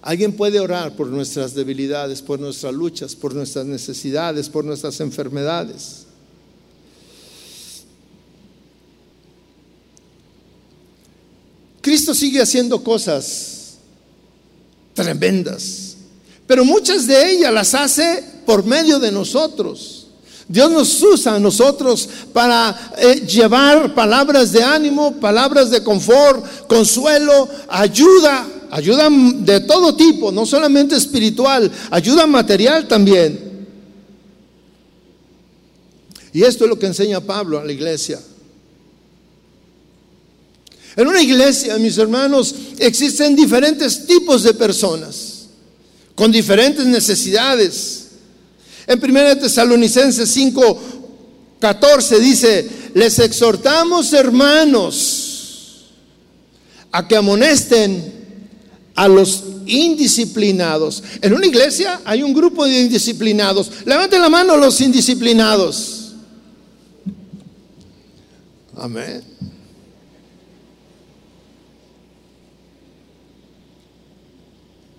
Alguien 0.01 0.33
puede 0.33 0.59
orar 0.59 0.95
por 0.95 1.07
nuestras 1.07 1.53
debilidades, 1.53 2.21
por 2.21 2.39
nuestras 2.39 2.73
luchas, 2.73 3.15
por 3.15 3.33
nuestras 3.33 3.65
necesidades, 3.65 4.47
por 4.47 4.63
nuestras 4.63 4.99
enfermedades. 5.01 6.05
Cristo 11.81 12.13
sigue 12.13 12.41
haciendo 12.41 12.83
cosas 12.83 13.77
tremendas, 14.93 15.95
pero 16.47 16.63
muchas 16.63 17.07
de 17.07 17.31
ellas 17.31 17.53
las 17.53 17.73
hace 17.73 18.23
por 18.45 18.65
medio 18.65 18.99
de 18.99 19.11
nosotros. 19.11 20.07
Dios 20.47 20.71
nos 20.71 21.01
usa 21.03 21.35
a 21.35 21.39
nosotros 21.39 22.09
para 22.33 22.93
eh, 22.97 23.21
llevar 23.21 23.93
palabras 23.93 24.51
de 24.51 24.63
ánimo, 24.63 25.19
palabras 25.19 25.69
de 25.69 25.83
confort, 25.83 26.65
consuelo, 26.67 27.47
ayuda, 27.67 28.47
ayuda 28.69 29.09
de 29.09 29.61
todo 29.61 29.95
tipo, 29.95 30.31
no 30.31 30.45
solamente 30.45 30.95
espiritual, 30.95 31.71
ayuda 31.89 32.27
material 32.27 32.87
también. 32.87 33.67
Y 36.31 36.43
esto 36.43 36.65
es 36.65 36.69
lo 36.69 36.77
que 36.77 36.85
enseña 36.85 37.21
Pablo 37.21 37.59
a 37.59 37.65
la 37.65 37.71
iglesia. 37.71 38.19
En 40.95 41.07
una 41.07 41.21
iglesia, 41.21 41.77
mis 41.77 41.97
hermanos, 41.97 42.53
existen 42.77 43.35
diferentes 43.35 44.05
tipos 44.05 44.43
de 44.43 44.53
personas, 44.53 45.47
con 46.13 46.31
diferentes 46.31 46.85
necesidades. 46.85 48.07
En 48.85 48.99
1 49.03 49.37
Tesalonicenses 49.37 50.29
5, 50.29 50.79
14 51.59 52.19
dice, 52.19 52.69
les 52.93 53.19
exhortamos 53.19 54.13
hermanos 54.13 55.85
a 56.91 57.07
que 57.07 57.15
amonesten 57.15 58.18
a 58.99 59.07
los 59.07 59.45
indisciplinados. 59.65 61.01
En 61.21 61.33
una 61.33 61.47
iglesia 61.47 62.01
hay 62.03 62.21
un 62.21 62.33
grupo 62.33 62.65
de 62.65 62.81
indisciplinados. 62.81 63.71
Levanten 63.85 64.21
la 64.21 64.27
mano 64.27 64.57
los 64.57 64.81
indisciplinados. 64.81 66.15
Amén. 68.75 69.23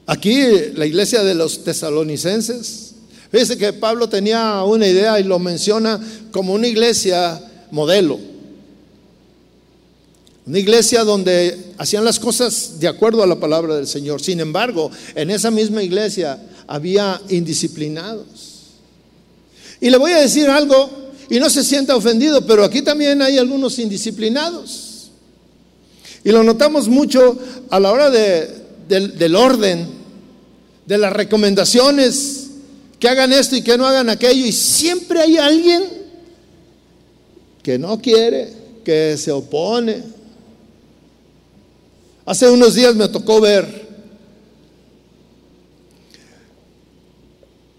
Aquí 0.07 0.35
la 0.77 0.87
iglesia 0.87 1.23
de 1.23 1.35
los 1.35 1.63
tesalonicenses, 1.63 2.95
fíjese 3.31 3.59
que 3.59 3.75
Pablo 3.75 4.09
tenía 4.09 4.65
una 4.65 4.87
idea 4.87 5.21
y 5.21 5.25
lo 5.25 5.39
menciona 5.39 6.01
como 6.33 6.55
una 6.55 6.67
iglesia 6.67 7.39
modelo. 7.71 8.30
Una 10.47 10.59
iglesia 10.59 11.05
donde 11.05 11.75
hacían 11.79 12.05
las 12.05 12.19
cosas 12.19 12.81
de 12.81 12.89
acuerdo 12.89 13.23
a 13.23 13.27
la 13.27 13.39
palabra 13.39 13.77
del 13.77 13.87
Señor. 13.87 14.23
Sin 14.23 14.41
embargo, 14.41 14.91
en 15.15 15.31
esa 15.31 15.51
misma 15.51 15.83
iglesia 15.83 16.41
había 16.67 17.21
indisciplinados. 17.29 18.27
Y 19.81 19.91
le 19.91 19.97
voy 19.97 20.13
a 20.13 20.21
decir 20.21 20.49
algo, 20.49 20.91
y 21.29 21.39
no 21.39 21.49
se 21.49 21.63
sienta 21.63 21.95
ofendido, 21.95 22.45
pero 22.47 22.65
aquí 22.65 22.83
también 22.83 23.23
hay 23.23 23.39
algunos 23.39 23.79
indisciplinados. 23.79 25.11
Y 26.25 26.31
lo 26.33 26.43
notamos 26.43 26.89
mucho 26.89 27.39
a 27.71 27.79
la 27.79 27.93
hora 27.93 28.11
del 28.11 29.37
orden 29.37 29.89
de 30.87 30.99
las 30.99 31.13
recomendaciones, 31.13 32.49
que 32.99 33.09
hagan 33.09 33.33
esto 33.33 33.57
y 33.57 33.63
que 33.63 33.79
no 33.79 33.87
hagan 33.87 34.11
aquello, 34.11 34.45
y 34.45 34.53
siempre 34.53 35.21
hay 35.21 35.37
alguien 35.37 35.85
que 37.63 37.79
no 37.79 38.01
quiere, 38.01 38.53
que 38.85 39.17
se 39.17 39.31
opone. 39.31 40.20
Hace 42.31 42.49
unos 42.49 42.77
días 42.77 42.95
me 42.95 43.09
tocó 43.09 43.41
ver 43.41 43.89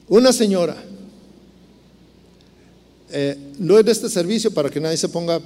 una 0.09 0.33
señora, 0.33 0.75
eh, 3.11 3.37
no 3.59 3.79
es 3.79 3.85
de 3.85 3.93
este 3.93 4.09
servicio 4.09 4.53
para 4.53 4.69
que 4.69 4.81
nadie 4.81 4.97
se 4.97 5.07
ponga 5.07 5.39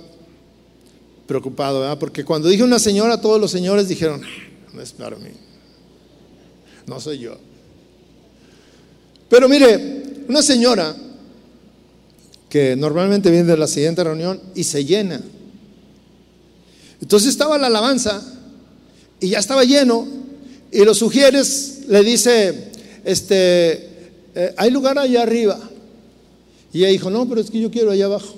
preocupado, 1.28 2.00
porque 2.00 2.26
cuando 2.26 2.50
dije 2.50 2.64
una 2.64 2.80
señora, 2.80 3.22
todos 3.22 3.40
los 3.40 3.52
señores 3.52 3.88
dijeron, 3.88 4.24
ah, 4.26 4.74
no 4.74 4.82
es 4.82 4.92
para 4.94 5.18
mí, 5.18 5.30
no 6.88 7.00
soy 7.00 7.20
yo. 7.20 7.38
Pero 9.30 9.48
mire, 9.48 10.24
una 10.28 10.42
señora 10.42 10.96
que 12.50 12.76
normalmente 12.76 13.30
viene 13.30 13.52
de 13.52 13.58
la 13.58 13.68
siguiente 13.68 14.04
reunión 14.04 14.42
y 14.56 14.64
se 14.64 14.84
llena. 14.84 15.22
Entonces 17.00 17.30
estaba 17.30 17.60
la 17.60 17.68
alabanza 17.68 18.32
y 19.20 19.30
ya 19.30 19.40
estaba 19.40 19.64
lleno 19.64 20.08
y 20.72 20.84
los 20.84 20.98
sugieres 20.98 21.84
le 21.88 22.04
dice, 22.04 22.72
este, 23.06 23.90
eh, 24.36 24.54
hay 24.58 24.70
lugar 24.72 25.00
allá 25.00 25.24
arriba. 25.24 25.58
Y 26.74 26.80
ella 26.80 26.90
dijo, 26.90 27.10
no, 27.10 27.28
pero 27.30 27.40
es 27.40 27.50
que 27.50 27.62
yo 27.62 27.72
quiero 27.72 27.92
allá 27.92 28.06
abajo. 28.06 28.36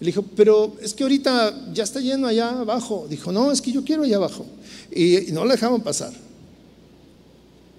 Le 0.00 0.06
dijo, 0.06 0.24
pero 0.34 0.74
es 0.80 0.94
que 0.94 1.02
ahorita 1.02 1.72
ya 1.74 1.84
está 1.84 2.00
lleno 2.00 2.26
allá 2.26 2.60
abajo. 2.60 3.06
Dijo, 3.08 3.30
no, 3.30 3.52
es 3.52 3.60
que 3.60 3.70
yo 3.70 3.84
quiero 3.84 4.04
allá 4.04 4.16
abajo. 4.16 4.46
Y, 4.90 5.30
no 5.32 5.44
le 5.44 5.52
dejaban 5.52 5.82
pasar. 5.82 6.12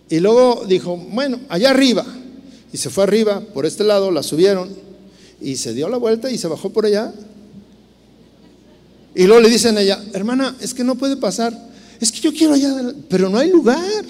Y 0.10 0.20
luego 0.20 0.64
dijo, 0.68 0.96
bueno, 0.96 1.40
allá 1.50 1.72
arriba. 1.72 2.06
Y 2.72 2.78
se 2.78 2.92
fue 2.92 3.04
arriba, 3.04 3.42
por 3.42 3.66
este 3.66 3.84
lado, 3.84 4.12
la 4.12 4.22
subieron 4.22 4.70
y 5.42 5.58
se 5.58 5.74
dio 5.74 5.90
la 5.90 5.98
vuelta 5.98 6.32
y 6.32 6.38
se 6.38 6.48
bajó 6.48 6.70
por 6.70 6.86
allá. 6.86 7.12
Y 9.16 9.26
luego 9.26 9.42
le 9.42 9.50
dicen 9.50 9.78
a 9.78 9.82
ella, 9.82 10.04
hermana, 10.14 10.56
es 10.60 10.74
que 10.74 10.84
no 10.84 10.96
puede 10.96 11.18
pasar. 11.18 11.54
Es 12.00 12.12
que 12.12 12.20
yo 12.20 12.34
quiero 12.34 12.54
allá, 12.54 12.94
pero 13.10 13.30
no 13.30 13.38
hay 13.38 13.50
lugar. 13.50 14.06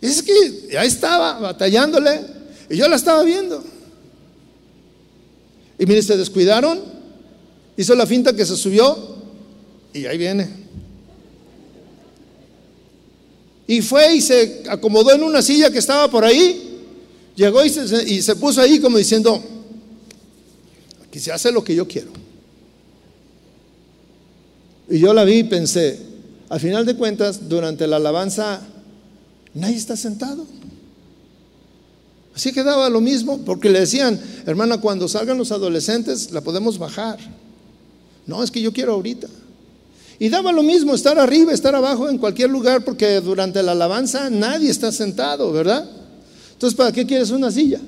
Es 0.00 0.22
que 0.22 0.68
ya 0.72 0.84
estaba 0.84 1.38
batallándole 1.38 2.20
y 2.68 2.76
yo 2.76 2.88
la 2.88 2.96
estaba 2.96 3.22
viendo. 3.22 3.64
Y 5.78 5.86
mire, 5.86 6.02
se 6.02 6.16
descuidaron, 6.16 6.80
hizo 7.76 7.94
la 7.94 8.06
finta 8.06 8.34
que 8.34 8.44
se 8.44 8.56
subió 8.56 9.16
y 9.92 10.06
ahí 10.06 10.18
viene. 10.18 10.48
Y 13.66 13.80
fue 13.80 14.16
y 14.16 14.20
se 14.20 14.64
acomodó 14.68 15.12
en 15.12 15.22
una 15.22 15.40
silla 15.40 15.70
que 15.70 15.78
estaba 15.78 16.10
por 16.10 16.24
ahí. 16.24 16.82
Llegó 17.34 17.64
y 17.64 17.70
se, 17.70 18.12
y 18.12 18.20
se 18.20 18.36
puso 18.36 18.60
ahí 18.60 18.78
como 18.78 18.98
diciendo, 18.98 19.42
aquí 21.06 21.18
se 21.18 21.32
hace 21.32 21.50
lo 21.50 21.64
que 21.64 21.74
yo 21.74 21.88
quiero. 21.88 22.23
Y 24.88 24.98
yo 24.98 25.14
la 25.14 25.24
vi 25.24 25.38
y 25.38 25.44
pensé, 25.44 25.98
al 26.48 26.60
final 26.60 26.84
de 26.84 26.96
cuentas, 26.96 27.48
durante 27.48 27.86
la 27.86 27.96
alabanza, 27.96 28.60
nadie 29.54 29.76
está 29.76 29.96
sentado. 29.96 30.46
Así 32.34 32.52
quedaba 32.52 32.88
lo 32.90 33.00
mismo, 33.00 33.38
porque 33.44 33.70
le 33.70 33.80
decían, 33.80 34.20
hermana, 34.44 34.78
cuando 34.78 35.08
salgan 35.08 35.38
los 35.38 35.52
adolescentes, 35.52 36.32
la 36.32 36.40
podemos 36.40 36.78
bajar. 36.78 37.18
No, 38.26 38.42
es 38.42 38.50
que 38.50 38.60
yo 38.60 38.72
quiero 38.72 38.94
ahorita. 38.94 39.28
Y 40.18 40.28
daba 40.28 40.52
lo 40.52 40.62
mismo 40.62 40.94
estar 40.94 41.18
arriba, 41.18 41.52
estar 41.52 41.74
abajo, 41.74 42.08
en 42.08 42.18
cualquier 42.18 42.50
lugar, 42.50 42.84
porque 42.84 43.20
durante 43.20 43.62
la 43.62 43.72
alabanza 43.72 44.30
nadie 44.30 44.70
está 44.70 44.90
sentado, 44.92 45.52
¿verdad? 45.52 45.88
Entonces, 46.52 46.76
¿para 46.76 46.92
qué 46.92 47.06
quieres 47.06 47.30
una 47.30 47.50
silla? 47.50 47.80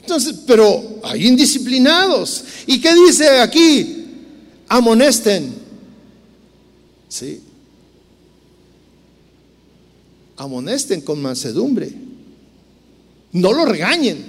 Entonces, 0.00 0.36
pero 0.46 1.00
hay 1.02 1.26
indisciplinados. 1.26 2.44
¿Y 2.66 2.80
qué 2.80 2.94
dice 2.94 3.40
aquí? 3.40 3.95
Amonesten. 4.68 5.54
Sí. 7.08 7.40
Amonesten 10.36 11.00
con 11.00 11.20
mansedumbre. 11.22 11.92
No 13.32 13.52
lo 13.52 13.64
regañen. 13.64 14.24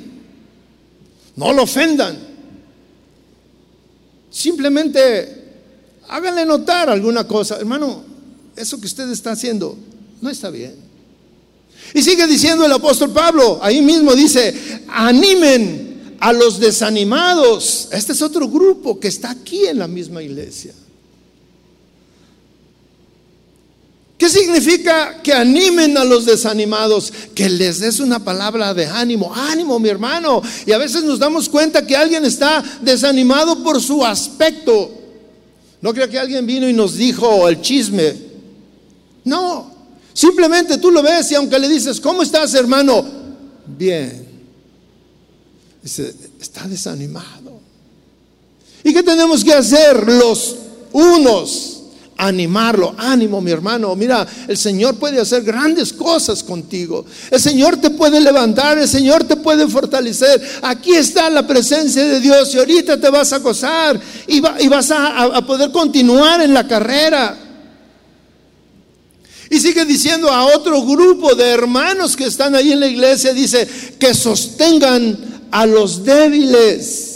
No 1.36 1.54
lo 1.54 1.64
ofendan. 1.64 2.18
Simplemente 4.30 5.46
háganle 6.08 6.46
notar 6.46 6.90
alguna 6.90 7.28
cosa. 7.28 7.58
Hermano, 7.58 8.04
eso 8.56 8.80
que 8.80 8.88
usted 8.88 9.10
está 9.10 9.32
haciendo 9.32 9.78
no 10.22 10.30
está 10.30 10.50
bien. 10.50 10.76
Y 11.94 12.02
sigue 12.02 12.28
diciendo 12.28 12.66
el 12.66 12.72
apóstol 12.72 13.12
Pablo, 13.12 13.60
ahí 13.62 13.82
mismo 13.82 14.14
dice, 14.16 14.84
animen 14.90 15.87
a 16.20 16.34
los 16.34 16.60
desanimados. 16.60 17.90
Este 17.92 18.14
es 18.14 18.22
otro 18.22 18.48
grupo 18.48 19.00
que 19.00 19.08
está 19.08 19.32
aquí 19.32 19.66
en 19.66 19.80
la 19.80 19.88
misma 19.88 20.22
iglesia. 20.22 20.74
¿Qué 24.18 24.30
significa 24.30 25.22
que 25.22 25.32
animen 25.32 25.96
a 25.96 26.04
los 26.04 26.26
desanimados? 26.26 27.14
Que 27.36 27.50
les 27.50 27.80
des 27.80 28.00
una 28.00 28.24
palabra 28.24 28.74
de 28.74 28.88
ánimo. 28.88 29.32
Ánimo, 29.34 29.80
mi 29.80 29.90
hermano. 29.90 30.42
Y 30.66 30.72
a 30.72 30.80
veces 30.80 31.04
nos 31.04 31.20
damos 31.20 31.48
cuenta 31.48 31.86
que 31.86 31.96
alguien 31.96 32.26
está 32.26 32.64
desanimado 32.82 33.64
por 33.64 33.80
su 33.80 34.04
aspecto. 34.04 34.92
No 35.82 35.94
creo 35.94 36.10
que 36.10 36.18
alguien 36.18 36.48
vino 36.48 36.68
y 36.68 36.74
nos 36.74 36.96
dijo 36.96 37.48
el 37.48 37.62
chisme. 37.62 38.16
No, 39.24 39.72
simplemente 40.14 40.80
tú 40.80 40.90
lo 40.90 41.04
ves 41.04 41.32
y 41.32 41.36
aunque 41.36 41.60
le 41.60 41.70
dices, 41.70 42.02
¿cómo 42.02 42.24
estás 42.24 42.56
hermano? 42.56 43.06
Bien. 43.68 44.27
Dice, 45.88 46.14
está 46.42 46.68
desanimado. 46.68 47.62
¿Y 48.84 48.94
qué 48.94 49.02
tenemos 49.04 49.42
que 49.42 49.54
hacer 49.54 50.06
los 50.06 50.58
unos? 50.92 51.76
animarlo. 52.20 52.96
Ánimo, 52.98 53.40
mi 53.42 53.52
hermano. 53.52 53.96
Mira, 53.96 54.26
el 54.48 54.58
Señor 54.58 54.96
puede 54.96 55.22
hacer 55.22 55.44
grandes 55.44 55.94
cosas 55.94 56.44
contigo. 56.44 57.06
El 57.30 57.40
Señor 57.40 57.78
te 57.78 57.92
puede 57.92 58.20
levantar, 58.20 58.78
el 58.80 58.88
Señor 58.88 59.24
te 59.24 59.36
puede 59.36 59.68
fortalecer. 59.68 60.42
Aquí 60.64 60.96
está 60.96 61.30
la 61.30 61.46
presencia 61.46 62.04
de 62.04 62.20
Dios 62.20 62.54
y 62.56 62.58
ahorita 62.58 63.00
te 63.00 63.10
vas 63.12 63.32
a 63.34 63.38
gozar 63.38 64.02
y, 64.26 64.40
vas 64.42 64.92
a 64.92 65.46
poder 65.46 65.72
continuar 65.72 66.42
en 66.42 66.56
la 66.56 66.68
carrera. 66.68 67.38
Y 69.50 69.60
sigue 69.60 69.86
diciendo 69.86 70.30
a 70.30 70.46
otro 70.46 70.82
grupo 70.84 71.34
de 71.34 71.46
hermanos 71.46 72.16
que 72.16 72.26
están 72.26 72.56
ahí 72.56 72.72
en 72.72 72.80
la 72.80 72.88
iglesia, 72.88 73.34
dice, 73.34 73.68
que 73.98 74.14
sostengan 74.14 75.37
a 75.52 75.66
los 75.66 76.04
débiles. 76.04 77.08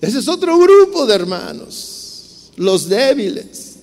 Ese 0.00 0.18
es 0.18 0.28
otro 0.28 0.58
grupo 0.58 1.06
de 1.06 1.14
hermanos, 1.14 2.50
los 2.56 2.88
débiles. 2.88 3.74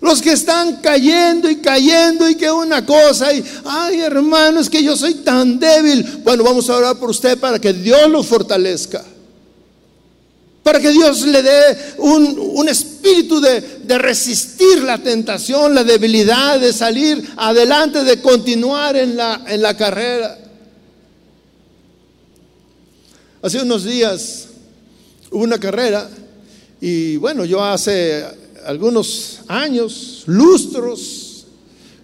Los 0.00 0.20
que 0.20 0.32
están 0.32 0.76
cayendo 0.76 1.48
y 1.48 1.56
cayendo 1.56 2.28
y 2.28 2.34
que 2.34 2.50
una 2.50 2.84
cosa 2.84 3.32
y, 3.32 3.44
ay 3.64 4.00
hermanos, 4.00 4.68
que 4.68 4.82
yo 4.82 4.96
soy 4.96 5.14
tan 5.14 5.60
débil. 5.60 6.22
Bueno, 6.24 6.42
vamos 6.42 6.68
a 6.68 6.76
orar 6.76 6.98
por 6.98 7.10
usted 7.10 7.38
para 7.38 7.60
que 7.60 7.72
Dios 7.72 8.10
lo 8.10 8.24
fortalezca. 8.24 9.04
Para 10.64 10.80
que 10.80 10.90
Dios 10.90 11.22
le 11.22 11.42
dé 11.42 11.94
un, 11.98 12.68
espíritu 12.68 13.40
de, 13.40 13.60
de, 13.84 13.98
resistir 13.98 14.82
la 14.82 14.98
tentación, 14.98 15.74
la 15.74 15.84
debilidad, 15.84 16.58
de 16.58 16.72
salir 16.72 17.24
adelante, 17.36 18.02
de 18.04 18.20
continuar 18.20 18.96
en 18.96 19.16
la, 19.16 19.42
en 19.46 19.62
la 19.62 19.76
carrera. 19.76 20.41
Hace 23.42 23.60
unos 23.60 23.82
días 23.82 24.46
hubo 25.32 25.42
una 25.42 25.58
carrera 25.58 26.08
y 26.80 27.16
bueno, 27.16 27.44
yo 27.44 27.60
hace 27.60 28.24
algunos 28.64 29.40
años, 29.48 30.22
lustros, 30.26 31.46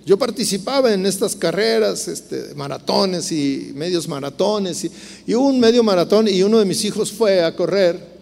yo 0.05 0.19
participaba 0.19 0.93
en 0.93 1.07
estas 1.07 1.37
carreras, 1.37 2.09
este, 2.09 2.57
maratones 2.57 3.31
y 3.31 3.71
medios 3.77 4.09
maratones, 4.09 4.83
y, 4.83 4.91
y 5.29 5.35
hubo 5.37 5.47
un 5.47 5.61
medio 5.61 5.85
maratón 5.85 6.27
y 6.27 6.43
uno 6.43 6.59
de 6.59 6.65
mis 6.65 6.85
hijos 6.85 7.13
fue 7.13 7.45
a 7.45 7.55
correr 7.55 8.18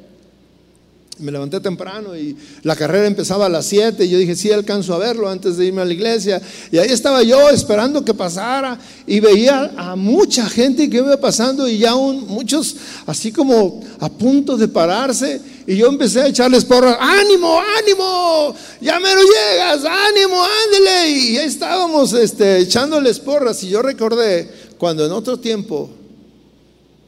me 1.19 1.33
levanté 1.33 1.61
temprano 1.61 2.17
y 2.17 2.37
la 2.63 2.77
carrera 2.77 3.07
empezaba 3.07 3.47
a 3.47 3.49
las 3.49 3.67
7 3.67 4.05
y 4.05 4.09
yo 4.09 4.19
dije, 4.19 4.37
sí, 4.37 4.53
alcanzo 4.53 4.95
a 4.95 4.99
verlo 4.99 5.29
antes 5.29 5.57
de 5.57 5.67
irme 5.67 5.81
a 5.81 5.85
la 5.85 5.93
iglesia. 5.93 6.43
Y 6.71 6.79
ahí 6.79 6.91
estaba 6.91 7.23
yo 7.23 7.49
esperando 7.49 8.05
que 8.05 8.13
pasara 8.13 8.79
y 9.07 9.21
veía 9.21 9.73
a 9.77 9.97
mucha 9.97 10.49
gente 10.49 10.91
que 10.91 10.99
iba 10.99 11.17
pasando 11.17 11.67
y 11.67 11.79
ya 11.79 11.95
muchos 11.95 12.77
así 13.07 13.33
como 13.33 13.81
a 13.99 14.09
punto 14.11 14.57
de 14.57 14.69
pararse. 14.69 15.41
Y 15.67 15.77
yo 15.77 15.89
empecé 15.89 16.23
a 16.23 16.27
echarles 16.29 16.65
porras, 16.65 16.97
ánimo, 17.01 17.61
ánimo, 17.79 18.55
ya 18.81 19.01
me 19.01 19.13
lo 19.15 19.21
llegas, 19.23 19.85
ánimo, 19.85 20.37
ándele. 20.43 21.11
Y 21.11 21.39
ahí 21.39 21.47
estábamos 21.47 22.13
este, 22.13 22.59
echándoles 22.59 23.19
porras 23.19 23.63
y 23.65 23.69
yo 23.69 23.81
recordé 23.83 24.51
cuando 24.79 25.05
en 25.07 25.13
otro 25.13 25.39
tiempo 25.39 25.91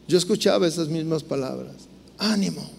yo 0.09 0.17
escuchaba 0.17 0.67
esas 0.67 0.89
mismas 0.89 1.23
palabras, 1.23 1.75
ánimo 2.17 2.78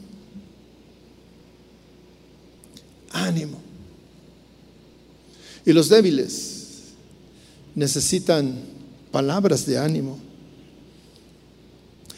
ánimo. 3.11 3.61
Y 5.65 5.73
los 5.73 5.89
débiles 5.89 6.59
necesitan 7.75 8.55
palabras 9.11 9.65
de 9.65 9.77
ánimo. 9.77 10.19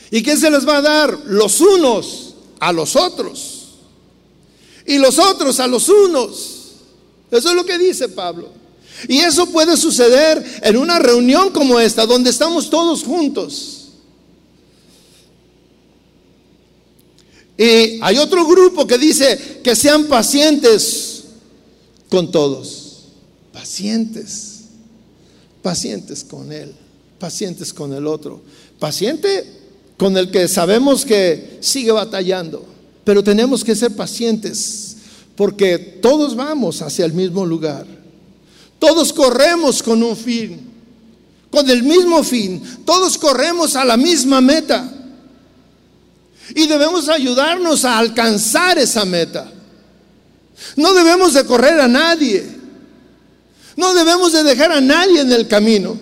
¿Y 0.10 0.22
qué 0.24 0.36
se 0.36 0.50
les 0.50 0.68
va 0.68 0.78
a 0.78 0.82
dar? 0.82 1.18
Los 1.26 1.62
unos 1.62 2.36
a 2.60 2.72
los 2.72 2.96
otros. 2.96 3.70
Y 4.86 4.98
los 4.98 5.18
otros 5.20 5.60
a 5.60 5.68
los 5.68 5.88
unos. 5.90 6.58
Eso 7.30 7.50
es 7.50 7.56
lo 7.56 7.66
que 7.66 7.78
dice 7.78 8.10
Pablo. 8.10 8.50
Y 9.08 9.20
eso 9.20 9.48
puede 9.48 9.78
suceder 9.78 10.60
en 10.62 10.78
una 10.78 11.00
reunión 11.00 11.52
como 11.52 11.80
esta, 11.80 12.06
donde 12.06 12.30
estamos 12.30 12.70
todos 12.70 13.04
juntos. 13.04 13.81
Y 17.62 18.00
hay 18.02 18.18
otro 18.18 18.48
grupo 18.48 18.88
que 18.88 18.98
dice 18.98 19.60
que 19.64 19.76
sean 19.76 20.06
pacientes 20.06 21.26
con 22.10 22.32
todos. 22.32 23.04
Pacientes. 23.54 24.62
Pacientes 25.62 26.24
con 26.24 26.52
Él. 26.52 26.74
Pacientes 27.20 27.72
con 27.72 27.94
el 27.94 28.08
otro. 28.08 28.42
Paciente 28.80 29.46
con 29.96 30.18
el 30.18 30.32
que 30.32 30.48
sabemos 30.48 31.06
que 31.06 31.60
sigue 31.60 31.92
batallando. 31.92 32.66
Pero 33.04 33.24
tenemos 33.24 33.64
que 33.64 33.76
ser 33.76 33.96
pacientes 33.96 34.98
porque 35.36 35.78
todos 35.78 36.36
vamos 36.36 36.82
hacia 36.82 37.06
el 37.06 37.14
mismo 37.14 37.46
lugar. 37.46 37.86
Todos 38.80 39.14
corremos 39.14 39.84
con 39.84 40.02
un 40.02 40.18
fin. 40.18 40.68
Con 41.52 41.70
el 41.70 41.84
mismo 41.84 42.24
fin. 42.24 42.60
Todos 42.86 43.20
corremos 43.20 43.76
a 43.76 43.86
la 43.86 43.98
misma 43.98 44.42
meta. 44.42 45.01
Y 46.56 46.68
debemos 46.68 47.10
ayudarnos 47.10 47.86
a 47.86 47.98
alcanzar 47.98 48.78
esa 48.78 49.06
meta. 49.06 49.52
No 50.76 50.94
debemos 50.94 51.34
de 51.34 51.46
correr 51.46 51.80
a 51.80 51.88
nadie. 51.88 52.46
No 53.76 53.94
debemos 53.94 54.34
de 54.34 54.44
dejar 54.44 54.72
a 54.72 54.82
nadie 54.82 55.22
en 55.22 55.32
el 55.32 55.48
camino. 55.48 55.98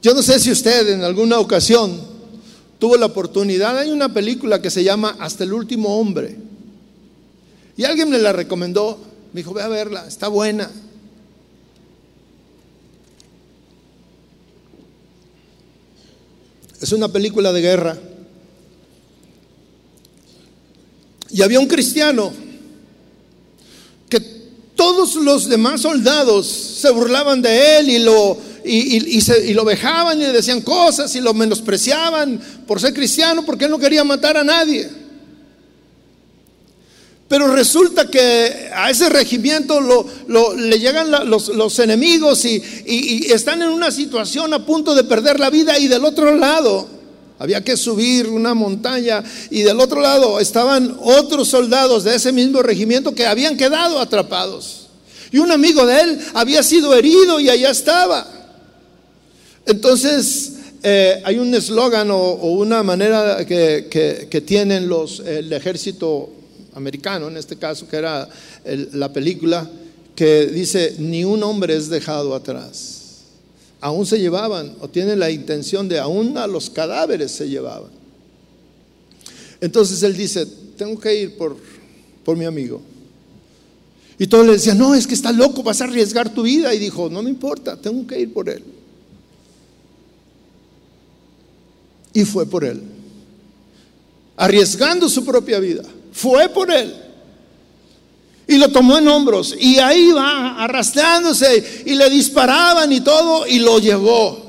Yo 0.00 0.14
no 0.14 0.22
sé 0.22 0.38
si 0.38 0.50
usted 0.50 0.88
en 0.90 1.02
alguna 1.02 1.38
ocasión 1.38 2.00
tuvo 2.78 2.96
la 2.96 3.06
oportunidad. 3.06 3.76
Hay 3.78 3.90
una 3.90 4.12
película 4.12 4.62
que 4.62 4.70
se 4.70 4.84
llama 4.84 5.16
Hasta 5.18 5.44
el 5.44 5.52
último 5.52 5.98
hombre. 5.98 6.36
Y 7.76 7.84
alguien 7.84 8.08
me 8.08 8.18
la 8.18 8.32
recomendó. 8.32 8.98
Me 9.32 9.40
dijo, 9.40 9.52
ve 9.52 9.62
a 9.62 9.68
verla, 9.68 10.06
está 10.06 10.28
buena. 10.28 10.70
Es 16.80 16.92
una 16.92 17.08
película 17.08 17.52
de 17.52 17.60
guerra. 17.60 17.98
Y 21.30 21.42
había 21.42 21.60
un 21.60 21.66
cristiano 21.66 22.32
que 24.08 24.20
todos 24.74 25.16
los 25.16 25.48
demás 25.48 25.82
soldados 25.82 26.46
se 26.46 26.90
burlaban 26.90 27.42
de 27.42 27.78
él 27.78 27.90
y 27.90 27.98
lo, 27.98 28.38
y, 28.64 29.18
y, 29.18 29.54
lo 29.54 29.64
vejaban 29.64 30.18
y 30.18 30.22
le 30.22 30.32
decían 30.32 30.62
cosas 30.62 31.14
y 31.14 31.20
lo 31.20 31.34
menospreciaban 31.34 32.40
por 32.66 32.80
ser 32.80 32.94
cristiano 32.94 33.44
porque 33.44 33.66
él 33.66 33.70
no 33.70 33.78
quería 33.78 34.04
matar 34.04 34.36
a 34.36 34.44
nadie. 34.44 34.88
Pero 37.28 37.48
resulta 37.48 38.08
que 38.08 38.70
a 38.74 38.88
ese 38.88 39.10
regimiento 39.10 39.80
lo, 39.80 40.56
le 40.56 40.78
llegan 40.78 41.10
los, 41.28 41.78
enemigos 41.78 42.46
y, 42.46 42.62
y, 42.86 43.30
están 43.30 43.60
en 43.60 43.68
una 43.68 43.90
situación 43.90 44.54
a 44.54 44.64
punto 44.64 44.94
de 44.94 45.04
perder 45.04 45.38
la 45.38 45.50
vida 45.50 45.78
y 45.78 45.88
del 45.88 46.06
otro 46.06 46.34
lado 46.34 46.97
había 47.38 47.62
que 47.62 47.76
subir 47.76 48.28
una 48.28 48.52
montaña 48.54 49.22
y 49.50 49.62
del 49.62 49.80
otro 49.80 50.00
lado 50.00 50.40
estaban 50.40 50.96
otros 51.00 51.48
soldados 51.48 52.04
de 52.04 52.16
ese 52.16 52.32
mismo 52.32 52.62
regimiento 52.62 53.14
que 53.14 53.26
habían 53.26 53.56
quedado 53.56 54.00
atrapados. 54.00 54.88
Y 55.30 55.38
un 55.38 55.52
amigo 55.52 55.86
de 55.86 56.00
él 56.00 56.18
había 56.34 56.62
sido 56.62 56.94
herido 56.94 57.38
y 57.38 57.48
allá 57.48 57.70
estaba. 57.70 58.26
Entonces, 59.66 60.54
eh, 60.82 61.22
hay 61.24 61.38
un 61.38 61.54
eslogan 61.54 62.10
o, 62.10 62.32
una 62.34 62.82
manera 62.82 63.44
que, 63.44 64.42
tienen 64.44 64.88
los, 64.88 65.20
el 65.20 65.52
ejército 65.52 66.30
americano, 66.74 67.28
en 67.28 67.36
este 67.36 67.56
caso, 67.56 67.86
que 67.88 67.96
era 67.96 68.28
la 68.92 69.12
película, 69.12 69.68
que 70.16 70.46
dice, 70.46 70.96
ni 70.98 71.24
un 71.24 71.42
hombre 71.42 71.76
es 71.76 71.88
dejado 71.88 72.34
atrás 72.34 72.97
aún 73.80 74.06
se 74.06 74.18
llevaban, 74.18 74.76
o 74.80 74.88
tienen 74.88 75.18
la 75.18 75.30
intención 75.30 75.88
de 75.88 75.98
aún 75.98 76.36
a 76.36 76.46
los 76.46 76.70
cadáveres 76.70 77.30
se 77.30 77.48
llevaban. 77.48 77.90
Entonces 79.60 80.02
él 80.02 80.16
dice, 80.16 80.46
tengo 80.76 80.98
que 80.98 81.14
ir 81.22 81.36
por, 81.36 81.56
por 82.24 82.36
mi 82.36 82.44
amigo. 82.44 82.80
Y 84.18 84.26
todos 84.26 84.46
le 84.46 84.52
decían, 84.52 84.78
no, 84.78 84.94
es 84.94 85.06
que 85.06 85.14
está 85.14 85.30
loco, 85.30 85.62
vas 85.62 85.80
a 85.80 85.84
arriesgar 85.84 86.32
tu 86.32 86.42
vida. 86.42 86.74
Y 86.74 86.78
dijo, 86.78 87.08
no 87.08 87.22
me 87.22 87.30
importa, 87.30 87.76
tengo 87.76 88.04
que 88.06 88.18
ir 88.18 88.32
por 88.32 88.48
él. 88.48 88.64
Y 92.12 92.24
fue 92.24 92.46
por 92.46 92.64
él. 92.64 92.82
Arriesgando 94.36 95.08
su 95.08 95.24
propia 95.24 95.60
vida. 95.60 95.84
Fue 96.12 96.48
por 96.48 96.70
él. 96.70 96.94
Y 98.48 98.56
lo 98.56 98.70
tomó 98.70 98.96
en 98.96 99.06
hombros 99.06 99.54
y 99.60 99.78
ahí 99.78 100.10
va 100.10 100.64
arrastrándose 100.64 101.82
y 101.84 101.94
le 101.94 102.08
disparaban 102.08 102.90
y 102.90 103.02
todo 103.02 103.46
y 103.46 103.58
lo 103.58 103.78
llevó. 103.78 104.48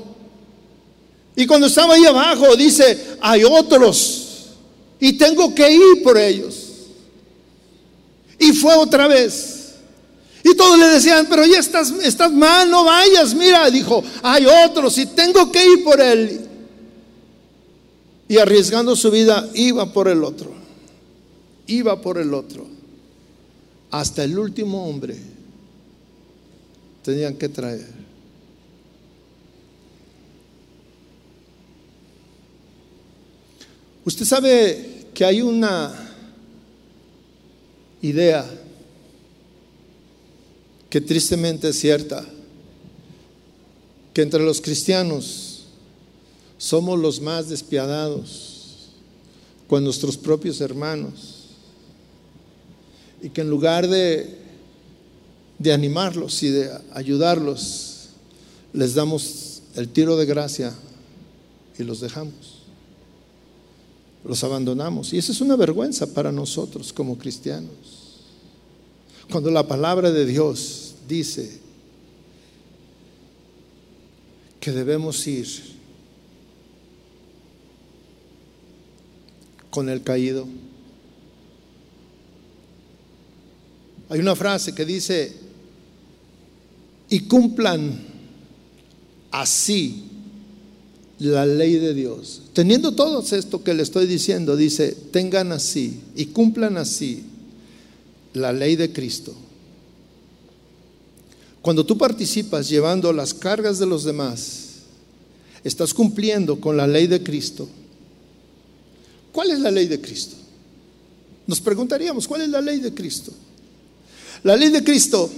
Y 1.36 1.46
cuando 1.46 1.66
estaba 1.66 1.94
ahí 1.94 2.06
abajo 2.06 2.56
dice, 2.56 3.18
hay 3.20 3.44
otros 3.44 4.48
y 4.98 5.12
tengo 5.12 5.54
que 5.54 5.70
ir 5.70 6.02
por 6.02 6.16
ellos. 6.16 6.68
Y 8.38 8.52
fue 8.52 8.74
otra 8.74 9.06
vez. 9.06 9.74
Y 10.42 10.56
todos 10.56 10.78
le 10.78 10.86
decían, 10.86 11.26
pero 11.28 11.44
ya 11.44 11.58
estás, 11.58 11.90
estás 12.02 12.32
mal, 12.32 12.70
no 12.70 12.84
vayas. 12.84 13.34
Mira, 13.34 13.70
dijo, 13.70 14.02
hay 14.22 14.46
otros 14.66 14.96
y 14.96 15.06
tengo 15.06 15.52
que 15.52 15.62
ir 15.62 15.84
por 15.84 16.00
él. 16.00 16.48
Y 18.28 18.38
arriesgando 18.38 18.96
su 18.96 19.10
vida, 19.10 19.46
iba 19.52 19.92
por 19.92 20.08
el 20.08 20.24
otro. 20.24 20.50
Iba 21.66 22.00
por 22.00 22.16
el 22.16 22.32
otro. 22.32 22.69
Hasta 23.90 24.24
el 24.24 24.38
último 24.38 24.86
hombre 24.86 25.16
tenían 27.02 27.34
que 27.36 27.48
traer. 27.48 27.88
Usted 34.04 34.24
sabe 34.24 35.06
que 35.12 35.24
hay 35.24 35.42
una 35.42 35.92
idea 38.02 38.48
que 40.88 41.00
tristemente 41.00 41.68
es 41.68 41.78
cierta, 41.78 42.24
que 44.14 44.22
entre 44.22 44.42
los 44.42 44.60
cristianos 44.60 45.64
somos 46.58 46.98
los 46.98 47.20
más 47.20 47.48
despiadados 47.48 48.90
con 49.68 49.84
nuestros 49.84 50.16
propios 50.16 50.60
hermanos 50.60 51.39
y 53.22 53.30
que 53.30 53.40
en 53.42 53.50
lugar 53.50 53.88
de, 53.88 54.38
de 55.58 55.72
animarlos 55.72 56.42
y 56.42 56.50
de 56.50 56.70
ayudarlos, 56.92 58.08
les 58.72 58.94
damos 58.94 59.62
el 59.74 59.88
tiro 59.88 60.16
de 60.16 60.26
gracia 60.26 60.72
y 61.78 61.82
los 61.82 62.00
dejamos. 62.00 62.62
Los 64.24 64.44
abandonamos. 64.44 65.12
Y 65.12 65.18
eso 65.18 65.32
es 65.32 65.40
una 65.40 65.56
vergüenza 65.56 66.06
para 66.12 66.30
nosotros 66.30 66.92
como 66.92 67.16
cristianos. 67.16 67.70
Cuando 69.30 69.50
la 69.50 69.66
palabra 69.66 70.10
de 70.10 70.26
Dios 70.26 70.94
dice 71.08 71.60
que 74.60 74.72
debemos 74.72 75.26
ir 75.26 75.46
con 79.70 79.88
el 79.88 80.02
caído, 80.02 80.46
Hay 84.10 84.18
una 84.18 84.34
frase 84.34 84.74
que 84.74 84.84
dice, 84.84 85.32
y 87.08 87.20
cumplan 87.20 87.98
así 89.30 90.02
la 91.20 91.46
ley 91.46 91.76
de 91.76 91.94
Dios. 91.94 92.42
Teniendo 92.52 92.92
todo 92.92 93.20
esto 93.20 93.62
que 93.62 93.72
le 93.72 93.84
estoy 93.84 94.06
diciendo, 94.06 94.56
dice, 94.56 94.96
tengan 95.12 95.52
así 95.52 96.00
y 96.16 96.26
cumplan 96.26 96.76
así 96.76 97.22
la 98.32 98.52
ley 98.52 98.74
de 98.74 98.92
Cristo. 98.92 99.32
Cuando 101.62 101.86
tú 101.86 101.96
participas 101.96 102.68
llevando 102.68 103.12
las 103.12 103.32
cargas 103.32 103.78
de 103.78 103.86
los 103.86 104.02
demás, 104.02 104.70
estás 105.62 105.94
cumpliendo 105.94 106.60
con 106.60 106.76
la 106.76 106.88
ley 106.88 107.06
de 107.06 107.22
Cristo. 107.22 107.68
¿Cuál 109.30 109.52
es 109.52 109.60
la 109.60 109.70
ley 109.70 109.86
de 109.86 110.00
Cristo? 110.00 110.36
Nos 111.46 111.60
preguntaríamos, 111.60 112.26
¿cuál 112.26 112.42
es 112.42 112.48
la 112.48 112.60
ley 112.60 112.80
de 112.80 112.92
Cristo? 112.92 113.32
La 114.42 114.56
ley 114.56 114.70
de 114.70 114.82
Cristo 114.82 115.30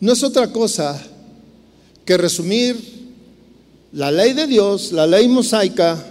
no 0.00 0.12
es 0.12 0.22
otra 0.22 0.52
cosa 0.52 1.00
que 2.04 2.16
resumir 2.16 2.76
la 3.92 4.10
ley 4.10 4.32
de 4.32 4.46
Dios, 4.46 4.92
la 4.92 5.06
ley 5.06 5.28
mosaica, 5.28 6.04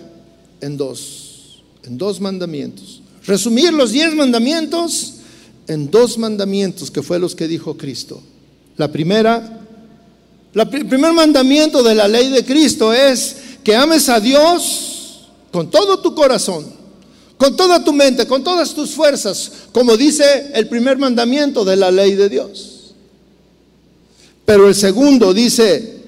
en 0.61 0.77
dos, 0.77 1.61
en 1.83 1.97
dos 1.97 2.19
mandamientos. 2.19 3.01
Resumir 3.25 3.73
los 3.73 3.91
diez 3.91 4.13
mandamientos 4.13 5.15
en 5.67 5.89
dos 5.89 6.17
mandamientos 6.17 6.91
que 6.91 7.01
fue 7.01 7.19
los 7.19 7.35
que 7.35 7.47
dijo 7.47 7.77
Cristo. 7.77 8.21
La 8.77 8.91
primera, 8.91 9.61
el 10.53 10.67
primer 10.87 11.13
mandamiento 11.13 11.81
de 11.81 11.95
la 11.95 12.07
ley 12.07 12.29
de 12.29 12.45
Cristo 12.45 12.93
es 12.93 13.37
que 13.63 13.75
ames 13.75 14.09
a 14.09 14.19
Dios 14.19 15.27
con 15.51 15.69
todo 15.69 15.99
tu 15.99 16.13
corazón 16.13 16.80
con 17.41 17.55
toda 17.55 17.83
tu 17.83 17.91
mente, 17.91 18.27
con 18.27 18.43
todas 18.43 18.71
tus 18.71 18.91
fuerzas, 18.91 19.51
como 19.71 19.97
dice 19.97 20.51
el 20.53 20.67
primer 20.67 20.99
mandamiento 20.99 21.65
de 21.65 21.75
la 21.75 21.89
ley 21.89 22.13
de 22.13 22.29
Dios. 22.29 22.93
Pero 24.45 24.67
el 24.67 24.75
segundo 24.75 25.33
dice 25.33 26.01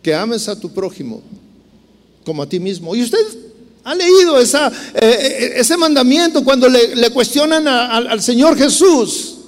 que 0.00 0.14
ames 0.14 0.46
a 0.46 0.60
tu 0.60 0.72
prójimo 0.72 1.20
como 2.24 2.44
a 2.44 2.48
ti 2.48 2.60
mismo. 2.60 2.94
Y 2.94 3.02
usted 3.02 3.18
ha 3.82 3.92
leído 3.96 4.38
esa, 4.38 4.68
eh, 4.68 5.00
eh, 5.02 5.52
ese 5.56 5.76
mandamiento 5.76 6.44
cuando 6.44 6.68
le, 6.68 7.10
cuestionan 7.10 7.66
al 7.66 8.22
Señor 8.22 8.56
Jesús. 8.56 9.38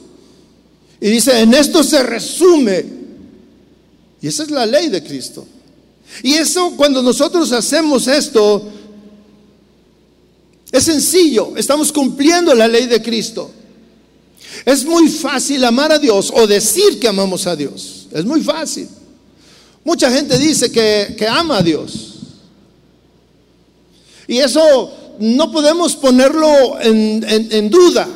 Y 1.01 1.11
dice, 1.11 1.39
en 1.39 1.55
esto 1.55 1.85
se 1.85 2.03
resume. 2.03 2.85
Y 4.21 4.27
esa 4.27 4.43
es 4.43 4.51
la 4.51 4.67
ley 4.67 4.89
de 4.89 5.01
Cristo. 5.05 5.47
Y 6.25 6.35
eso, 6.35 6.73
cuando 6.77 7.05
nosotros 7.05 7.53
hacemos 7.53 8.09
esto, 8.09 8.78
es 10.71 10.85
sencillo, 10.85 11.55
estamos 11.57 11.93
cumpliendo 11.93 12.55
la 12.55 12.69
ley 12.69 12.87
de 12.87 13.01
Cristo. 13.03 13.51
Es 14.65 14.85
muy 14.85 15.09
fácil 15.09 15.65
amar 15.65 15.93
a 15.93 15.99
Dios 15.99 16.33
o 16.35 16.47
decir 16.47 16.99
que 17.01 17.09
amamos 17.09 17.47
a 17.47 17.57
Dios. 17.57 18.09
Es 18.13 18.25
muy 18.25 18.43
fácil. 18.43 18.89
Mucha 19.85 20.11
gente 20.11 20.37
dice 20.37 20.71
que, 20.71 21.27
ama 21.29 21.59
a 21.59 21.63
Dios. 21.63 22.15
Y 24.27 24.39
eso 24.39 25.17
no 25.21 25.51
podemos 25.51 25.97
ponerlo 25.97 26.79
en, 26.81 27.25
en 27.27 27.71
duda, 27.71 28.07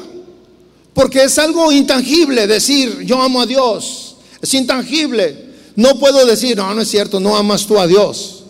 porque 0.92 1.24
es 1.24 1.38
algo 1.38 1.72
intangible 1.72 2.46
decir 2.46 3.00
yo 3.00 3.22
amo 3.22 3.40
a 3.40 3.46
Dios. 3.46 4.16
Es 4.42 4.53
intangible. 4.53 5.53
No 5.74 5.98
puedo 5.98 6.26
decir, 6.26 6.55
no, 6.55 6.74
no 6.74 6.82
es 6.82 6.88
cierto, 6.88 7.18
no 7.18 7.34
amas 7.34 7.66
tú 7.66 7.78
a 7.78 7.86
Dios 7.86 8.41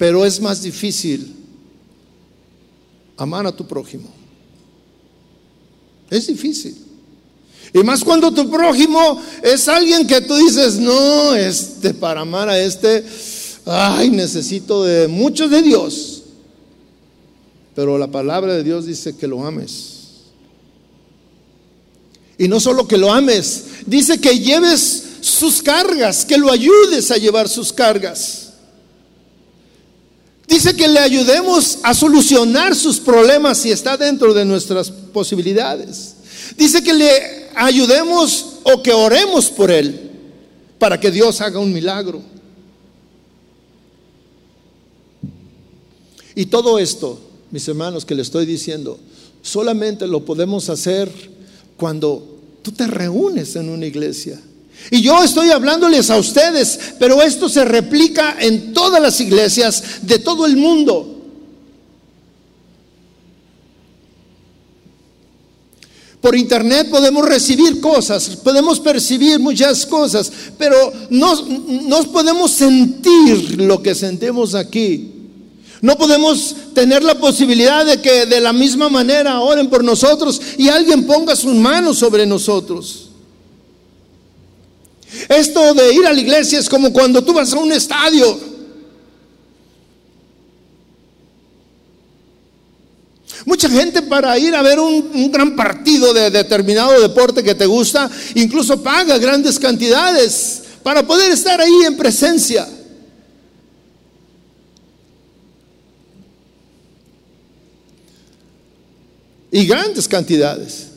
pero 0.00 0.24
es 0.24 0.40
más 0.40 0.62
difícil 0.62 1.30
amar 3.18 3.46
a 3.46 3.52
tu 3.54 3.66
prójimo. 3.66 4.08
Es 6.08 6.26
difícil. 6.26 6.74
Y 7.74 7.80
más 7.80 8.02
cuando 8.02 8.32
tu 8.32 8.50
prójimo 8.50 9.20
es 9.42 9.68
alguien 9.68 10.06
que 10.06 10.22
tú 10.22 10.36
dices, 10.36 10.78
no, 10.78 11.34
este, 11.34 11.92
para 11.92 12.22
amar 12.22 12.48
a 12.48 12.58
este, 12.58 13.04
ay, 13.66 14.08
necesito 14.08 14.84
de 14.84 15.06
mucho 15.06 15.50
de 15.50 15.60
Dios. 15.60 16.22
Pero 17.74 17.98
la 17.98 18.10
palabra 18.10 18.54
de 18.54 18.64
Dios 18.64 18.86
dice 18.86 19.14
que 19.18 19.26
lo 19.26 19.44
ames. 19.44 19.98
Y 22.38 22.48
no 22.48 22.58
solo 22.58 22.88
que 22.88 22.96
lo 22.96 23.12
ames, 23.12 23.64
dice 23.84 24.18
que 24.18 24.38
lleves 24.38 25.04
sus 25.20 25.60
cargas, 25.60 26.24
que 26.24 26.38
lo 26.38 26.50
ayudes 26.50 27.10
a 27.10 27.18
llevar 27.18 27.50
sus 27.50 27.70
cargas. 27.70 28.49
Dice 30.50 30.74
que 30.74 30.88
le 30.88 30.98
ayudemos 30.98 31.78
a 31.84 31.94
solucionar 31.94 32.74
sus 32.74 32.98
problemas 32.98 33.58
si 33.58 33.70
está 33.70 33.96
dentro 33.96 34.34
de 34.34 34.44
nuestras 34.44 34.90
posibilidades. 34.90 36.16
Dice 36.56 36.82
que 36.82 36.92
le 36.92 37.48
ayudemos 37.54 38.56
o 38.64 38.82
que 38.82 38.92
oremos 38.92 39.48
por 39.48 39.70
él 39.70 40.10
para 40.76 40.98
que 40.98 41.12
Dios 41.12 41.40
haga 41.40 41.60
un 41.60 41.72
milagro. 41.72 42.20
Y 46.34 46.46
todo 46.46 46.80
esto, 46.80 47.20
mis 47.52 47.68
hermanos, 47.68 48.04
que 48.04 48.16
le 48.16 48.22
estoy 48.22 48.44
diciendo, 48.44 48.98
solamente 49.42 50.08
lo 50.08 50.24
podemos 50.24 50.68
hacer 50.68 51.12
cuando 51.76 52.40
tú 52.62 52.72
te 52.72 52.88
reúnes 52.88 53.54
en 53.54 53.68
una 53.68 53.86
iglesia 53.86 54.40
y 54.90 55.02
yo 55.02 55.22
estoy 55.22 55.50
hablándoles 55.50 56.10
a 56.10 56.16
ustedes, 56.16 56.78
pero 56.98 57.22
esto 57.22 57.48
se 57.48 57.64
replica 57.64 58.36
en 58.40 58.72
todas 58.72 59.00
las 59.00 59.20
iglesias 59.20 59.82
de 60.02 60.18
todo 60.18 60.46
el 60.46 60.56
mundo. 60.56 61.16
Por 66.20 66.36
internet 66.36 66.88
podemos 66.90 67.26
recibir 67.26 67.80
cosas, 67.80 68.28
podemos 68.42 68.78
percibir 68.78 69.38
muchas 69.38 69.86
cosas, 69.86 70.30
pero 70.58 70.92
no, 71.08 71.34
no, 71.44 72.02
podemos 72.12 72.50
sentir 72.50 73.60
lo 73.60 73.82
que 73.82 73.94
sentimos 73.94 74.54
aquí. 74.54 75.12
No 75.80 75.96
podemos 75.96 76.54
tener 76.74 77.02
la 77.02 77.14
posibilidad 77.18 77.86
de 77.86 78.02
que 78.02 78.26
de 78.26 78.38
la 78.38 78.52
misma 78.52 78.90
manera 78.90 79.40
oren 79.40 79.70
por 79.70 79.82
nosotros 79.82 80.38
y 80.58 80.68
alguien 80.68 81.06
ponga 81.06 81.34
sus 81.34 81.54
manos 81.54 81.98
sobre 81.98 82.26
nosotros. 82.26 83.09
Esto 85.28 85.74
de 85.74 85.92
ir 85.92 86.06
a 86.06 86.12
la 86.12 86.20
iglesia 86.20 86.58
es 86.58 86.68
como 86.68 86.92
cuando 86.92 87.22
tú 87.22 87.32
vas 87.32 87.52
a 87.52 87.58
un 87.58 87.72
estadio. 87.72 88.50
Mucha 93.44 93.68
gente 93.68 94.02
para 94.02 94.38
ir 94.38 94.54
a 94.54 94.62
ver 94.62 94.78
un, 94.78 95.30
gran 95.32 95.56
partido 95.56 96.12
de 96.12 96.30
determinado 96.30 97.00
deporte 97.00 97.42
que 97.42 97.54
te 97.54 97.66
gusta, 97.66 98.10
incluso 98.34 98.82
paga 98.82 99.18
grandes 99.18 99.58
cantidades 99.58 100.62
para 100.82 101.06
poder 101.06 101.32
estar 101.32 101.60
ahí 101.60 101.82
en 101.86 101.96
presencia. 101.96 102.68
Y 109.50 109.66
grandes 109.66 110.06
cantidades. 110.06 110.89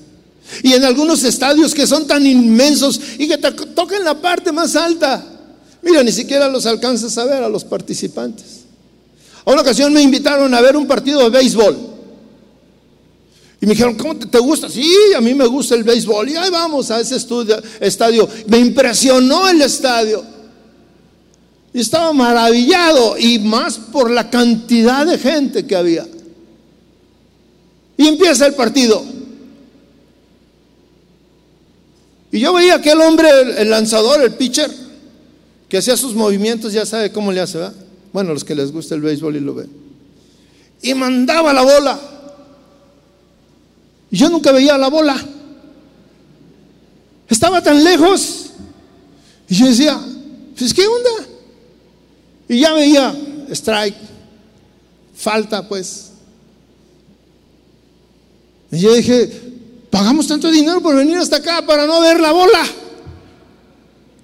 Y 0.61 0.73
en 0.73 0.83
algunos 0.83 1.23
estadios 1.23 1.73
que 1.73 1.87
son 1.87 2.05
tan 2.05 2.25
inmensos 2.25 2.99
y 3.17 3.27
que 3.27 3.37
te 3.37 3.51
tocan 3.51 4.03
la 4.03 4.19
parte 4.19 4.51
más 4.51 4.75
alta. 4.75 5.25
Mira, 5.81 6.03
ni 6.03 6.11
siquiera 6.11 6.47
los 6.47 6.65
alcanzas 6.65 7.17
a 7.17 7.25
ver 7.25 7.43
a 7.43 7.49
los 7.49 7.63
participantes. 7.63 8.63
A 9.45 9.51
una 9.51 9.61
ocasión 9.61 9.91
me 9.93 10.01
invitaron 10.01 10.53
a 10.53 10.61
ver 10.61 10.77
un 10.77 10.87
partido 10.87 11.21
de 11.21 11.29
béisbol. 11.29 11.93
Y 13.61 13.65
me 13.65 13.71
dijeron, 13.71 13.95
¿cómo 13.95 14.15
te, 14.17 14.39
gusta? 14.39 14.69
Sí, 14.69 14.85
a 15.15 15.21
mí 15.21 15.33
me 15.33 15.45
gusta 15.45 15.75
el 15.75 15.83
béisbol. 15.83 16.29
Y 16.29 16.35
ahí 16.35 16.49
vamos 16.49 16.91
a 16.91 16.99
ese 16.99 17.15
estadio. 17.79 18.27
Me 18.47 18.59
impresionó 18.59 19.47
el 19.49 19.61
estadio. 19.61 20.23
Y 21.73 21.79
estaba 21.79 22.11
maravillado. 22.13 23.17
Y 23.17 23.39
más 23.39 23.77
por 23.77 24.11
la 24.11 24.29
cantidad 24.29 25.05
de 25.05 25.17
gente 25.17 25.65
que 25.65 25.75
había. 25.75 26.05
Y 27.95 28.07
empieza 28.07 28.45
el 28.45 28.53
partido. 28.53 29.03
Y 32.33 32.39
yo 32.39 32.51
veía 32.51 32.73
aquel 32.73 32.99
hombre, 32.99 33.29
el, 33.59 33.69
lanzador, 33.69 34.19
el 34.23 34.33
pitcher, 34.33 34.69
que 35.69 35.77
hacía 35.77 35.95
sus 35.95 36.15
movimientos, 36.15 36.73
ya 36.73 36.83
sabe 36.83 37.11
cómo 37.11 37.31
le 37.31 37.39
hace, 37.39 37.59
¿verdad? 37.59 37.75
Bueno, 38.11 38.33
los 38.33 38.43
que 38.43 38.55
les 38.55 38.71
gusta 38.71 38.95
el 38.95 39.01
béisbol 39.01 39.35
y 39.35 39.39
lo 39.39 39.53
ven. 39.53 39.69
Y 40.81 40.95
mandaba 40.95 41.53
la 41.53 41.61
bola. 41.61 41.99
Y 44.09 44.17
yo 44.17 44.29
nunca 44.29 44.51
veía 44.51 44.79
la 44.79 44.87
bola. 44.87 45.15
Estaba 47.29 47.61
tan 47.61 47.83
lejos. 47.83 48.47
Y 49.47 49.53
yo 49.53 49.67
decía, 49.67 50.01
pues 50.57 50.73
qué 50.73 50.87
onda. 50.87 51.27
Y 52.49 52.61
ya 52.61 52.73
veía 52.73 53.15
strike, 53.51 53.95
falta 55.15 55.69
pues. 55.69 56.13
Y 58.71 58.79
yo 58.79 58.95
dije, 58.95 59.52
pagamos 59.93 60.25
tanto 60.25 60.49
dinero 60.49 60.81
por 60.81 60.95
venir 60.95 61.17
hasta 61.17 61.35
acá 61.35 61.63
para 61.67 61.85
no 61.85 62.01
ver 62.01 62.19
la 62.19 62.31
bola. 62.31 62.63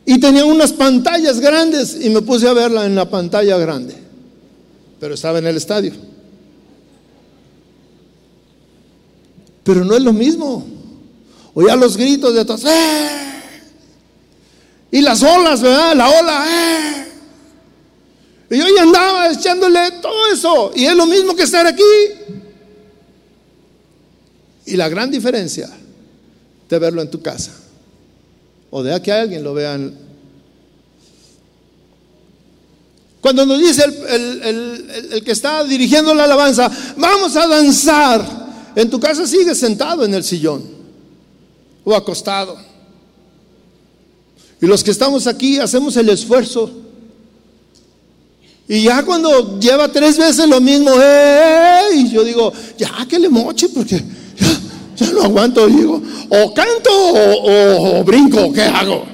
Y 0.03 0.19
tenía 0.19 0.43
unas 0.43 0.73
pantallas 0.73 1.39
grandes 1.39 1.95
y 2.01 2.09
me 2.09 2.23
puse 2.23 2.49
a 2.49 2.53
verla 2.53 2.87
en 2.87 2.95
la 2.95 3.07
pantalla 3.07 3.55
grande. 3.59 3.95
Pero 4.99 5.13
estaba 5.13 5.37
en 5.37 5.45
el 5.45 5.57
estadio. 5.57 5.93
Pero 9.63 9.85
no 9.85 9.95
es 9.95 10.01
lo 10.01 10.11
mismo. 10.11 10.65
Oía 11.53 11.75
los 11.75 11.97
gritos 11.97 12.33
de 12.33 12.45
todos. 12.45 12.65
¡Eh! 12.65 13.09
Y 14.89 15.01
las 15.01 15.21
olas, 15.21 15.61
¿verdad? 15.61 15.95
La 15.95 16.09
ola. 16.09 16.45
¡eh! 16.47 17.07
Y 18.49 18.57
yo 18.57 18.65
ya 18.75 18.81
andaba 18.81 19.31
echándole 19.31 19.91
todo 20.01 20.33
eso. 20.33 20.71
Y 20.73 20.85
es 20.85 20.95
lo 20.95 21.05
mismo 21.05 21.35
que 21.35 21.43
estar 21.43 21.67
aquí. 21.67 21.83
Y 24.69 24.77
la 24.77 24.87
gran 24.87 25.09
diferencia 25.09 25.69
de 26.69 26.79
verlo 26.79 27.01
en 27.01 27.09
tu 27.09 27.21
casa 27.21 27.51
o 28.69 28.83
de 28.83 29.01
que 29.01 29.11
alguien 29.11 29.43
lo 29.43 29.53
vea. 29.53 29.79
Cuando 33.19 33.45
nos 33.45 33.59
dice 33.59 33.83
el, 33.83 35.23
que 35.25 35.31
está 35.31 35.63
dirigiendo 35.63 36.13
la 36.13 36.25
alabanza, 36.25 36.71
vamos 36.95 37.35
a 37.35 37.47
danzar, 37.47 38.47
en 38.75 38.89
tu 38.89 38.99
casa 38.99 39.25
sigue 39.27 39.55
sentado 39.55 40.05
en 40.05 40.13
el 40.13 40.23
sillón 40.23 40.63
o 41.83 41.95
acostado. 41.95 42.57
Y 44.61 44.67
los 44.67 44.83
que 44.83 44.91
estamos 44.91 45.25
aquí 45.25 45.57
hacemos 45.57 45.97
el 45.97 46.09
esfuerzo. 46.09 46.69
Y 48.67 48.83
ya 48.83 49.03
cuando 49.03 49.59
lleva 49.59 49.91
tres 49.91 50.17
veces 50.17 50.47
lo 50.47 50.61
mismo, 50.61 50.91
y 51.95 52.09
yo 52.11 52.23
digo, 52.23 52.53
ya 52.77 53.07
que 53.09 53.17
le 53.17 53.27
moche, 53.29 53.69
porque 53.69 54.03
ya 54.99 55.11
no 55.11 55.23
aguanto, 55.23 55.67
digo, 55.67 56.01
o 56.29 56.53
canto 56.53 56.89
o, 56.91 58.03
brinco, 58.03 58.51
¿qué 58.51 58.63
hago? 58.63 59.05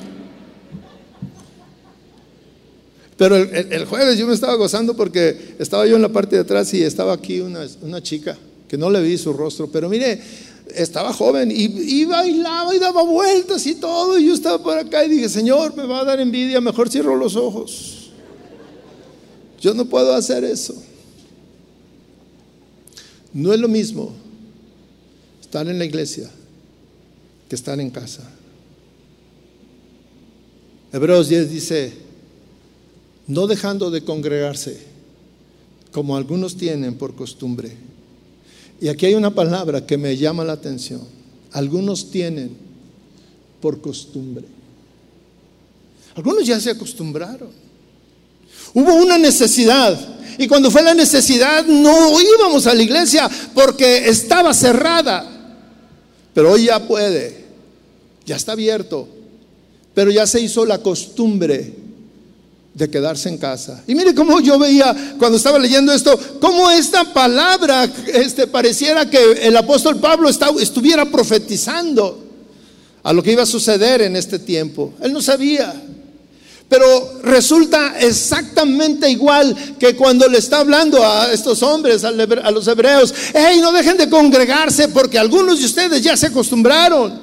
Pero 3.17 3.37
el, 3.37 3.85
jueves 3.85 4.17
yo 4.17 4.27
me 4.27 4.33
estaba 4.33 4.55
gozando 4.55 4.95
porque 4.95 5.55
estaba 5.57 5.85
yo 5.85 5.95
en 5.95 6.01
la 6.01 6.09
parte 6.09 6.35
de 6.35 6.41
atrás 6.41 6.73
y 6.73 6.83
estaba 6.83 7.13
aquí 7.13 7.39
una, 7.39 8.03
chica 8.03 8.37
que 8.67 8.77
no 8.77 8.89
le 8.89 9.01
vi 9.01 9.17
su 9.17 9.31
rostro, 9.31 9.69
pero 9.71 9.87
mire, 9.87 10.21
estaba 10.73 11.13
joven 11.13 11.49
y, 11.49 11.63
y, 11.63 12.05
bailaba 12.05 12.75
y 12.75 12.79
daba 12.79 13.03
vueltas 13.03 13.65
y 13.67 13.75
todo. 13.75 14.17
Y 14.17 14.27
yo 14.27 14.33
estaba 14.33 14.61
por 14.61 14.77
acá 14.77 15.05
y 15.05 15.09
dije, 15.09 15.29
Señor, 15.29 15.77
me 15.77 15.85
va 15.85 16.01
a 16.01 16.03
dar 16.03 16.19
envidia, 16.19 16.59
mejor 16.59 16.89
cierro 16.89 17.15
los 17.15 17.37
ojos. 17.37 18.11
Yo 19.61 19.73
no 19.73 19.85
puedo 19.85 20.13
hacer 20.13 20.43
eso. 20.43 20.75
No 23.31 23.53
es 23.53 23.59
lo 23.59 23.69
mismo 23.69 24.24
estar 25.55 25.71
en 25.71 25.79
la 25.79 25.85
iglesia 25.85 26.29
que 27.47 27.55
estar 27.55 27.79
en 27.79 27.89
casa. 27.89 28.29
Hebreos 30.91 31.29
10 31.29 31.49
dice, 31.49 31.93
no 33.27 33.47
dejando 33.47 33.89
de 33.89 34.03
congregarse, 34.03 34.77
como 35.93 36.17
algunos 36.17 36.57
tienen 36.57 36.95
por 36.95 37.15
costumbre. 37.15 37.71
Y 38.81 38.89
aquí 38.89 39.05
hay 39.05 39.13
una 39.13 39.33
palabra 39.33 39.85
que 39.85 39.97
me 39.97 40.17
llama 40.17 40.43
la 40.43 40.51
atención. 40.51 41.03
Algunos 41.53 42.11
tienen 42.11 42.51
por 43.61 43.79
costumbre. 43.79 44.43
Algunos 46.15 46.45
ya 46.45 46.59
se 46.59 46.71
acostumbraron. 46.71 47.51
Hubo 48.73 48.93
una 48.95 49.17
necesidad. 49.17 49.97
Y 50.37 50.49
cuando 50.49 50.69
fue 50.69 50.83
la 50.83 50.93
necesidad 50.93 51.65
no 51.65 52.19
íbamos 52.19 52.67
a 52.67 52.73
la 52.73 52.83
iglesia 52.83 53.29
porque 53.53 54.09
estaba 54.09 54.53
cerrada. 54.53 55.31
Pero 56.35 56.51
hoy 56.51 56.65
ya 56.65 56.85
puede, 56.85 57.45
ya 58.25 58.35
está 58.35 58.51
abierto, 58.51 59.07
pero 59.93 60.11
ya 60.11 60.27
se 60.27 60.41
hizo 60.41 60.65
la 60.65 60.79
costumbre 60.79 61.73
de 62.73 62.89
quedarse 62.89 63.29
en 63.29 63.37
casa. 63.37 63.81
Y 63.87 63.95
mire 63.95 64.13
cómo 64.13 64.41
yo 64.41 64.59
veía 64.59 65.15
cuando 65.17 65.37
estaba 65.37 65.57
leyendo 65.57 65.93
esto, 65.93 66.19
cómo 66.41 66.69
esta 66.69 67.13
palabra 67.13 67.89
este, 68.13 68.47
pareciera 68.47 69.09
que 69.09 69.17
el 69.43 69.55
apóstol 69.55 69.97
Pablo 70.01 70.29
estuviera 70.29 71.09
profetizando 71.09 72.21
a 73.01 73.13
lo 73.13 73.23
que 73.23 73.31
iba 73.31 73.43
a 73.43 73.47
suceder 73.47 74.01
en 74.01 74.17
este 74.17 74.37
tiempo. 74.37 74.93
Él 75.01 75.13
no 75.13 75.21
sabía. 75.21 75.73
Pero 76.67 77.21
resulta 77.21 77.99
exactamente 77.99 79.09
igual 79.09 79.55
que 79.79 79.95
cuando 79.95 80.27
le 80.27 80.39
está 80.39 80.59
hablando 80.59 81.05
a 81.05 81.31
estos 81.31 81.61
hombres, 81.61 82.03
a 82.03 82.11
los 82.11 82.67
hebreos, 82.67 83.13
hey, 83.33 83.59
no 83.61 83.71
dejen 83.71 83.97
de 83.97 84.09
congregarse 84.09 84.87
porque 84.87 85.19
algunos 85.19 85.59
de 85.59 85.65
ustedes 85.65 86.01
ya 86.01 86.17
se 86.17 86.27
acostumbraron. 86.27 87.19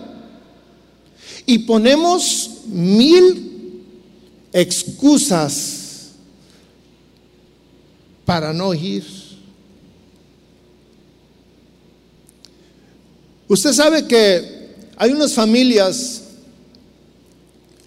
Y 1.45 1.59
ponemos 1.61 2.51
mil 2.67 3.83
excusas 4.53 6.13
para 8.25 8.53
no 8.53 8.73
ir. 8.73 9.05
Usted 13.49 13.73
sabe 13.73 14.07
que 14.07 14.63
hay 14.97 15.11
unas 15.11 15.35
familias 15.35 16.22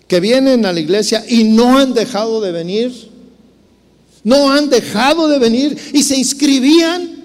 que 0.07 0.19
vienen 0.19 0.65
a 0.65 0.73
la 0.73 0.79
iglesia 0.79 1.23
y 1.27 1.43
no 1.43 1.77
han 1.77 1.93
dejado 1.93 2.41
de 2.41 2.51
venir. 2.51 3.09
No 4.23 4.51
han 4.51 4.69
dejado 4.69 5.27
de 5.27 5.39
venir 5.39 5.77
y 5.93 6.01
se 6.03 6.17
inscribían 6.17 7.15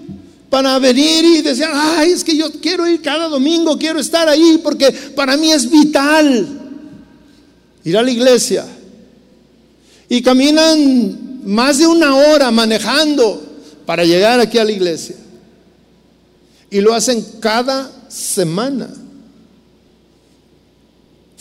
para 0.49 0.77
venir 0.79 1.23
y 1.25 1.41
decían, 1.41 1.71
ay, 1.73 2.11
es 2.11 2.23
que 2.23 2.35
yo 2.35 2.51
quiero 2.61 2.87
ir 2.87 3.01
cada 3.01 3.27
domingo, 3.27 3.77
quiero 3.77 3.99
estar 3.99 4.27
ahí 4.27 4.59
porque 4.63 4.91
para 5.15 5.37
mí 5.37 5.51
es 5.51 5.69
vital 5.69 6.59
ir 7.83 7.97
a 7.97 8.03
la 8.03 8.11
iglesia. 8.11 8.65
Y 10.09 10.21
caminan 10.21 11.41
más 11.45 11.77
de 11.77 11.87
una 11.87 12.15
hora 12.15 12.51
manejando 12.51 13.41
para 13.85 14.03
llegar 14.03 14.39
aquí 14.39 14.57
a 14.57 14.65
la 14.65 14.71
iglesia. 14.71 15.15
Y 16.69 16.81
lo 16.81 16.93
hacen 16.93 17.25
cada 17.39 17.91
semana 18.07 18.89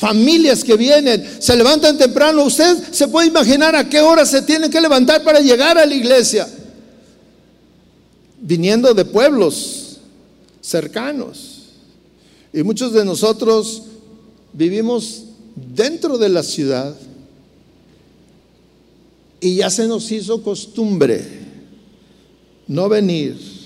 familias 0.01 0.65
que 0.65 0.77
vienen, 0.77 1.23
se 1.39 1.55
levantan 1.55 1.99
temprano. 1.99 2.45
Usted 2.45 2.91
se 2.91 3.07
puede 3.07 3.29
imaginar 3.29 3.77
a 3.77 3.87
qué 3.87 4.01
hora 4.01 4.25
se 4.25 4.41
tiene 4.41 4.71
que 4.71 4.81
levantar 4.81 5.23
para 5.23 5.41
llegar 5.41 5.77
a 5.77 5.85
la 5.85 5.95
iglesia. 5.95 6.49
Viniendo 8.41 8.95
de 8.95 9.05
pueblos 9.05 9.99
cercanos. 10.63 11.59
Y 12.51 12.63
muchos 12.63 12.95
de 12.95 13.05
nosotros 13.05 13.83
vivimos 14.55 15.25
dentro 15.55 16.17
de 16.17 16.31
la 16.31 16.43
ciudad 16.43 16.97
y 19.39 19.57
ya 19.57 19.69
se 19.69 19.87
nos 19.87 20.11
hizo 20.11 20.43
costumbre 20.43 21.23
no 22.67 22.89
venir 22.89 23.60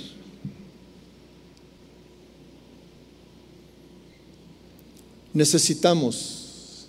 necesitamos 5.35 6.87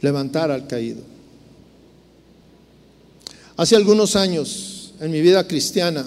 levantar 0.00 0.50
al 0.50 0.66
caído. 0.66 1.02
Hace 3.56 3.76
algunos 3.76 4.14
años, 4.14 4.94
en 5.00 5.10
mi 5.10 5.20
vida 5.20 5.46
cristiana, 5.46 6.06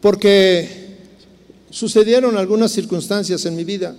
porque 0.00 0.96
sucedieron 1.70 2.36
algunas 2.36 2.72
circunstancias 2.72 3.44
en 3.44 3.56
mi 3.56 3.64
vida, 3.64 3.94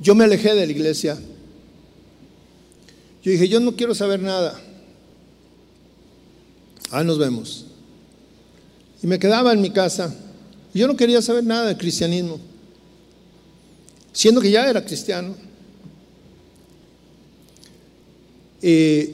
yo 0.00 0.14
me 0.14 0.24
alejé 0.24 0.54
de 0.54 0.66
la 0.66 0.72
iglesia 0.72 1.16
Yo 3.22 3.30
dije, 3.30 3.48
yo 3.48 3.60
no 3.60 3.76
quiero 3.76 3.94
saber 3.94 4.20
nada. 4.20 4.60
Ah, 6.92 7.02
nos 7.02 7.18
vemos. 7.18 7.64
Y 9.02 9.06
me 9.06 9.18
quedaba 9.18 9.52
en 9.52 9.60
mi 9.62 9.70
casa. 9.70 10.14
Yo 10.74 10.86
no 10.86 10.94
quería 10.94 11.20
saber 11.22 11.42
nada 11.42 11.66
del 11.66 11.76
cristianismo, 11.78 12.38
siendo 14.12 14.40
que 14.40 14.50
ya 14.50 14.68
era 14.68 14.84
cristiano. 14.84 15.34
Y 18.60 19.10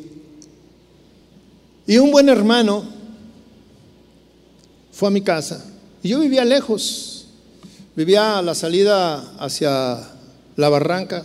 un 1.97 2.11
buen 2.11 2.29
hermano 2.29 2.85
fue 4.93 5.09
a 5.09 5.13
mi 5.13 5.23
casa. 5.23 5.65
Y 6.03 6.11
yo 6.11 6.21
vivía 6.21 6.45
lejos, 6.45 7.27
vivía 7.97 8.39
a 8.39 8.43
la 8.43 8.55
salida 8.55 9.35
hacia 9.39 10.01
la 10.57 10.69
barranca, 10.69 11.25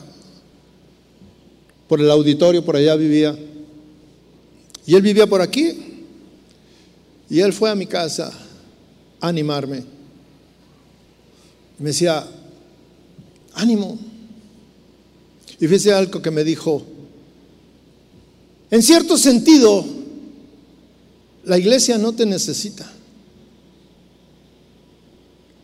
por 1.87 1.99
el 1.99 2.09
auditorio, 2.09 2.63
por 2.63 2.75
allá 2.75 2.95
vivía. 2.95 3.37
Y 4.85 4.95
él 4.95 5.01
vivía 5.01 5.27
por 5.27 5.41
aquí. 5.41 5.89
Y 7.33 7.39
él 7.39 7.51
fue 7.51 7.71
a 7.71 7.73
mi 7.73 7.87
casa 7.87 8.31
a 9.19 9.27
animarme. 9.27 9.83
Me 11.79 11.87
decía, 11.87 12.23
ánimo. 13.55 13.97
Y 15.59 15.67
fíjese 15.67 15.93
algo 15.93 16.21
que 16.21 16.29
me 16.29 16.43
dijo. 16.43 16.85
En 18.69 18.83
cierto 18.83 19.17
sentido, 19.17 19.83
la 21.45 21.57
iglesia 21.57 21.97
no 21.97 22.13
te 22.13 22.27
necesita. 22.27 22.87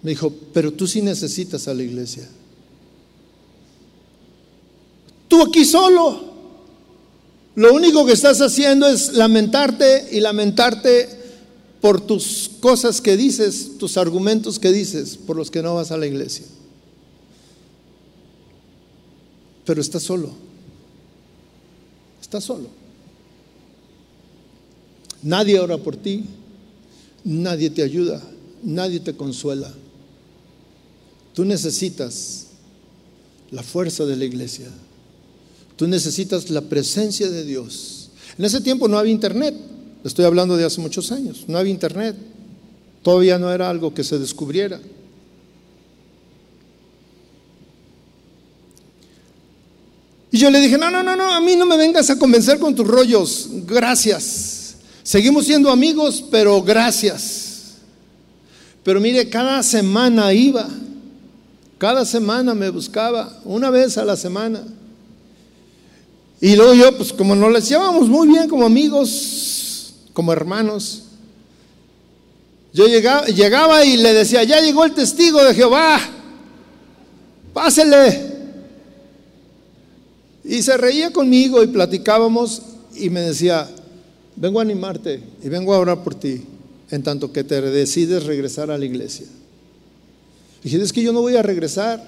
Me 0.01 0.09
dijo, 0.09 0.33
pero 0.51 0.73
tú 0.73 0.87
sí 0.87 1.03
necesitas 1.03 1.67
a 1.67 1.75
la 1.75 1.83
iglesia. 1.83 2.27
Tú 5.27 5.43
aquí 5.43 5.65
solo. 5.65 6.33
Lo 7.53 7.75
único 7.75 8.07
que 8.07 8.13
estás 8.13 8.41
haciendo 8.41 8.87
es 8.87 9.13
lamentarte 9.13 10.07
y 10.11 10.19
lamentarte 10.19 11.18
por 11.81 12.01
tus 12.01 12.49
cosas 12.59 13.01
que 13.01 13.15
dices, 13.15 13.77
tus 13.77 13.97
argumentos 13.97 14.59
que 14.59 14.71
dices, 14.71 15.17
por 15.17 15.37
los 15.37 15.49
que 15.49 15.61
no 15.61 15.75
vas 15.75 15.91
a 15.91 15.97
la 15.97 16.07
iglesia. 16.07 16.45
Pero 19.65 19.79
estás 19.79 20.03
solo. 20.03 20.31
Estás 22.21 22.43
solo. 22.43 22.67
Nadie 25.21 25.59
ora 25.59 25.77
por 25.77 25.95
ti, 25.95 26.25
nadie 27.23 27.69
te 27.69 27.83
ayuda, 27.83 28.21
nadie 28.63 28.99
te 28.99 29.15
consuela. 29.15 29.71
Tú 31.33 31.45
necesitas 31.45 32.47
la 33.51 33.63
fuerza 33.63 34.05
de 34.05 34.15
la 34.17 34.25
iglesia. 34.25 34.67
Tú 35.75 35.87
necesitas 35.87 36.49
la 36.49 36.61
presencia 36.61 37.29
de 37.29 37.45
Dios. 37.45 38.09
En 38.37 38.45
ese 38.45 38.61
tiempo 38.61 38.87
no 38.87 38.97
había 38.97 39.13
internet. 39.13 39.55
Estoy 40.03 40.25
hablando 40.25 40.55
de 40.55 40.65
hace 40.65 40.81
muchos 40.81 41.11
años. 41.11 41.45
No 41.47 41.57
había 41.57 41.71
internet. 41.71 42.15
Todavía 43.03 43.37
no 43.37 43.51
era 43.51 43.69
algo 43.69 43.93
que 43.93 44.03
se 44.03 44.19
descubriera. 44.19 44.79
Y 50.31 50.37
yo 50.37 50.49
le 50.51 50.61
dije, 50.61 50.77
no, 50.77 50.91
no, 50.91 51.01
no, 51.01 51.15
no, 51.15 51.31
a 51.33 51.41
mí 51.41 51.55
no 51.55 51.65
me 51.65 51.75
vengas 51.75 52.09
a 52.09 52.19
convencer 52.19 52.59
con 52.59 52.75
tus 52.75 52.87
rollos. 52.87 53.49
Gracias. 53.65 54.75
Seguimos 55.01 55.45
siendo 55.45 55.71
amigos, 55.71 56.23
pero 56.29 56.61
gracias. 56.61 57.77
Pero 58.83 58.99
mire, 58.99 59.27
cada 59.27 59.63
semana 59.63 60.31
iba. 60.33 60.67
Cada 61.79 62.05
semana 62.05 62.53
me 62.53 62.69
buscaba, 62.69 63.39
una 63.45 63.69
vez 63.69 63.97
a 63.97 64.03
la 64.03 64.17
semana. 64.17 64.61
Y 66.41 66.55
luego 66.55 66.73
yo, 66.73 66.95
pues 66.95 67.13
como 67.13 67.35
nos 67.35 67.51
les 67.51 67.67
llevamos 67.69 68.07
muy 68.09 68.27
bien 68.27 68.49
como 68.49 68.65
amigos, 68.65 69.68
como 70.19 70.33
hermanos, 70.33 71.03
yo 72.73 72.87
llegaba, 72.87 73.25
llegaba 73.27 73.85
y 73.85 73.95
le 73.95 74.13
decía, 74.13 74.43
ya 74.43 74.59
llegó 74.59 74.83
el 74.83 74.93
testigo 74.93 75.41
de 75.41 75.53
Jehová, 75.53 75.97
pásele. 77.53 78.21
Y 80.43 80.61
se 80.61 80.75
reía 80.75 81.13
conmigo 81.13 81.63
y 81.63 81.67
platicábamos 81.67 82.63
y 82.95 83.09
me 83.09 83.21
decía, 83.21 83.69
vengo 84.35 84.59
a 84.59 84.63
animarte 84.63 85.23
y 85.41 85.47
vengo 85.47 85.73
a 85.73 85.79
orar 85.79 86.03
por 86.03 86.15
ti, 86.15 86.43
en 86.91 87.01
tanto 87.01 87.31
que 87.31 87.45
te 87.45 87.61
decides 87.61 88.25
regresar 88.25 88.69
a 88.71 88.77
la 88.77 88.83
iglesia. 88.83 89.25
Dije, 90.61 90.81
es 90.81 90.91
que 90.91 91.01
yo 91.01 91.13
no 91.13 91.21
voy 91.21 91.37
a 91.37 91.41
regresar. 91.41 92.05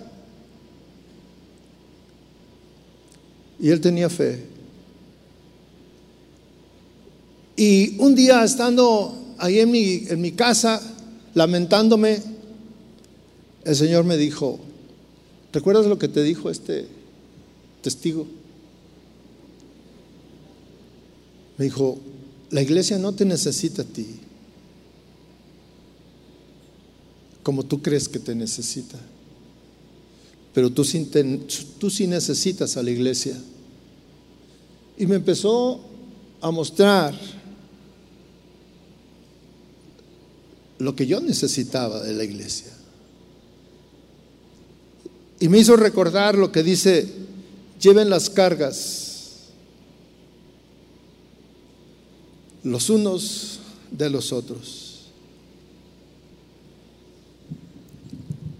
Y 3.57 3.69
él 3.69 3.79
tenía 3.79 4.09
fe. 4.09 4.50
Y 7.61 7.95
un 7.99 8.15
día 8.15 8.43
estando 8.43 9.35
ahí 9.37 9.59
en 9.59 9.69
mi, 9.69 10.31
casa, 10.31 10.81
lamentándome, 11.35 12.19
el 13.63 13.75
Señor 13.75 14.03
me 14.03 14.17
dijo, 14.17 14.59
¿recuerdas 15.53 15.85
lo 15.85 15.99
que 15.99 16.07
te 16.07 16.23
dijo 16.23 16.49
este 16.49 16.87
testigo? 17.83 18.25
Me 21.59 21.65
dijo, 21.65 21.99
la 22.49 22.63
iglesia 22.63 22.97
no 22.97 23.13
te 23.13 23.25
necesita 23.25 23.83
a 23.83 23.85
ti, 23.85 24.07
como 27.43 27.63
tú 27.63 27.79
crees 27.83 28.09
que 28.09 28.17
te 28.17 28.33
necesita, 28.33 28.97
pero 30.51 30.71
tú 30.71 30.83
tú 31.77 31.91
sí 31.91 32.07
necesitas 32.07 32.75
a 32.75 32.81
la 32.81 32.89
iglesia. 32.89 33.39
Y 34.97 35.05
me 35.05 35.17
empezó 35.17 35.79
a 36.41 36.49
mostrar 36.49 37.13
lo 40.83 40.95
que 40.95 41.07
yo 41.07 41.19
necesitaba 41.19 42.01
de 42.01 42.13
la 42.13 42.23
iglesia. 42.23 42.71
Y 45.39 45.49
me 45.49 45.59
hizo 45.59 45.75
recordar 45.75 46.37
lo 46.37 46.51
que 46.51 46.63
dice, 46.63 47.07
lleven 47.79 48.09
las 48.09 48.29
cargas 48.29 49.01
los 52.63 52.89
unos 52.89 53.59
de 53.89 54.09
los 54.09 54.31
otros. 54.31 55.07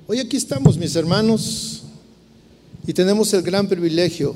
Hoy 0.07 0.19
aquí 0.19 0.37
estamos, 0.37 0.77
mis 0.77 0.95
hermanos, 0.95 1.83
y 2.85 2.93
tenemos 2.93 3.31
el 3.33 3.43
gran 3.43 3.67
privilegio 3.67 4.35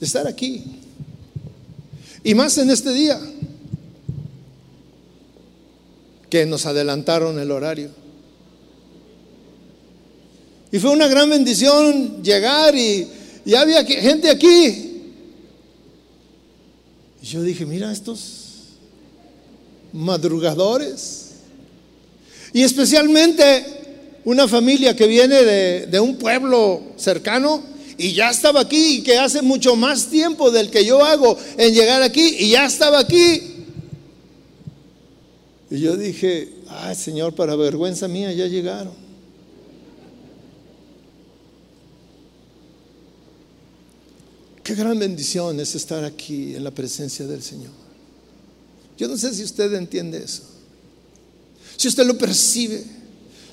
de 0.00 0.06
estar 0.06 0.26
aquí. 0.26 0.64
Y 2.24 2.34
más 2.34 2.56
en 2.58 2.70
este 2.70 2.92
día, 2.92 3.20
nos 6.44 6.66
adelantaron 6.66 7.38
el 7.38 7.50
horario. 7.50 7.90
Y 10.70 10.78
fue 10.78 10.90
una 10.90 11.06
gran 11.06 11.30
bendición 11.30 12.22
llegar 12.22 12.74
y, 12.74 13.08
y 13.44 13.54
había 13.54 13.84
gente 13.84 14.28
aquí. 14.28 15.14
Y 17.22 17.26
yo 17.26 17.42
dije, 17.42 17.64
mira 17.64 17.92
estos 17.92 18.46
madrugadores. 19.92 21.30
Y 22.52 22.62
especialmente 22.62 23.64
una 24.24 24.48
familia 24.48 24.94
que 24.96 25.06
viene 25.06 25.42
de, 25.42 25.86
de 25.86 26.00
un 26.00 26.16
pueblo 26.16 26.82
cercano 26.96 27.62
y 27.96 28.12
ya 28.12 28.30
estaba 28.30 28.60
aquí 28.60 28.96
y 28.96 29.02
que 29.02 29.18
hace 29.18 29.40
mucho 29.40 29.76
más 29.76 30.06
tiempo 30.06 30.50
del 30.50 30.70
que 30.70 30.84
yo 30.84 31.04
hago 31.04 31.38
en 31.56 31.72
llegar 31.72 32.02
aquí 32.02 32.36
y 32.40 32.50
ya 32.50 32.66
estaba 32.66 32.98
aquí. 32.98 33.55
Y 35.70 35.80
yo 35.80 35.96
dije, 35.96 36.52
ay 36.68 36.94
Señor, 36.94 37.34
para 37.34 37.56
vergüenza 37.56 38.06
mía 38.06 38.32
ya 38.32 38.46
llegaron. 38.46 38.92
Qué 44.62 44.74
gran 44.74 44.98
bendición 44.98 45.60
es 45.60 45.74
estar 45.74 46.04
aquí 46.04 46.56
en 46.56 46.64
la 46.64 46.72
presencia 46.72 47.26
del 47.26 47.42
Señor. 47.42 47.70
Yo 48.98 49.06
no 49.08 49.16
sé 49.16 49.32
si 49.34 49.44
usted 49.44 49.72
entiende 49.74 50.18
eso, 50.18 50.42
si 51.76 51.88
usted 51.88 52.06
lo 52.06 52.16
percibe. 52.16 52.95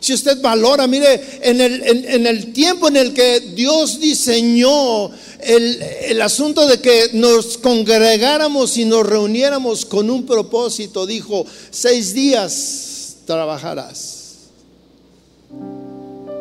Si 0.03 0.13
usted 0.13 0.41
valora, 0.41 0.85
mire, 0.85 1.39
en 1.41 1.61
el, 1.61 1.81
en, 1.81 2.27
el 2.27 2.51
tiempo 2.51 2.89
en 2.89 2.97
el 2.97 3.13
que 3.13 3.39
Dios 3.39 4.01
diseñó 4.01 5.09
el, 5.39 5.81
el, 5.81 6.21
asunto 6.21 6.67
de 6.67 6.81
que 6.81 7.11
nos 7.13 7.57
congregáramos 7.57 8.75
y 8.75 8.83
nos 8.83 9.07
reuniéramos 9.07 9.85
con 9.85 10.09
un 10.09 10.25
propósito, 10.25 11.05
dijo, 11.05 11.45
seis 11.71 12.13
días 12.13 13.15
trabajarás, 13.25 14.49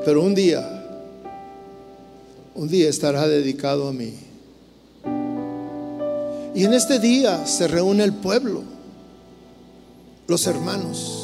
pero 0.05 0.23
un 0.23 0.35
día, 0.35 0.85
un 2.57 2.69
día 2.69 2.91
estará 2.91 3.29
dedicado 3.29 3.87
a 3.87 3.93
mí. 3.93 4.13
Y 6.53 6.65
en 6.65 6.75
este 6.75 6.99
día 6.99 7.47
se 7.47 7.69
reúne 7.69 8.03
el 8.03 8.13
pueblo, 8.13 8.65
los 10.27 10.49
hermanos 10.49 11.22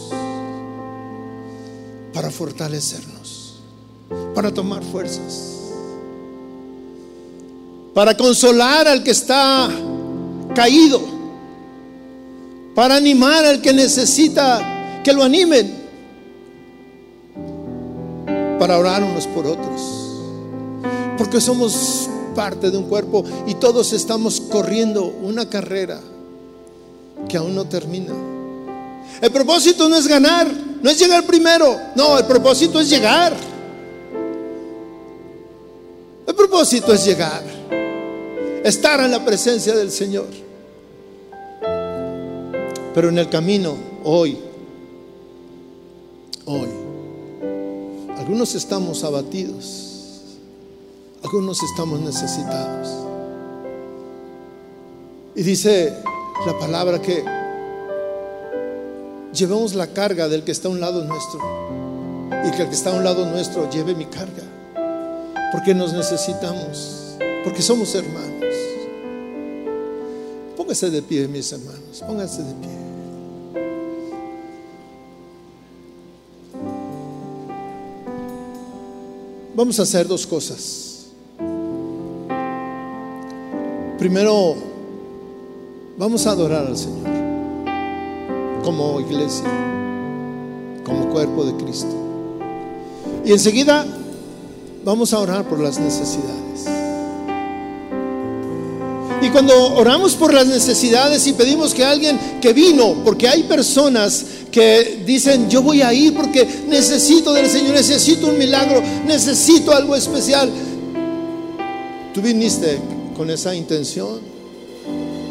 para 2.13 2.31
fortalecernos, 2.31 3.61
para 4.35 4.53
tomar 4.53 4.83
fuerzas, 4.83 5.55
para 7.95 8.17
consolar 8.17 8.89
al 8.89 9.03
que 9.03 9.11
está 9.11 9.69
caído, 10.55 11.01
para 12.75 12.97
animar 12.97 13.45
al 13.45 13.61
que 13.61 13.73
necesita 13.73 15.03
que 15.03 15.13
lo 15.13 15.23
animen, 15.23 15.75
para 18.59 18.79
orar 18.79 19.03
unos 19.03 19.27
por 19.27 19.47
otros, 19.47 20.17
porque 21.17 21.41
somos 21.41 22.09
parte 22.35 22.71
de 22.71 22.79
un 22.79 22.85
cuerpo 22.85 23.25
y 23.47 23.55
todos 23.55 23.93
estamos 23.93 24.41
corriendo 24.41 25.07
una 25.23 25.49
carrera 25.49 26.01
que 27.29 27.37
aún 27.37 27.55
no 27.55 27.65
termina. 27.65 28.38
El 29.21 29.33
propósito 29.33 29.89
no 29.89 29.97
es 29.97 30.07
ganar, 30.07 30.49
no 30.81 30.91
es 30.91 30.99
llegar 30.99 31.25
primero, 31.25 31.77
no, 31.97 32.19
el 32.19 32.25
propósito 32.25 32.81
es 32.81 32.89
llegar. 32.89 33.35
El 36.27 36.35
propósito 36.35 36.93
es 36.93 37.05
llegar, 37.05 37.43
estar 38.63 39.01
en 39.01 39.11
la 39.11 39.25
presencia 39.25 39.75
del 39.75 39.91
Señor. 39.91 40.29
Pero 42.95 43.09
en 43.09 43.19
el 43.19 43.29
camino, 43.29 43.77
hoy, 44.05 44.39
hoy, 46.45 46.69
algunos 48.17 48.55
estamos 48.55 49.03
abatidos, 49.05 50.23
algunos 51.25 51.63
estamos 51.63 52.01
necesitados. 52.01 52.89
Y 55.35 55.43
dice 55.43 55.95
la 56.47 56.59
palabra 56.59 57.01
que 57.01 57.38
llevemos 59.39 59.75
la 59.75 59.87
carga 59.87 60.29
del 60.29 60.43
que 60.43 60.51
está 60.51 60.69
a 60.69 60.71
un 60.71 60.81
lado 60.81 61.05
nuestro 61.05 61.41
y 62.45 62.51
que 62.51 62.63
el 62.63 62.69
que 62.69 62.75
está 62.75 62.91
a 62.91 62.95
un 62.95 63.05
lado 63.05 63.25
nuestro 63.27 63.71
lleve 63.71 63.95
mi 63.95 64.07
carga, 64.07 64.43
porque 65.53 65.75
nos 65.75 65.93
necesitamos, 65.93 67.17
porque 67.45 67.63
somos 67.63 67.95
hermanos. 67.95 68.55
Póngase 70.57 70.91
de 70.91 71.03
pie, 71.03 71.29
mis 71.29 71.53
hermanos, 71.53 72.03
póngase 72.07 72.43
de 72.43 72.55
pie. 72.55 72.79
Vamos 79.55 79.79
a 79.81 79.83
hacer 79.83 80.07
dos 80.07 80.27
cosas. 80.27 81.07
Primero, 83.99 84.55
vamos 85.97 86.27
a 86.27 86.31
adorar 86.31 86.67
al 86.67 86.77
Señor 86.77 87.18
como 88.65 89.01
iglesia, 89.01 89.45
como 90.85 91.09
cuerpo 91.09 91.45
de 91.45 91.65
Cristo. 91.65 91.95
Y 93.25 93.33
enseguida 93.33 93.87
vamos 94.85 95.13
a 95.13 95.19
orar 95.19 95.49
por 95.49 95.61
las 95.61 95.79
necesidades. 95.79 96.67
Y 99.21 99.31
cuando 99.31 99.75
oramos 99.75 100.15
por 100.15 100.33
las 100.33 100.47
necesidades 100.47 101.27
y 101.27 101.33
pedimos 101.33 101.75
que 101.75 101.85
alguien 101.85 102.19
que 102.41 102.53
vino, 102.53 102.95
porque 103.05 103.29
hay 103.29 103.43
personas 103.43 104.25
que 104.51 105.03
dicen, 105.05 105.51
yo 105.51 105.61
voy 105.61 105.83
a 105.83 105.93
ir 105.93 106.15
porque 106.15 106.47
necesito 106.69 107.33
del 107.33 107.49
Señor, 107.49 107.75
necesito 107.75 108.29
un 108.29 108.39
milagro, 108.39 108.81
necesito 109.07 109.75
algo 109.75 109.97
especial. 109.97 110.51
Tú 112.15 112.23
viniste 112.23 112.79
con 113.17 113.29
esa 113.31 113.55
intención. 113.55 114.21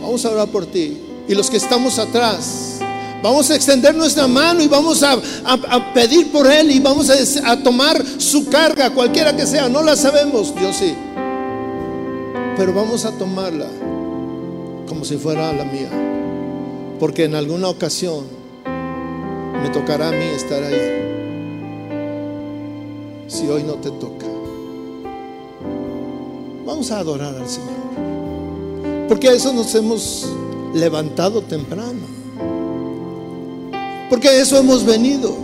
Vamos 0.01 0.25
a 0.25 0.31
orar 0.31 0.49
por 0.49 0.65
ti. 0.65 0.97
Y 1.27 1.33
los 1.33 1.49
que 1.49 1.57
estamos 1.57 1.97
atrás, 1.97 2.79
Vamos 3.21 3.49
a 3.49 3.55
extender 3.55 3.95
nuestra 3.95 4.27
mano 4.27 4.61
y 4.61 4.67
vamos 4.67 5.01
a, 5.03 5.19
pedir 5.93 6.31
por 6.31 6.45
Él 6.47 6.71
y 6.71 6.79
vamos 6.79 7.09
a, 7.09 7.51
a, 7.51 7.63
tomar 7.63 8.03
su 8.17 8.47
carga, 8.47 8.91
cualquiera 8.91 9.35
que 9.35 9.45
sea. 9.47 9.67
No 9.69 9.81
la 9.81 9.95
sabemos, 9.95 10.53
Dios 10.55 10.75
sí. 10.75 10.93
Pero 12.55 12.73
vamos 12.73 13.05
a 13.05 13.11
tomarla 13.11 13.67
como 14.87 15.03
si 15.03 15.17
fuera 15.17 15.51
la 15.53 15.65
mía. 15.65 15.89
Porque 16.99 17.25
en 17.25 17.35
alguna 17.35 17.69
ocasión 17.69 18.25
me 19.61 19.69
tocará 19.69 20.09
a 20.09 20.11
mí 20.11 20.25
estar 20.35 20.63
ahí. 20.63 21.05
Si 23.27 23.47
hoy 23.47 23.63
no 23.63 23.73
te 23.75 23.91
toca. 23.91 24.25
Vamos 26.65 26.91
a 26.91 26.99
adorar 26.99 27.35
al 27.35 27.49
Señor. 27.49 29.07
Porque 29.07 29.29
a 29.29 29.33
eso 29.33 29.53
nos 29.53 29.73
hemos 29.75 30.27
levantado 30.73 31.41
temprano. 31.41 32.16
Porque 34.09 34.29
a 34.29 34.41
eso 34.41 34.57
hemos 34.57 34.85
venido. 34.85 35.35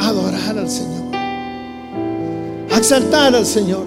A 0.00 0.08
adorar 0.08 0.58
al 0.58 0.70
Señor. 0.70 1.14
A 1.14 2.78
exaltar 2.78 3.34
al 3.34 3.46
Señor. 3.46 3.86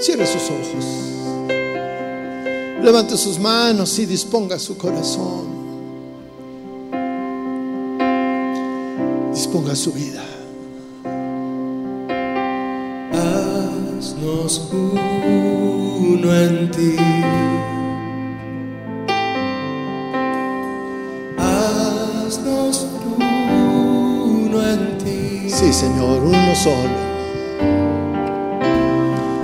Cierre 0.00 0.26
sus 0.26 0.42
ojos. 0.50 0.84
Levante 2.82 3.16
sus 3.16 3.38
manos 3.38 3.98
y 3.98 4.06
disponga 4.06 4.58
su 4.58 4.76
corazón. 4.76 5.56
Disponga 9.32 9.74
su 9.74 9.92
vida. 9.92 10.22
Haznos 13.12 14.70
uno 14.72 16.34
en 16.34 16.70
ti. 16.70 17.15
Señor, 25.56 26.22
uno 26.22 26.54
solo. 26.54 26.76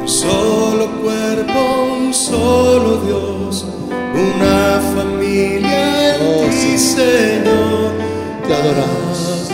Un 0.02 0.06
solo 0.08 1.00
cuerpo, 1.00 1.58
un 1.96 2.12
solo 2.12 2.98
Dios, 2.98 3.64
una 4.12 4.78
familia 4.94 6.18
oh, 6.20 6.44
sí. 6.50 6.76
Señor. 6.76 7.92
Te 8.46 8.54
adoramos. 8.54 9.48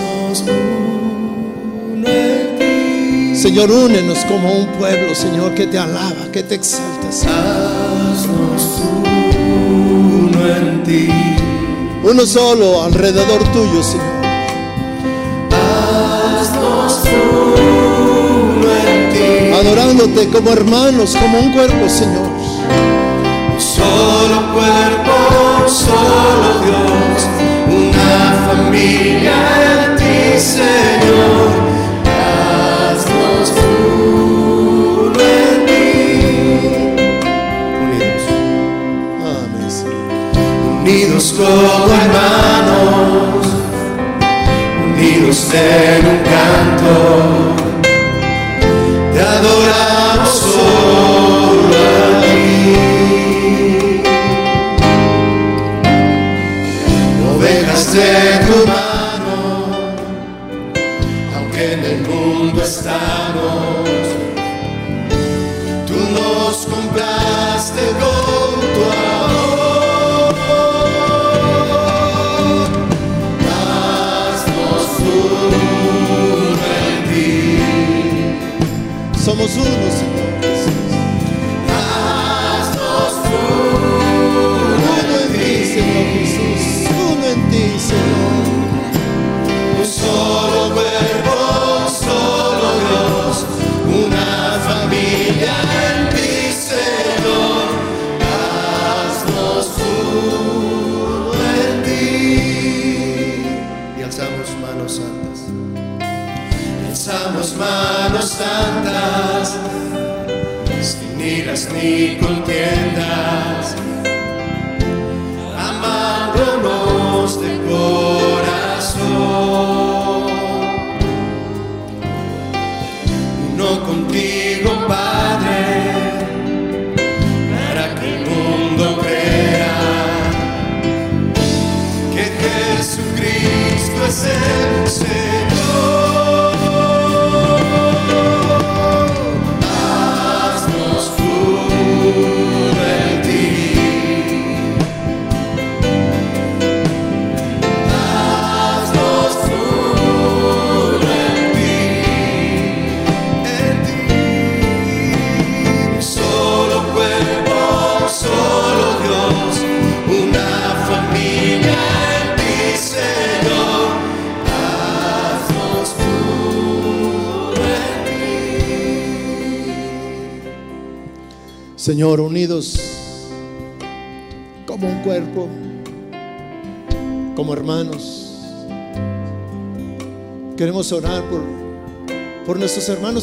Señor, 3.40 3.70
únenos 3.70 4.18
como 4.24 4.52
un 4.52 4.66
pueblo, 4.78 5.14
Señor, 5.14 5.54
que 5.54 5.68
te 5.68 5.78
alaba, 5.78 6.26
que 6.32 6.42
te 6.42 6.56
exalta. 6.56 7.06
Haznos 7.08 8.82
uno 9.70 10.56
en 10.56 10.82
ti. 10.82 11.08
Uno 12.02 12.26
solo 12.26 12.82
alrededor 12.82 13.44
tuyo, 13.52 13.80
Señor. 13.80 14.07
Adorándote 19.68 20.28
como 20.28 20.50
hermanos, 20.50 21.14
como 21.20 21.38
un 21.38 21.52
cuerpo, 21.52 21.88
Señor. 21.88 22.28
Solo 23.58 24.52
cuerpo, 24.54 25.68
solo 25.68 26.60
Dios, 26.64 27.28
una 27.66 28.34
familia 28.48 29.34
en 29.84 29.96
ti, 29.96 30.38
Señor. 30.38 31.50
Haznos 32.06 33.52
uno 35.04 35.20
en 35.20 35.66
ti. 35.66 35.82
Unidos. 37.82 38.22
Amén, 39.20 39.70
Señor. 39.70 40.80
Unidos 40.80 41.34
como 41.36 41.94
hermanos, 41.94 43.46
unidos 44.94 45.48
en 45.52 46.06
un 46.06 46.18
canto 46.24 47.57
adoramos 49.38 49.77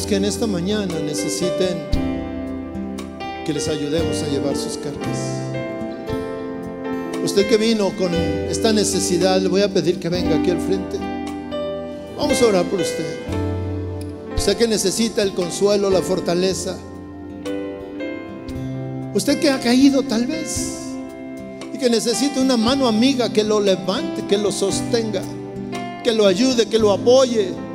que 0.06 0.14
en 0.14 0.24
esta 0.24 0.46
mañana 0.46 1.00
necesiten 1.00 1.78
que 3.44 3.52
les 3.52 3.66
ayudemos 3.66 4.22
a 4.22 4.28
llevar 4.28 4.56
sus 4.56 4.78
cargas. 4.78 5.18
Usted 7.24 7.48
que 7.48 7.56
vino 7.56 7.90
con 7.96 8.14
esta 8.14 8.72
necesidad, 8.72 9.40
le 9.40 9.48
voy 9.48 9.62
a 9.62 9.68
pedir 9.68 9.98
que 9.98 10.08
venga 10.08 10.38
aquí 10.38 10.50
al 10.50 10.60
frente. 10.60 10.96
Vamos 12.16 12.40
a 12.40 12.46
orar 12.46 12.64
por 12.66 12.80
usted. 12.80 13.16
Usted 14.36 14.56
que 14.56 14.68
necesita 14.68 15.22
el 15.22 15.32
consuelo, 15.32 15.90
la 15.90 16.02
fortaleza. 16.02 16.76
Usted 19.12 19.40
que 19.40 19.50
ha 19.50 19.58
caído 19.58 20.02
tal 20.04 20.26
vez 20.26 20.78
y 21.74 21.78
que 21.78 21.90
necesita 21.90 22.40
una 22.40 22.56
mano 22.56 22.86
amiga 22.86 23.32
que 23.32 23.42
lo 23.42 23.58
levante, 23.58 24.24
que 24.28 24.38
lo 24.38 24.52
sostenga, 24.52 25.22
que 26.04 26.12
lo 26.12 26.26
ayude, 26.26 26.66
que 26.66 26.78
lo 26.78 26.92
apoye, 26.92 27.65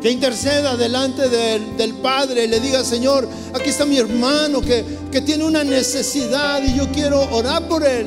que 0.00 0.10
interceda 0.10 0.76
delante 0.76 1.28
del, 1.28 1.94
Padre 1.94 2.44
y 2.44 2.48
le 2.48 2.60
diga, 2.60 2.82
Señor, 2.84 3.28
aquí 3.52 3.70
está 3.70 3.84
mi 3.84 3.98
hermano 3.98 4.60
que, 4.60 4.84
que 5.12 5.20
tiene 5.20 5.44
una 5.44 5.62
necesidad 5.62 6.62
y 6.62 6.74
yo 6.74 6.90
quiero 6.90 7.20
orar 7.30 7.68
por 7.68 7.84
él. 7.86 8.06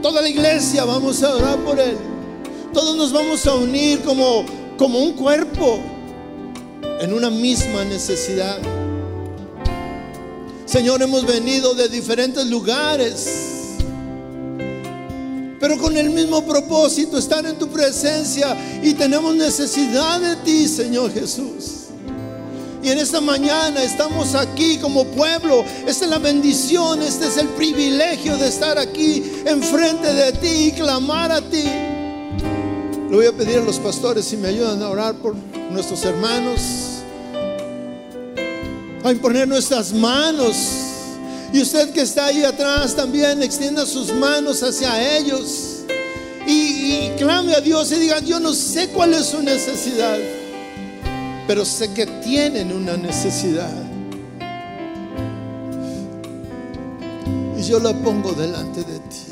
Toda 0.00 0.22
la 0.22 0.28
iglesia 0.28 0.84
vamos 0.84 1.22
a 1.22 1.34
orar 1.34 1.58
por 1.58 1.78
él. 1.78 1.96
Todos 2.72 2.96
nos 2.96 3.12
vamos 3.12 3.46
a 3.46 3.54
unir 3.54 4.00
como, 4.00 4.44
como 4.78 4.98
un 5.00 5.12
cuerpo 5.12 5.80
en 7.00 7.12
una 7.12 7.30
misma 7.30 7.84
necesidad. 7.84 8.58
Señor, 10.64 11.02
hemos 11.02 11.24
venido 11.24 11.74
de 11.74 11.88
diferentes 11.88 12.46
lugares, 12.46 13.55
pero 15.66 15.80
con 15.80 15.96
el 15.96 16.10
mismo 16.10 16.46
propósito, 16.46 17.18
estar 17.18 17.44
en 17.44 17.58
tu 17.58 17.66
presencia 17.66 18.56
y 18.84 18.94
tenemos 18.94 19.34
necesidad 19.34 20.20
de 20.20 20.36
ti, 20.36 20.68
Señor 20.68 21.12
Jesús. 21.12 21.86
Y 22.84 22.88
en 22.88 22.98
esta 22.98 23.20
mañana 23.20 23.82
estamos 23.82 24.36
aquí 24.36 24.78
como 24.78 25.04
pueblo. 25.06 25.64
Esta 25.84 26.04
es 26.04 26.10
la 26.12 26.20
bendición, 26.20 27.02
este 27.02 27.26
es 27.26 27.36
el 27.36 27.48
privilegio 27.48 28.36
de 28.36 28.46
estar 28.46 28.78
aquí 28.78 29.24
enfrente 29.44 30.14
de 30.14 30.32
ti 30.34 30.68
y 30.68 30.70
clamar 30.70 31.32
a 31.32 31.40
ti. 31.40 31.64
Le 33.10 33.16
voy 33.16 33.26
a 33.26 33.32
pedir 33.32 33.58
a 33.58 33.64
los 33.64 33.80
pastores 33.80 34.24
si 34.24 34.36
me 34.36 34.46
ayudan 34.46 34.80
a 34.84 34.88
orar 34.88 35.16
por 35.16 35.34
nuestros 35.72 36.04
hermanos 36.04 36.60
a 39.02 39.10
imponer 39.10 39.48
nuestras 39.48 39.92
manos. 39.92 40.85
Y 41.56 41.62
usted 41.62 41.88
que 41.88 42.02
está 42.02 42.26
ahí 42.26 42.44
atrás 42.44 42.94
también 42.94 43.42
extienda 43.42 43.86
sus 43.86 44.12
manos 44.12 44.62
hacia 44.62 45.16
ellos. 45.16 45.84
Y, 46.46 46.52
y 46.52 47.14
clame 47.16 47.54
a 47.54 47.62
Dios 47.62 47.90
y 47.92 47.94
diga, 47.94 48.20
yo 48.20 48.38
no 48.38 48.52
sé 48.52 48.90
cuál 48.90 49.14
es 49.14 49.24
su 49.24 49.40
necesidad, 49.40 50.18
pero 51.46 51.64
sé 51.64 51.94
que 51.94 52.04
tienen 52.04 52.70
una 52.72 52.98
necesidad. 52.98 53.72
Y 57.56 57.62
yo 57.62 57.80
la 57.80 57.94
pongo 57.94 58.32
delante 58.32 58.84
de 58.84 58.98
ti. 58.98 59.22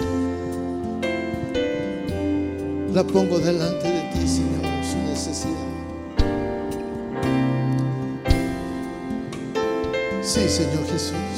La 2.94 3.04
pongo 3.04 3.38
delante 3.38 3.86
de 3.86 4.00
ti, 4.14 4.26
Señor, 4.26 4.64
su 4.82 4.96
necesidad. 5.10 5.74
Sí, 10.22 10.48
Señor 10.48 10.86
Jesús. 10.90 11.33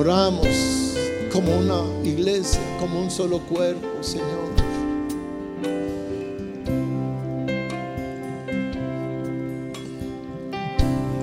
Oramos 0.00 0.48
como 1.30 1.58
una 1.58 1.82
iglesia, 2.02 2.58
como 2.78 3.02
un 3.02 3.10
solo 3.10 3.38
cuerpo, 3.40 3.86
Señor. 4.00 4.48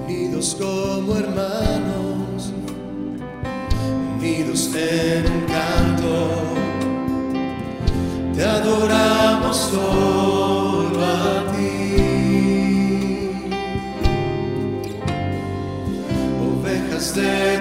unidos 0.05 0.55
como 0.59 1.15
hermanos, 1.15 2.53
unidos 4.19 4.69
en 4.75 5.25
un 5.25 5.41
canto, 5.47 6.29
te 8.35 8.43
adoramos 8.45 9.57
solo 9.57 11.03
a 11.03 11.51
ti. 11.51 13.31
Ovejas 16.61 17.15
de 17.15 17.56